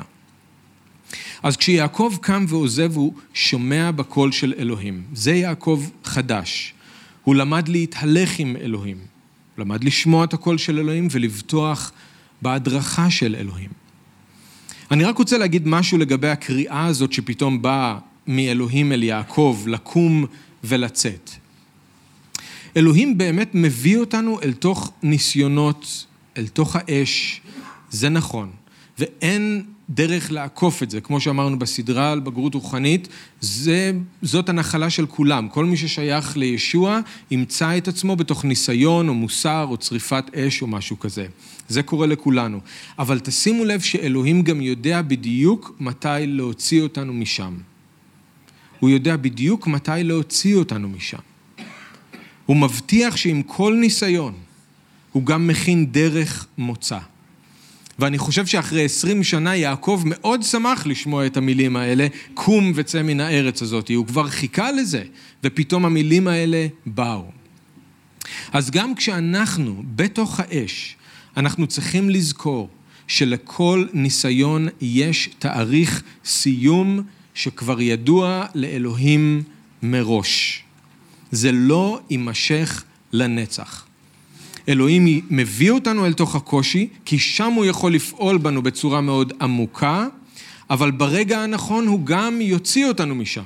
אז 1.43 1.57
כשיעקב 1.57 2.18
קם 2.22 2.45
ועוזב, 2.47 2.95
הוא 2.95 3.14
שומע 3.34 3.91
בקול 3.91 4.32
של 4.32 4.53
אלוהים. 4.57 5.03
זה 5.14 5.34
יעקב 5.34 5.84
חדש. 6.03 6.74
הוא 7.24 7.36
למד 7.36 7.68
להתהלך 7.68 8.39
עם 8.39 8.55
אלוהים. 8.61 8.97
הוא 8.97 9.66
למד 9.66 9.84
לשמוע 9.84 10.24
את 10.24 10.34
הקול 10.34 10.57
של 10.57 10.80
אלוהים 10.80 11.07
ולבטוח 11.11 11.91
בהדרכה 12.41 13.11
של 13.11 13.36
אלוהים. 13.39 13.70
אני 14.91 15.03
רק 15.03 15.18
רוצה 15.18 15.38
להגיד 15.38 15.68
משהו 15.68 15.97
לגבי 15.97 16.30
הקריאה 16.30 16.86
הזאת 16.86 17.14
שפתאום 17.14 17.61
באה 17.61 17.97
מאלוהים 18.28 18.91
אל 18.91 19.03
יעקב, 19.03 19.64
לקום 19.68 20.26
ולצאת. 20.64 21.32
אלוהים 22.78 23.17
באמת 23.17 23.49
מביא 23.53 23.97
אותנו 23.97 24.41
אל 24.41 24.53
תוך 24.53 24.91
ניסיונות, 25.03 26.05
אל 26.38 26.47
תוך 26.47 26.76
האש, 26.80 27.41
זה 27.89 28.09
נכון. 28.09 28.49
ואין 28.99 29.63
דרך 29.89 30.32
לעקוף 30.32 30.84
את 30.84 30.91
זה, 30.91 31.01
כמו 31.01 31.19
שאמרנו 31.19 31.59
בסדרה 31.59 32.11
על 32.11 32.19
בגרות 32.19 32.53
רוחנית, 32.53 33.07
זה, 33.41 33.91
זאת 34.21 34.49
הנחלה 34.49 34.89
של 34.89 35.05
כולם. 35.05 35.49
כל 35.49 35.65
מי 35.65 35.78
ששייך 35.78 36.38
לישוע 36.38 36.99
ימצא 37.32 37.78
את 37.78 37.88
עצמו 37.88 38.15
בתוך 38.15 38.45
ניסיון 38.45 39.09
או 39.09 39.13
מוסר 39.13 39.67
או 39.69 39.78
צריפת 39.78 40.36
אש 40.36 40.61
או 40.61 40.67
משהו 40.67 40.99
כזה. 40.99 41.26
זה 41.69 41.84
קורה 41.84 42.07
לכולנו. 42.07 42.59
אבל 42.99 43.19
תשימו 43.19 43.65
לב 43.65 43.82
שאלוהים 43.82 44.41
גם 44.41 44.61
יודע 44.61 45.01
בדיוק 45.01 45.76
מתי 45.80 46.07
להוציא 46.28 46.82
אותנו 46.82 47.13
משם. 47.13 47.53
הוא 48.80 48.89
יודע 48.89 49.17
בדיוק 49.17 49.67
מתי 49.67 49.91
להוציא 50.03 50.55
אותנו 50.55 50.89
משם. 50.89 51.32
הוא 52.45 52.57
מבטיח 52.57 53.15
שעם 53.15 53.41
כל 53.41 53.77
ניסיון, 53.79 54.33
הוא 55.11 55.25
גם 55.25 55.47
מכין 55.47 55.85
דרך 55.91 56.47
מוצא. 56.57 56.99
ואני 57.99 58.17
חושב 58.17 58.45
שאחרי 58.45 58.85
עשרים 58.85 59.23
שנה 59.23 59.55
יעקב 59.55 60.01
מאוד 60.05 60.43
שמח 60.43 60.85
לשמוע 60.85 61.25
את 61.25 61.37
המילים 61.37 61.75
האלה, 61.75 62.07
קום 62.33 62.71
וצא 62.75 63.01
מן 63.01 63.19
הארץ 63.19 63.61
הזאת. 63.61 63.91
הוא 63.95 64.07
כבר 64.07 64.27
חיכה 64.27 64.71
לזה, 64.71 65.03
ופתאום 65.43 65.85
המילים 65.85 66.27
האלה 66.27 66.67
באו. 66.85 67.25
אז 68.53 68.71
גם 68.71 68.95
כשאנחנו 68.95 69.83
בתוך 69.95 70.39
האש, 70.39 70.95
אנחנו 71.37 71.67
צריכים 71.67 72.09
לזכור 72.09 72.69
שלכל 73.07 73.85
ניסיון 73.93 74.67
יש 74.81 75.29
תאריך 75.39 76.03
סיום 76.25 77.01
שכבר 77.33 77.81
ידוע 77.81 78.45
לאלוהים 78.55 79.43
מראש. 79.83 80.62
זה 81.34 81.51
לא 81.51 81.99
יימשך 82.09 82.84
לנצח. 83.13 83.86
אלוהים 84.69 85.21
מביא 85.29 85.71
אותנו 85.71 86.05
אל 86.05 86.13
תוך 86.13 86.36
הקושי, 86.36 86.88
כי 87.05 87.19
שם 87.19 87.53
הוא 87.53 87.65
יכול 87.65 87.93
לפעול 87.93 88.38
בנו 88.38 88.61
בצורה 88.61 89.01
מאוד 89.01 89.34
עמוקה, 89.41 90.07
אבל 90.69 90.91
ברגע 90.91 91.39
הנכון 91.39 91.88
הוא 91.88 92.05
גם 92.05 92.41
יוציא 92.41 92.86
אותנו 92.86 93.15
משם. 93.15 93.43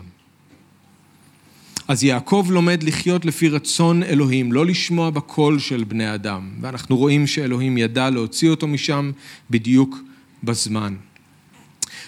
אז 1.87 2.03
יעקב 2.03 2.47
לומד 2.49 2.83
לחיות 2.83 3.25
לפי 3.25 3.49
רצון 3.49 4.03
אלוהים, 4.03 4.51
לא 4.51 4.65
לשמוע 4.65 5.09
בקול 5.09 5.59
של 5.59 5.83
בני 5.83 6.13
אדם. 6.13 6.49
ואנחנו 6.61 6.97
רואים 6.97 7.27
שאלוהים 7.27 7.77
ידע 7.77 8.09
להוציא 8.09 8.49
אותו 8.49 8.67
משם 8.67 9.11
בדיוק 9.49 9.97
בזמן. 10.43 10.95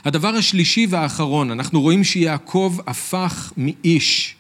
הדבר 0.05 0.36
השלישי 0.36 0.88
והאחרון, 0.89 1.51
אנחנו 1.51 1.82
רואים 1.82 2.03
שיעקב 2.03 2.77
הפך 2.88 3.53
מאיש 3.57 4.36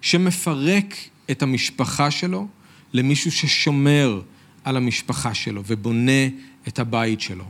שמפרק 0.00 0.94
את 1.30 1.42
המשפחה 1.42 2.10
שלו 2.10 2.48
למישהו 2.92 3.32
ששומר 3.32 4.20
על 4.64 4.76
המשפחה 4.76 5.34
שלו 5.34 5.62
ובונה 5.66 6.26
את 6.68 6.78
הבית 6.78 7.20
שלו. 7.20 7.44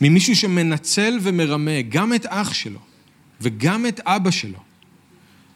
ממישהו 0.00 0.36
שמנצל 0.36 1.18
ומרמה 1.22 1.82
גם 1.88 2.14
את 2.14 2.26
אח 2.28 2.52
שלו 2.52 2.80
וגם 3.40 3.86
את 3.86 4.00
אבא 4.00 4.30
שלו. 4.30 4.58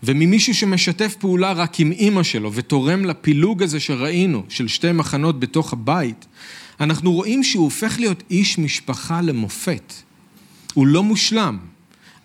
וממישהו 0.03 0.55
שמשתף 0.55 1.16
פעולה 1.18 1.53
רק 1.53 1.81
עם 1.81 1.93
אימא 1.93 2.22
שלו 2.22 2.53
ותורם 2.53 3.05
לפילוג 3.05 3.62
הזה 3.62 3.81
שראינו, 3.81 4.43
של 4.49 4.68
שתי 4.68 4.93
מחנות 4.93 5.41
בתוך 5.41 5.72
הבית, 5.72 6.26
אנחנו 6.81 7.12
רואים 7.12 7.45
שהוא 7.45 7.64
הופך 7.64 7.99
להיות 7.99 8.22
איש 8.31 8.59
משפחה 8.59 9.20
למופת. 9.20 9.93
הוא 10.74 10.87
לא 10.87 11.03
מושלם, 11.03 11.59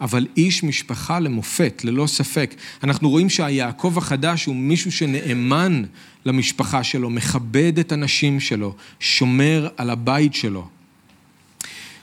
אבל 0.01 0.27
איש 0.37 0.63
משפחה 0.63 1.19
למופת, 1.19 1.81
ללא 1.83 2.07
ספק. 2.07 2.55
אנחנו 2.83 3.09
רואים 3.09 3.29
שהיעקב 3.29 3.97
החדש 3.97 4.45
הוא 4.45 4.55
מישהו 4.55 4.91
שנאמן 4.91 5.83
למשפחה 6.25 6.83
שלו, 6.83 7.09
מכבד 7.09 7.79
את 7.79 7.91
הנשים 7.91 8.39
שלו, 8.39 8.75
שומר 8.99 9.67
על 9.77 9.89
הבית 9.89 10.33
שלו. 10.33 10.67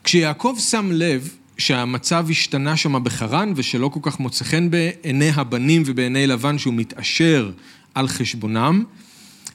כשיעקב 0.04 0.56
שם 0.58 0.90
לב 0.92 1.28
שהמצב 1.58 2.26
השתנה 2.30 2.76
שם 2.76 3.04
בחרן 3.04 3.52
ושלא 3.56 3.88
כל 3.88 4.00
כך 4.02 4.20
מוצא 4.20 4.44
חן 4.44 4.70
בעיני 4.70 5.30
הבנים 5.34 5.82
ובעיני 5.86 6.26
לבן 6.26 6.58
שהוא 6.58 6.74
מתעשר 6.74 7.50
על 7.94 8.08
חשבונם, 8.08 8.84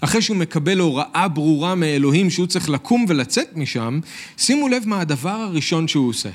אחרי 0.01 0.21
שהוא 0.21 0.37
מקבל 0.37 0.79
הוראה 0.79 1.27
ברורה 1.27 1.75
מאלוהים 1.75 2.29
שהוא 2.29 2.47
צריך 2.47 2.69
לקום 2.69 3.05
ולצאת 3.07 3.57
משם, 3.57 3.99
שימו 4.37 4.67
לב 4.67 4.83
מה 4.85 5.01
הדבר 5.01 5.29
הראשון 5.29 5.87
שהוא 5.87 6.09
עושה. 6.09 6.29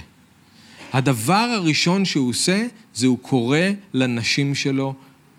הדבר 0.92 1.34
הראשון 1.34 2.04
שהוא 2.04 2.28
עושה 2.28 2.66
זה 2.94 3.06
הוא 3.06 3.18
קורא 3.18 3.58
לנשים 3.94 4.54
שלו 4.54 4.94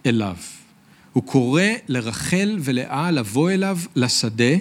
אליו. 0.05 0.35
הוא 1.13 1.23
קורא 1.23 1.63
לרחל 1.87 2.57
ולאה 2.59 3.11
לבוא 3.11 3.51
אליו 3.51 3.77
לשדה. 3.95 4.53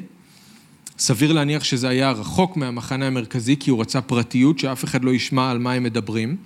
סביר 0.99 1.33
להניח 1.33 1.65
שזה 1.65 1.89
היה 1.89 2.11
רחוק 2.11 2.57
מהמחנה 2.57 3.07
המרכזי 3.07 3.57
כי 3.61 3.71
הוא 3.71 3.81
רצה 3.81 4.01
פרטיות, 4.01 4.59
שאף 4.59 4.85
אחד 4.85 5.05
לא 5.05 5.11
ישמע 5.11 5.51
על 5.51 5.59
מה 5.59 5.73
הם 5.73 5.83
מדברים. 5.83 6.37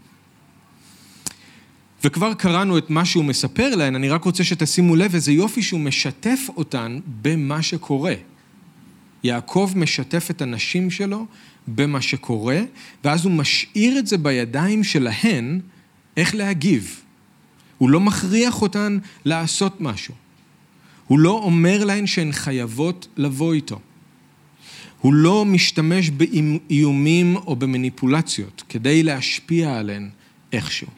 וכבר 2.05 2.35
קראנו 2.35 2.79
את 2.79 2.91
מה 2.91 3.05
שהוא 3.05 3.25
מספר 3.25 3.75
להן, 3.75 3.95
אני 3.95 4.09
רק 4.09 4.25
רוצה 4.25 4.45
שתשימו 4.45 4.97
לב 4.97 5.15
איזה 5.15 5.33
יופי 5.33 5.63
שהוא 5.63 5.81
משתף 5.81 6.41
אותן 6.57 6.99
במה 7.23 7.63
שקורה. 7.63 8.15
יעקב 9.25 9.73
משתף 9.77 10.31
את 10.31 10.43
הנשים 10.43 10.91
שלו 10.91 11.27
במה 11.69 12.03
שקורה, 12.03 12.61
ואז 13.05 13.25
הוא 13.25 13.33
משאיר 13.33 13.99
את 13.99 14.07
זה 14.07 14.19
בידיים 14.19 14.85
שלהן 14.85 15.61
איך 16.17 16.35
להגיב. 16.35 17.01
הוא 17.79 17.91
לא 17.91 18.01
מכריח 18.01 18.63
אותן 18.63 18.99
לעשות 19.25 19.81
משהו. 19.81 20.15
הוא 21.07 21.19
לא 21.19 21.31
אומר 21.31 21.85
להן 21.85 22.07
שהן 22.07 22.33
חייבות 22.33 23.09
לבוא 23.17 23.55
איתו. 23.55 23.81
הוא 25.01 25.15
לא 25.15 25.45
משתמש 25.45 26.11
באיומים 26.11 27.37
או 27.37 27.57
במניפולציות 27.57 28.63
כדי 28.69 29.03
להשפיע 29.03 29.79
עליהן 29.79 30.11
איכשהו. 30.53 30.89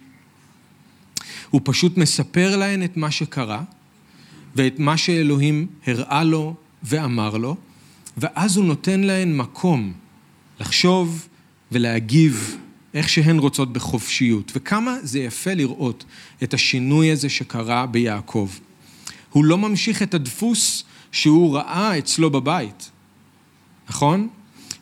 הוא 1.51 1.61
פשוט 1.65 1.97
מספר 1.97 2.57
להן 2.57 2.83
את 2.83 2.97
מה 2.97 3.11
שקרה 3.11 3.63
ואת 4.57 4.79
מה 4.79 4.97
שאלוהים 4.97 5.67
הראה 5.87 6.25
לו 6.25 6.55
ואמר 6.83 7.37
לו, 7.37 7.57
ואז 8.17 8.57
הוא 8.57 8.65
נותן 8.65 9.01
להן 9.01 9.37
מקום 9.37 9.93
לחשוב 10.61 11.29
ולהגיב 11.73 12.57
איך 12.95 13.09
שהן 13.09 13.39
רוצות 13.39 13.73
בחופשיות. 13.73 14.53
וכמה 14.55 14.97
זה 15.03 15.19
יפה 15.19 15.55
לראות 15.55 16.05
את 16.43 16.55
השינוי 16.55 17.11
הזה 17.11 17.29
שקרה 17.29 17.87
ביעקב. 17.87 18.51
הוא 19.31 19.45
לא 19.45 19.59
ממשיך 19.59 20.03
את 20.03 20.15
הדפוס 20.15 20.85
שהוא 21.13 21.57
ראה 21.57 21.99
אצלו 21.99 22.31
בבית, 22.31 22.91
נכון? 23.89 24.29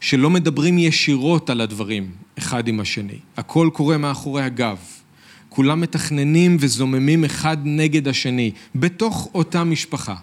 שלא 0.00 0.30
מדברים 0.30 0.78
ישירות 0.78 1.50
על 1.50 1.60
הדברים 1.60 2.10
אחד 2.38 2.68
עם 2.68 2.80
השני. 2.80 3.18
הכל 3.36 3.70
קורה 3.72 3.98
מאחורי 3.98 4.42
הגב. 4.42 4.78
כולם 5.48 5.80
מתכננים 5.80 6.56
וזוממים 6.60 7.24
אחד 7.24 7.56
נגד 7.64 8.08
השני, 8.08 8.50
בתוך 8.74 9.28
אותה 9.34 9.64
משפחה. 9.64 10.14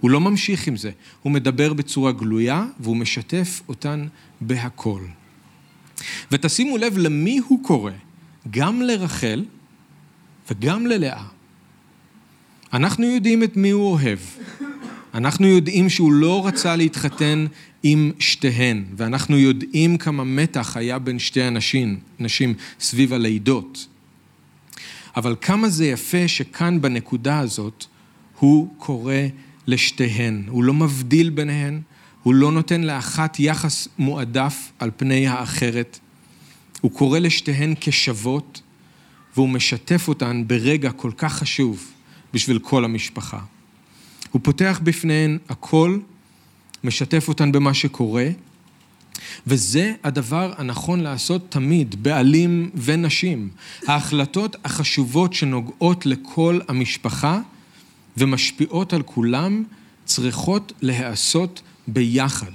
הוא 0.00 0.10
לא 0.10 0.20
ממשיך 0.20 0.66
עם 0.66 0.76
זה, 0.76 0.90
הוא 1.22 1.32
מדבר 1.32 1.72
בצורה 1.72 2.12
גלויה 2.12 2.66
והוא 2.80 2.96
משתף 2.96 3.62
אותן 3.68 4.06
בהכל. 4.40 5.00
ותשימו 6.32 6.76
לב 6.76 6.98
למי 6.98 7.38
הוא 7.48 7.64
קורא, 7.64 7.92
גם 8.50 8.82
לרחל 8.82 9.44
וגם 10.50 10.86
ללאה. 10.86 11.24
אנחנו 12.72 13.06
יודעים 13.06 13.42
את 13.42 13.56
מי 13.56 13.70
הוא 13.70 13.92
אוהב. 13.92 14.18
אנחנו 15.14 15.46
יודעים 15.46 15.88
שהוא 15.88 16.12
לא 16.12 16.46
רצה 16.46 16.76
להתחתן 16.76 17.46
עם 17.82 18.12
שתיהן, 18.18 18.84
ואנחנו 18.96 19.38
יודעים 19.38 19.98
כמה 19.98 20.24
מתח 20.24 20.76
היה 20.76 20.98
בין 20.98 21.18
שתי 21.18 21.42
הנשים, 21.42 22.00
נשים 22.18 22.54
סביב 22.80 23.12
הלידות. 23.12 23.86
אבל 25.16 25.36
כמה 25.40 25.68
זה 25.68 25.86
יפה 25.86 26.28
שכאן 26.28 26.80
בנקודה 26.80 27.38
הזאת 27.38 27.84
הוא 28.38 28.74
קורא 28.78 29.14
לשתיהן, 29.66 30.42
הוא 30.48 30.64
לא 30.64 30.74
מבדיל 30.74 31.30
ביניהן, 31.30 31.80
הוא 32.26 32.34
לא 32.34 32.52
נותן 32.52 32.80
לאחת 32.80 33.40
יחס 33.40 33.88
מועדף 33.98 34.72
על 34.78 34.90
פני 34.96 35.26
האחרת, 35.28 35.98
הוא 36.80 36.90
קורא 36.90 37.18
לשתיהן 37.18 37.74
כשוות 37.80 38.62
והוא 39.36 39.48
משתף 39.48 40.08
אותן 40.08 40.42
ברגע 40.46 40.92
כל 40.92 41.10
כך 41.16 41.32
חשוב 41.34 41.92
בשביל 42.34 42.58
כל 42.58 42.84
המשפחה. 42.84 43.38
הוא 44.30 44.40
פותח 44.44 44.80
בפניהן 44.82 45.38
הכל, 45.48 45.98
משתף 46.84 47.28
אותן 47.28 47.52
במה 47.52 47.74
שקורה, 47.74 48.28
וזה 49.46 49.94
הדבר 50.04 50.52
הנכון 50.56 51.00
לעשות 51.00 51.50
תמיד, 51.50 52.02
בעלים 52.02 52.70
ונשים. 52.74 53.48
ההחלטות 53.86 54.56
החשובות 54.64 55.34
שנוגעות 55.34 56.06
לכל 56.06 56.60
המשפחה 56.68 57.40
ומשפיעות 58.16 58.92
על 58.92 59.02
כולם 59.02 59.64
צריכות 60.04 60.72
להיעשות 60.82 61.62
ביחד. 61.86 62.52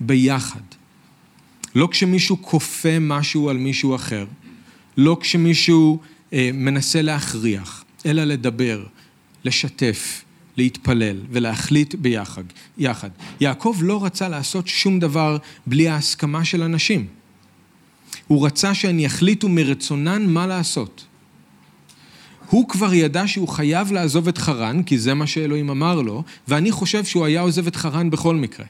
ביחד. 0.00 0.60
לא 1.74 1.88
כשמישהו 1.90 2.42
כופה 2.42 2.98
משהו 3.00 3.50
על 3.50 3.56
מישהו 3.56 3.94
אחר, 3.94 4.26
לא 4.96 5.16
כשמישהו 5.20 6.00
אה, 6.32 6.50
מנסה 6.54 7.02
להכריח, 7.02 7.84
אלא 8.06 8.24
לדבר, 8.24 8.86
לשתף, 9.44 10.24
להתפלל 10.56 11.20
ולהחליט 11.30 11.94
ביחד. 11.94 12.42
יחד. 12.78 13.10
יעקב 13.40 13.76
לא 13.80 14.04
רצה 14.04 14.28
לעשות 14.28 14.68
שום 14.68 15.00
דבר 15.00 15.38
בלי 15.66 15.88
ההסכמה 15.88 16.44
של 16.44 16.62
אנשים. 16.62 17.06
הוא 18.26 18.46
רצה 18.46 18.74
שהן 18.74 18.98
יחליטו 18.98 19.48
מרצונן 19.48 20.26
מה 20.26 20.46
לעשות. 20.46 21.04
הוא 22.50 22.68
כבר 22.68 22.94
ידע 22.94 23.26
שהוא 23.26 23.48
חייב 23.48 23.92
לעזוב 23.92 24.28
את 24.28 24.38
חרן, 24.38 24.82
כי 24.82 24.98
זה 24.98 25.14
מה 25.14 25.26
שאלוהים 25.26 25.70
אמר 25.70 26.02
לו, 26.02 26.22
ואני 26.48 26.72
חושב 26.72 27.04
שהוא 27.04 27.24
היה 27.24 27.40
עוזב 27.40 27.66
את 27.66 27.76
חרן 27.76 28.10
בכל 28.10 28.34
מקרה. 28.34 28.66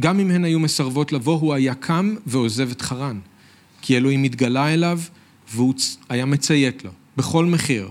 גם 0.00 0.20
אם 0.20 0.30
הן 0.30 0.44
היו 0.44 0.60
מסרבות 0.60 1.12
לבוא, 1.12 1.40
הוא 1.40 1.54
היה 1.54 1.74
קם 1.74 2.14
ועוזב 2.26 2.70
את 2.70 2.82
חרן. 2.82 3.18
כי 3.82 3.96
אלוהים 3.96 4.24
התגלה 4.24 4.74
אליו 4.74 5.00
והוא 5.52 5.74
היה 6.08 6.24
מציית 6.24 6.84
לו, 6.84 6.90
בכל 7.16 7.44
מחיר. 7.44 7.90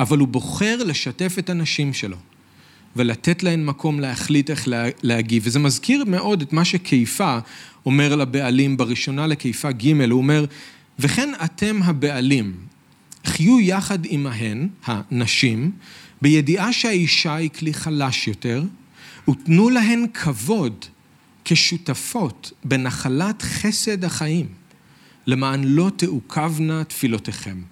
אבל 0.00 0.18
הוא 0.18 0.28
בוחר 0.28 0.84
לשתף 0.84 1.34
את 1.38 1.50
הנשים 1.50 1.92
שלו 1.92 2.16
ולתת 2.96 3.42
להן 3.42 3.64
מקום 3.64 4.00
להחליט 4.00 4.50
איך 4.50 4.68
להגיב. 5.02 5.42
וזה 5.46 5.58
מזכיר 5.58 6.04
מאוד 6.06 6.42
את 6.42 6.52
מה 6.52 6.64
שכיפה 6.64 7.38
אומר 7.86 8.16
לבעלים 8.16 8.76
בראשונה 8.76 9.26
לכיפה 9.26 9.72
ג', 9.72 10.10
הוא 10.10 10.18
אומר, 10.18 10.44
וכן 10.98 11.32
אתם 11.44 11.82
הבעלים, 11.82 12.54
חיו 13.28 13.60
יחד 13.60 13.98
עמהן, 14.04 14.68
הנשים, 14.84 15.70
בידיעה 16.22 16.72
שהאישה 16.72 17.34
היא 17.34 17.50
כלי 17.50 17.74
חלש 17.74 18.28
יותר, 18.28 18.64
ותנו 19.30 19.70
להן 19.70 20.06
כבוד 20.14 20.84
כשותפות 21.44 22.52
בנחלת 22.64 23.42
חסד 23.42 24.04
החיים, 24.04 24.46
למען 25.26 25.64
לא 25.64 25.90
תעוכבנה 25.96 26.84
תפילותיכם. 26.84 27.62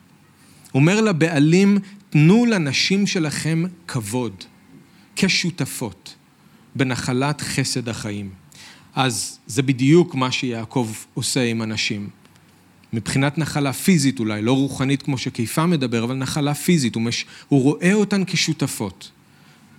אומר 0.74 1.00
לבעלים, 1.00 1.78
תנו 2.10 2.46
לנשים 2.46 3.06
שלכם 3.06 3.62
כבוד, 3.86 4.44
כשותפות, 5.16 6.14
בנחלת 6.74 7.40
חסד 7.40 7.88
החיים. 7.88 8.30
אז 8.94 9.38
זה 9.46 9.62
בדיוק 9.62 10.14
מה 10.14 10.32
שיעקב 10.32 10.92
עושה 11.14 11.42
עם 11.42 11.62
הנשים. 11.62 12.08
מבחינת 12.96 13.38
נחלה 13.38 13.72
פיזית 13.72 14.18
אולי, 14.18 14.42
לא 14.42 14.52
רוחנית 14.52 15.02
כמו 15.02 15.18
שכיפה 15.18 15.66
מדבר, 15.66 16.04
אבל 16.04 16.14
נחלה 16.14 16.54
פיזית, 16.54 16.94
הוא, 16.94 17.02
מש... 17.02 17.26
הוא 17.48 17.62
רואה 17.62 17.94
אותן 17.94 18.22
כשותפות, 18.26 19.10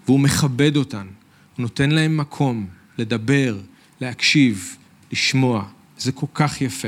והוא 0.06 0.20
מכבד 0.20 0.76
אותן, 0.76 1.08
הוא 1.56 1.62
נותן 1.64 1.92
להן 1.92 2.16
מקום 2.16 2.66
לדבר, 2.98 3.58
להקשיב, 4.02 4.76
לשמוע. 5.12 5.64
זה 5.98 6.12
כל 6.12 6.26
כך 6.34 6.62
יפה. 6.62 6.88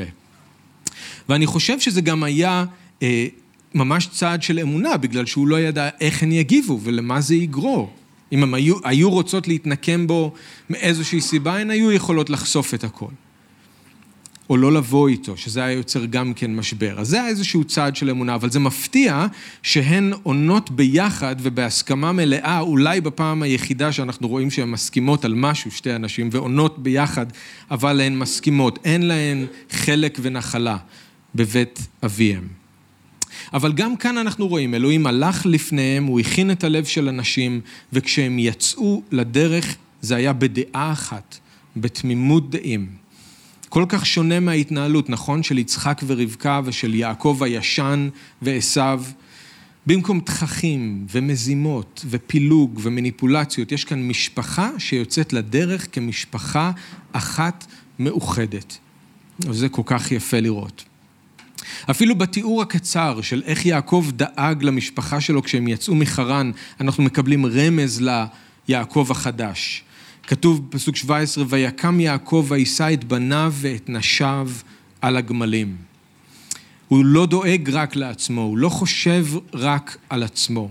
ואני 1.30 1.46
חושב 1.46 1.80
שזה 1.80 2.02
גם 2.02 2.24
היה 2.24 2.66
אה, 3.04 3.28
ממש 3.76 4.08
צעד 4.08 4.44
של 4.44 4.60
אמונה, 4.60 4.98
בגלל 4.98 5.26
שהוא 5.26 5.48
לא 5.48 5.60
ידע 5.60 5.90
איך 6.02 6.24
הן 6.24 6.32
יגיבו 6.32 6.80
ולמה 6.84 7.22
זה 7.22 7.36
יגרור. 7.36 7.94
אם 8.32 8.44
הן 8.44 8.54
היו, 8.54 8.76
היו 8.84 9.10
רוצות 9.10 9.48
להתנקם 9.48 10.08
בו 10.08 10.34
מאיזושהי 10.70 11.22
סיבה, 11.22 11.58
הן 11.58 11.70
היו 11.70 11.92
יכולות 11.92 12.30
לחשוף 12.30 12.74
את 12.74 12.84
הכל. 12.84 13.12
או 14.50 14.58
לא 14.58 14.74
לבוא 14.74 15.08
איתו, 15.08 15.38
שזה 15.38 15.64
היה 15.64 15.72
יוצר 15.72 16.06
גם 16.06 16.34
כן 16.34 16.56
משבר. 16.56 17.00
אז 17.00 17.08
זה 17.08 17.22
היה 17.22 17.28
איזשהו 17.28 17.64
צעד 17.64 17.96
של 17.96 18.10
אמונה, 18.10 18.36
אבל 18.36 18.50
זה 18.50 18.60
מפתיע 18.60 19.26
שהן 19.64 20.14
עונות 20.24 20.72
ביחד 20.72 21.36
ובהסכמה 21.40 22.12
מלאה, 22.12 22.60
אולי 22.60 23.02
בפעם 23.02 23.44
היחידה 23.44 23.92
שאנחנו 23.92 24.28
רואים 24.28 24.52
שהן 24.52 24.70
מסכימות 24.70 25.26
על 25.26 25.34
משהו, 25.34 25.72
שתי 25.72 25.96
אנשים, 25.96 26.30
ועונות 26.32 26.84
ביחד, 26.84 27.26
אבל 27.72 28.02
הן 28.02 28.18
מסכימות, 28.18 28.80
אין 28.86 29.08
להן 29.08 29.46
חלק 29.72 30.20
ונחלה 30.22 30.78
בבית 31.36 31.88
אביהם. 32.06 32.48
אבל 33.54 33.74
גם 33.74 33.98
כאן 33.98 34.18
אנחנו 34.18 34.48
רואים, 34.48 34.76
אלוהים 34.76 35.08
הלך 35.08 35.46
לפניהם, 35.46 36.06
הוא 36.06 36.20
הכין 36.20 36.52
את 36.52 36.64
הלב 36.64 36.86
של 36.86 37.10
אנשים, 37.10 37.62
וכשהם 37.94 38.40
יצאו 38.40 39.04
לדרך, 39.12 39.76
זה 40.02 40.16
היה 40.16 40.34
בדעה 40.34 40.92
אחת, 40.92 41.38
בתמימות 41.78 42.50
דעים. 42.50 42.88
כל 43.70 43.86
כך 43.90 44.06
שונה 44.06 44.40
מההתנהלות, 44.40 45.10
נכון? 45.10 45.44
של 45.44 45.58
יצחק 45.58 46.02
ורבקה 46.08 46.62
ושל 46.66 46.96
יעקב 46.96 47.40
הישן 47.42 48.10
ועשו. 48.42 48.82
במקום 49.88 50.20
תככים 50.20 51.06
ומזימות 51.12 52.06
ופילוג 52.10 52.80
ומניפולציות, 52.84 53.72
יש 53.72 53.86
כאן 53.86 54.08
משפחה 54.08 54.70
שיוצאת 54.78 55.34
לדרך 55.34 55.88
כמשפחה 55.92 56.72
אחת 57.12 57.66
מאוחדת. 58.00 58.78
וזה 59.40 59.70
כל 59.70 59.82
כך 59.86 60.12
יפה 60.12 60.40
לראות. 60.40 60.84
אפילו 61.92 62.16
בתיאור 62.16 62.62
הקצר 62.62 63.22
של 63.22 63.44
איך 63.46 63.66
יעקב 63.66 64.06
דאג 64.16 64.64
למשפחה 64.64 65.22
שלו 65.22 65.44
כשהם 65.44 65.68
יצאו 65.68 65.96
מחרן, 65.96 66.52
אנחנו 66.82 67.04
מקבלים 67.04 67.46
רמז 67.46 68.04
ליעקב 68.68 69.08
החדש. 69.10 69.84
כתוב 70.30 70.70
בפסוק 70.70 70.96
17, 70.96 71.44
ויקם 71.50 72.00
יעקב 72.00 72.46
ויישא 72.50 72.94
את 72.94 73.04
בניו 73.04 73.54
ואת 73.56 73.90
נשיו 73.90 74.50
על 75.02 75.18
הגמלים. 75.18 75.76
הוא 76.88 77.06
לא 77.06 77.26
דואג 77.26 77.70
רק 77.70 77.96
לעצמו, 77.96 78.42
הוא 78.42 78.58
לא 78.58 78.70
חושב 78.70 79.26
רק 79.54 79.98
על 80.10 80.24
עצמו. 80.24 80.70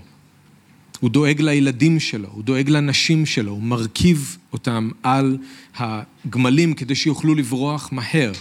הוא 1.00 1.10
דואג 1.10 1.40
לילדים 1.40 2.00
שלו, 2.00 2.28
הוא 2.32 2.44
דואג 2.44 2.70
לנשים 2.70 3.26
שלו, 3.26 3.52
הוא 3.52 3.62
מרכיב 3.62 4.36
אותם 4.52 4.90
על 5.02 5.38
הגמלים 5.76 6.74
כדי 6.74 6.94
שיוכלו 6.94 7.34
לברוח 7.34 7.88
מהר. 7.92 8.32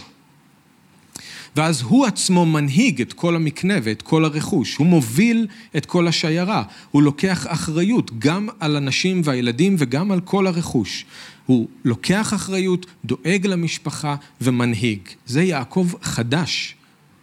ואז 1.56 1.82
הוא 1.82 2.06
עצמו 2.06 2.46
מנהיג 2.46 3.00
את 3.00 3.12
כל 3.12 3.36
המקנה 3.36 3.74
ואת 3.82 4.02
כל 4.02 4.24
הרכוש, 4.24 4.76
הוא 4.76 4.86
מוביל 4.86 5.46
את 5.76 5.86
כל 5.86 6.08
השיירה, 6.08 6.62
הוא 6.90 7.02
לוקח 7.02 7.46
אחריות 7.48 8.18
גם 8.18 8.48
על 8.60 8.76
הנשים 8.76 9.20
והילדים 9.24 9.76
וגם 9.78 10.12
על 10.12 10.20
כל 10.20 10.46
הרכוש. 10.46 11.04
הוא 11.46 11.68
לוקח 11.84 12.34
אחריות, 12.34 12.86
דואג 13.04 13.46
למשפחה 13.46 14.16
ומנהיג. 14.40 15.00
זה 15.26 15.42
יעקב 15.42 15.88
חדש. 16.02 16.74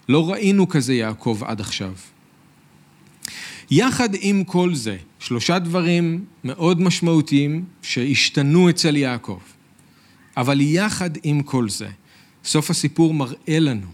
לא 0.10 0.32
ראינו 0.32 0.70
כזה 0.70 0.94
יעקב 0.94 1.40
עד 1.46 1.62
עכשיו. 1.62 1.94
יחד 3.72 4.10
עם 4.22 4.44
כל 4.44 4.76
זה, 4.76 4.98
שלושה 5.20 5.60
דברים 5.60 6.26
מאוד 6.44 6.82
משמעותיים 6.82 7.66
שהשתנו 7.82 8.70
אצל 8.70 8.96
יעקב. 8.96 9.40
אבל 10.38 10.62
יחד 10.62 11.10
עם 11.24 11.44
כל 11.44 11.70
זה, 11.70 11.88
סוף 12.44 12.70
הסיפור 12.70 13.14
מראה 13.14 13.60
לנו 13.60 13.88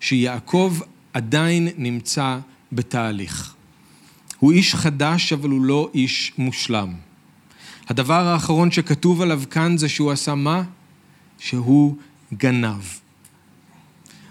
שיעקב 0.00 0.78
עדיין 1.12 1.68
נמצא 1.76 2.38
בתהליך. 2.72 3.54
הוא 4.38 4.52
איש 4.52 4.74
חדש, 4.74 5.32
אבל 5.32 5.50
הוא 5.50 5.62
לא 5.62 5.90
איש 5.94 6.32
מושלם. 6.38 6.94
הדבר 7.88 8.26
האחרון 8.26 8.70
שכתוב 8.70 9.22
עליו 9.22 9.42
כאן 9.50 9.76
זה 9.76 9.88
שהוא 9.88 10.12
עשה 10.12 10.34
מה? 10.34 10.62
שהוא 11.38 11.96
גנב. 12.34 12.82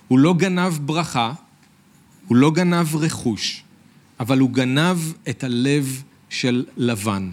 הוא 0.07 0.20
לא 0.20 0.34
גנב 0.34 0.74
ברכה, 0.86 1.34
הוא 2.28 2.38
לא 2.38 2.51
גנב 2.51 2.95
רכוש, 2.95 3.63
אבל 4.20 4.39
הוא 4.39 4.49
גנב 4.49 4.97
את 5.30 5.43
הלב 5.43 6.03
של 6.30 6.65
לבן, 6.78 7.30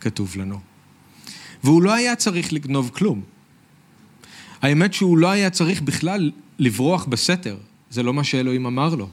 כתוב 0.00 0.36
לנו. 0.36 0.60
והוא 1.64 1.82
לא 1.82 1.94
היה 1.94 2.16
צריך 2.16 2.52
לגנוב 2.52 2.90
כלום. 2.94 3.22
האמת 4.62 4.94
שהוא 4.94 5.18
לא 5.18 5.30
היה 5.30 5.50
צריך 5.50 5.82
בכלל 5.82 6.30
לברוח 6.58 7.04
בסתר, 7.04 7.56
זה 7.90 8.02
לא 8.02 8.14
מה 8.14 8.24
שאלוהים 8.24 8.66
אמר 8.66 8.94
לו. 8.94 9.08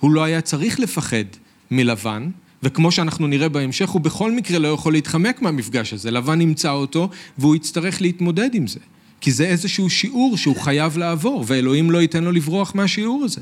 הוא 0.00 0.10
לא 0.10 0.24
היה 0.24 0.40
צריך 0.40 0.80
לפחד 0.80 1.24
מלבן, 1.70 2.30
וכמו 2.62 2.92
שאנחנו 2.92 3.26
נראה 3.26 3.48
בהמשך, 3.48 3.88
הוא 3.88 4.00
בכל 4.00 4.32
מקרה 4.32 4.58
לא 4.58 4.68
יכול 4.68 4.92
להתחמק 4.92 5.42
מהמפגש 5.42 5.92
הזה. 5.92 6.10
לבן 6.10 6.40
ימצא 6.40 6.70
אותו, 6.70 7.10
והוא 7.38 7.56
יצטרך 7.56 8.02
להתמודד 8.02 8.54
עם 8.54 8.66
זה. 8.66 8.80
כי 9.20 9.32
זה 9.32 9.46
איזשהו 9.46 9.90
שיעור 9.90 10.36
שהוא 10.36 10.56
חייב 10.56 10.98
לעבור, 10.98 11.44
ואלוהים 11.46 11.90
לא 11.90 11.98
ייתן 11.98 12.24
לו 12.24 12.32
לברוח 12.32 12.74
מהשיעור 12.74 13.24
הזה. 13.24 13.40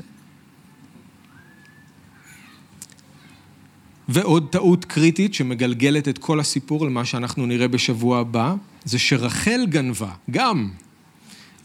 ועוד 4.09 4.47
טעות 4.51 4.85
קריטית 4.85 5.33
שמגלגלת 5.33 6.07
את 6.07 6.17
כל 6.17 6.39
הסיפור 6.39 6.85
למה 6.85 7.05
שאנחנו 7.05 7.45
נראה 7.45 7.67
בשבוע 7.67 8.19
הבא, 8.19 8.55
זה 8.85 8.99
שרחל 8.99 9.65
גנבה, 9.69 10.11
גם, 10.31 10.69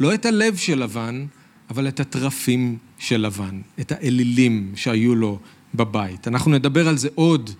לא 0.00 0.14
את 0.14 0.26
הלב 0.26 0.56
של 0.56 0.82
לבן, 0.82 1.26
אבל 1.70 1.88
את 1.88 2.00
התרפים 2.00 2.76
של 2.98 3.20
לבן, 3.20 3.60
את 3.80 3.92
האלילים 3.92 4.72
שהיו 4.76 5.14
לו 5.14 5.38
בבית. 5.74 6.28
אנחנו 6.28 6.50
נדבר 6.50 6.88
על 6.88 6.96
זה 6.96 7.08
עוד 7.14 7.50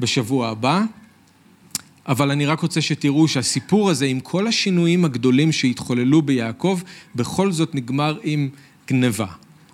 בשבוע 0.00 0.48
הבא, 0.48 0.82
אבל 2.08 2.30
אני 2.30 2.46
רק 2.46 2.60
רוצה 2.60 2.80
שתראו 2.80 3.28
שהסיפור 3.28 3.90
הזה, 3.90 4.06
עם 4.06 4.20
כל 4.20 4.46
השינויים 4.46 5.04
הגדולים 5.04 5.52
שהתחוללו 5.52 6.22
ביעקב, 6.22 6.80
בכל 7.14 7.52
זאת 7.52 7.74
נגמר 7.74 8.18
עם 8.22 8.48
גניבה. 8.88 9.26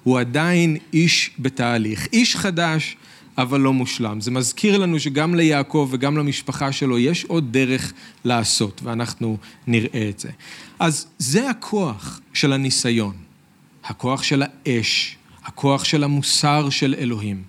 הוא 0.03 0.21
עדיין 0.21 0.77
איש 0.93 1.31
בתהליך, 1.39 2.09
איש 2.13 2.37
חדש, 2.37 2.97
אבל 3.39 3.61
לא 3.61 3.73
מושלם. 3.73 4.21
זה 4.21 4.31
מזכיר 4.31 4.79
לנו 4.79 5.01
שגם 5.01 5.35
ליעקב 5.35 5.89
וגם 5.91 6.17
למשפחה 6.17 6.73
שלו 6.73 6.99
יש 6.99 7.25
עוד 7.25 7.53
דרך 7.53 7.93
לעשות, 8.25 8.81
ואנחנו 8.85 9.37
נראה 9.67 10.09
את 10.09 10.19
זה. 10.19 10.31
אז 10.79 11.07
זה 11.19 11.51
הכוח 11.51 12.21
של 12.33 12.53
הניסיון, 12.53 13.15
הכוח 13.85 14.23
של 14.23 14.43
האש, 14.47 15.17
הכוח 15.45 15.85
של 15.85 16.05
המוסר 16.05 16.71
של 16.71 16.95
אלוהים. 16.99 17.43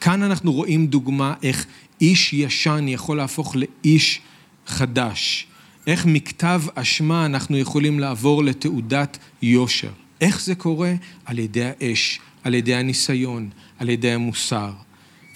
כאן 0.00 0.22
אנחנו 0.22 0.52
רואים 0.52 0.86
דוגמה 0.86 1.34
איך 1.42 1.66
איש 2.00 2.32
ישן 2.32 2.84
יכול 2.88 3.16
להפוך 3.16 3.56
לאיש 3.56 4.20
חדש. 4.66 5.46
איך 5.86 6.06
מכתב 6.06 6.62
אשמה 6.74 7.26
אנחנו 7.26 7.58
יכולים 7.58 8.00
לעבור 8.00 8.44
לתעודת 8.44 9.18
יושר. 9.42 9.90
איך 10.20 10.40
זה 10.40 10.54
קורה? 10.54 10.94
על 11.24 11.38
ידי 11.38 11.64
האש, 11.64 12.20
על 12.44 12.54
ידי 12.54 12.74
הניסיון, 12.74 13.50
על 13.78 13.88
ידי 13.88 14.10
המוסר. 14.10 14.72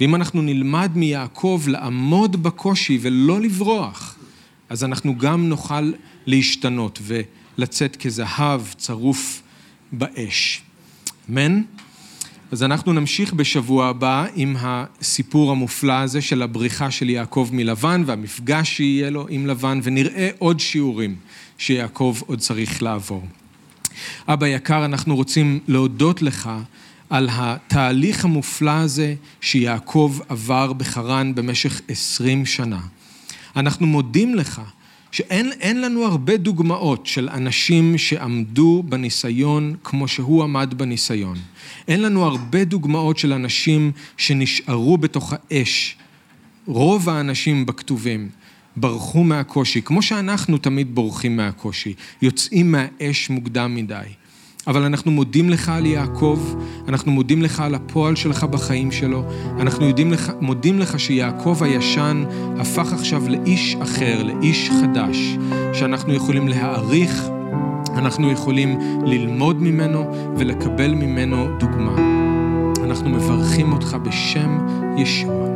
ואם 0.00 0.14
אנחנו 0.14 0.42
נלמד 0.42 0.90
מיעקב 0.94 1.62
לעמוד 1.66 2.42
בקושי 2.42 2.98
ולא 3.02 3.40
לברוח, 3.40 4.18
אז 4.68 4.84
אנחנו 4.84 5.18
גם 5.18 5.48
נוכל 5.48 5.92
להשתנות 6.26 6.98
ולצאת 7.02 7.96
כזהב 7.96 8.61
צרוף 8.76 9.42
באש. 9.99 10.62
אמן? 11.30 11.62
אז 12.53 12.62
אנחנו 12.62 12.92
נמשיך 12.92 13.32
בשבוע 13.32 13.86
הבא 13.86 14.26
עם 14.34 14.57
הסיפור 14.59 15.51
המופלא 15.51 15.92
הזה 15.92 16.20
של 16.20 16.42
הבריחה 16.42 16.90
של 16.90 17.11
יעקב 17.11 17.49
מלבן 17.53 18.03
והמפגש 18.07 18.76
שיהיה 18.76 19.11
לו 19.11 19.26
עם 19.28 19.47
לבן, 19.47 19.80
ונראה 19.82 20.30
עוד 20.38 20.61
שיעורים 20.61 21.16
שיעקב 21.59 22.16
עוד 22.26 22.38
צריך 22.38 22.82
לעבור. 22.82 23.22
אבא 24.28 24.47
יקר, 24.47 24.84
אנחנו 24.84 25.16
רוצים 25.16 25.61
להודות 25.68 26.22
לך 26.22 26.51
על 27.11 27.28
התהליך 27.32 28.24
המופלא 28.24 28.70
הזה 28.70 29.14
שיעקב 29.40 30.18
עבר 30.28 30.72
בחרן 30.72 31.34
במשך 31.34 31.80
עשרים 31.88 32.47
שנה. 32.47 32.80
אנחנו 33.57 33.86
מודים 33.86 34.34
לך 34.34 34.61
שאין 35.14 35.80
לנו 35.80 36.04
הרבה 36.04 36.36
דוגמאות 36.36 37.06
של 37.06 37.28
אנשים 37.28 37.98
שעמדו 37.98 38.82
בניסיון 38.88 39.74
כמו 39.84 40.08
שהוא 40.08 40.42
עמד 40.42 40.74
בניסיון. 40.76 41.38
אין 41.88 42.02
לנו 42.02 42.24
הרבה 42.24 42.64
דוגמאות 42.64 43.18
של 43.18 43.32
אנשים 43.32 43.92
שנשארו 44.16 44.98
בתוך 44.98 45.32
האש. 45.32 45.96
רוב 46.66 47.08
האנשים 47.08 47.66
בכתובים 47.66 48.28
ברחו 48.76 49.24
מהקושי, 49.24 49.82
כמו 49.82 50.02
שאנחנו 50.02 50.58
תמיד 50.58 50.94
בורחים 50.94 51.36
מהקושי, 51.36 51.94
יוצאים 52.22 52.72
מהאש 52.72 53.30
מוקדם 53.30 53.74
מדי. 53.74 54.06
אבל 54.66 54.82
אנחנו 54.82 55.10
מודים 55.10 55.50
לך 55.50 55.68
על 55.68 55.86
יעקב, 55.86 56.38
אנחנו 56.88 57.12
מודים 57.12 57.42
לך 57.42 57.60
על 57.60 57.74
הפועל 57.74 58.16
שלך 58.16 58.44
בחיים 58.44 58.92
שלו, 58.92 59.24
אנחנו 59.60 59.86
לך, 60.10 60.32
מודים 60.40 60.78
לך 60.78 61.00
שיעקב 61.00 61.58
הישן 61.60 62.24
הפך 62.58 62.92
עכשיו 62.92 63.28
לאיש 63.28 63.76
אחר, 63.82 64.22
לאיש 64.22 64.70
חדש, 64.70 65.36
שאנחנו 65.72 66.14
יכולים 66.14 66.48
להעריך, 66.48 67.24
אנחנו 67.96 68.30
יכולים 68.30 68.78
ללמוד 69.06 69.62
ממנו 69.62 70.14
ולקבל 70.36 70.94
ממנו 70.94 71.46
דוגמה. 71.58 71.96
אנחנו 72.84 73.10
מברכים 73.10 73.72
אותך 73.72 73.96
בשם 74.04 74.58
ישוע. 74.96 75.53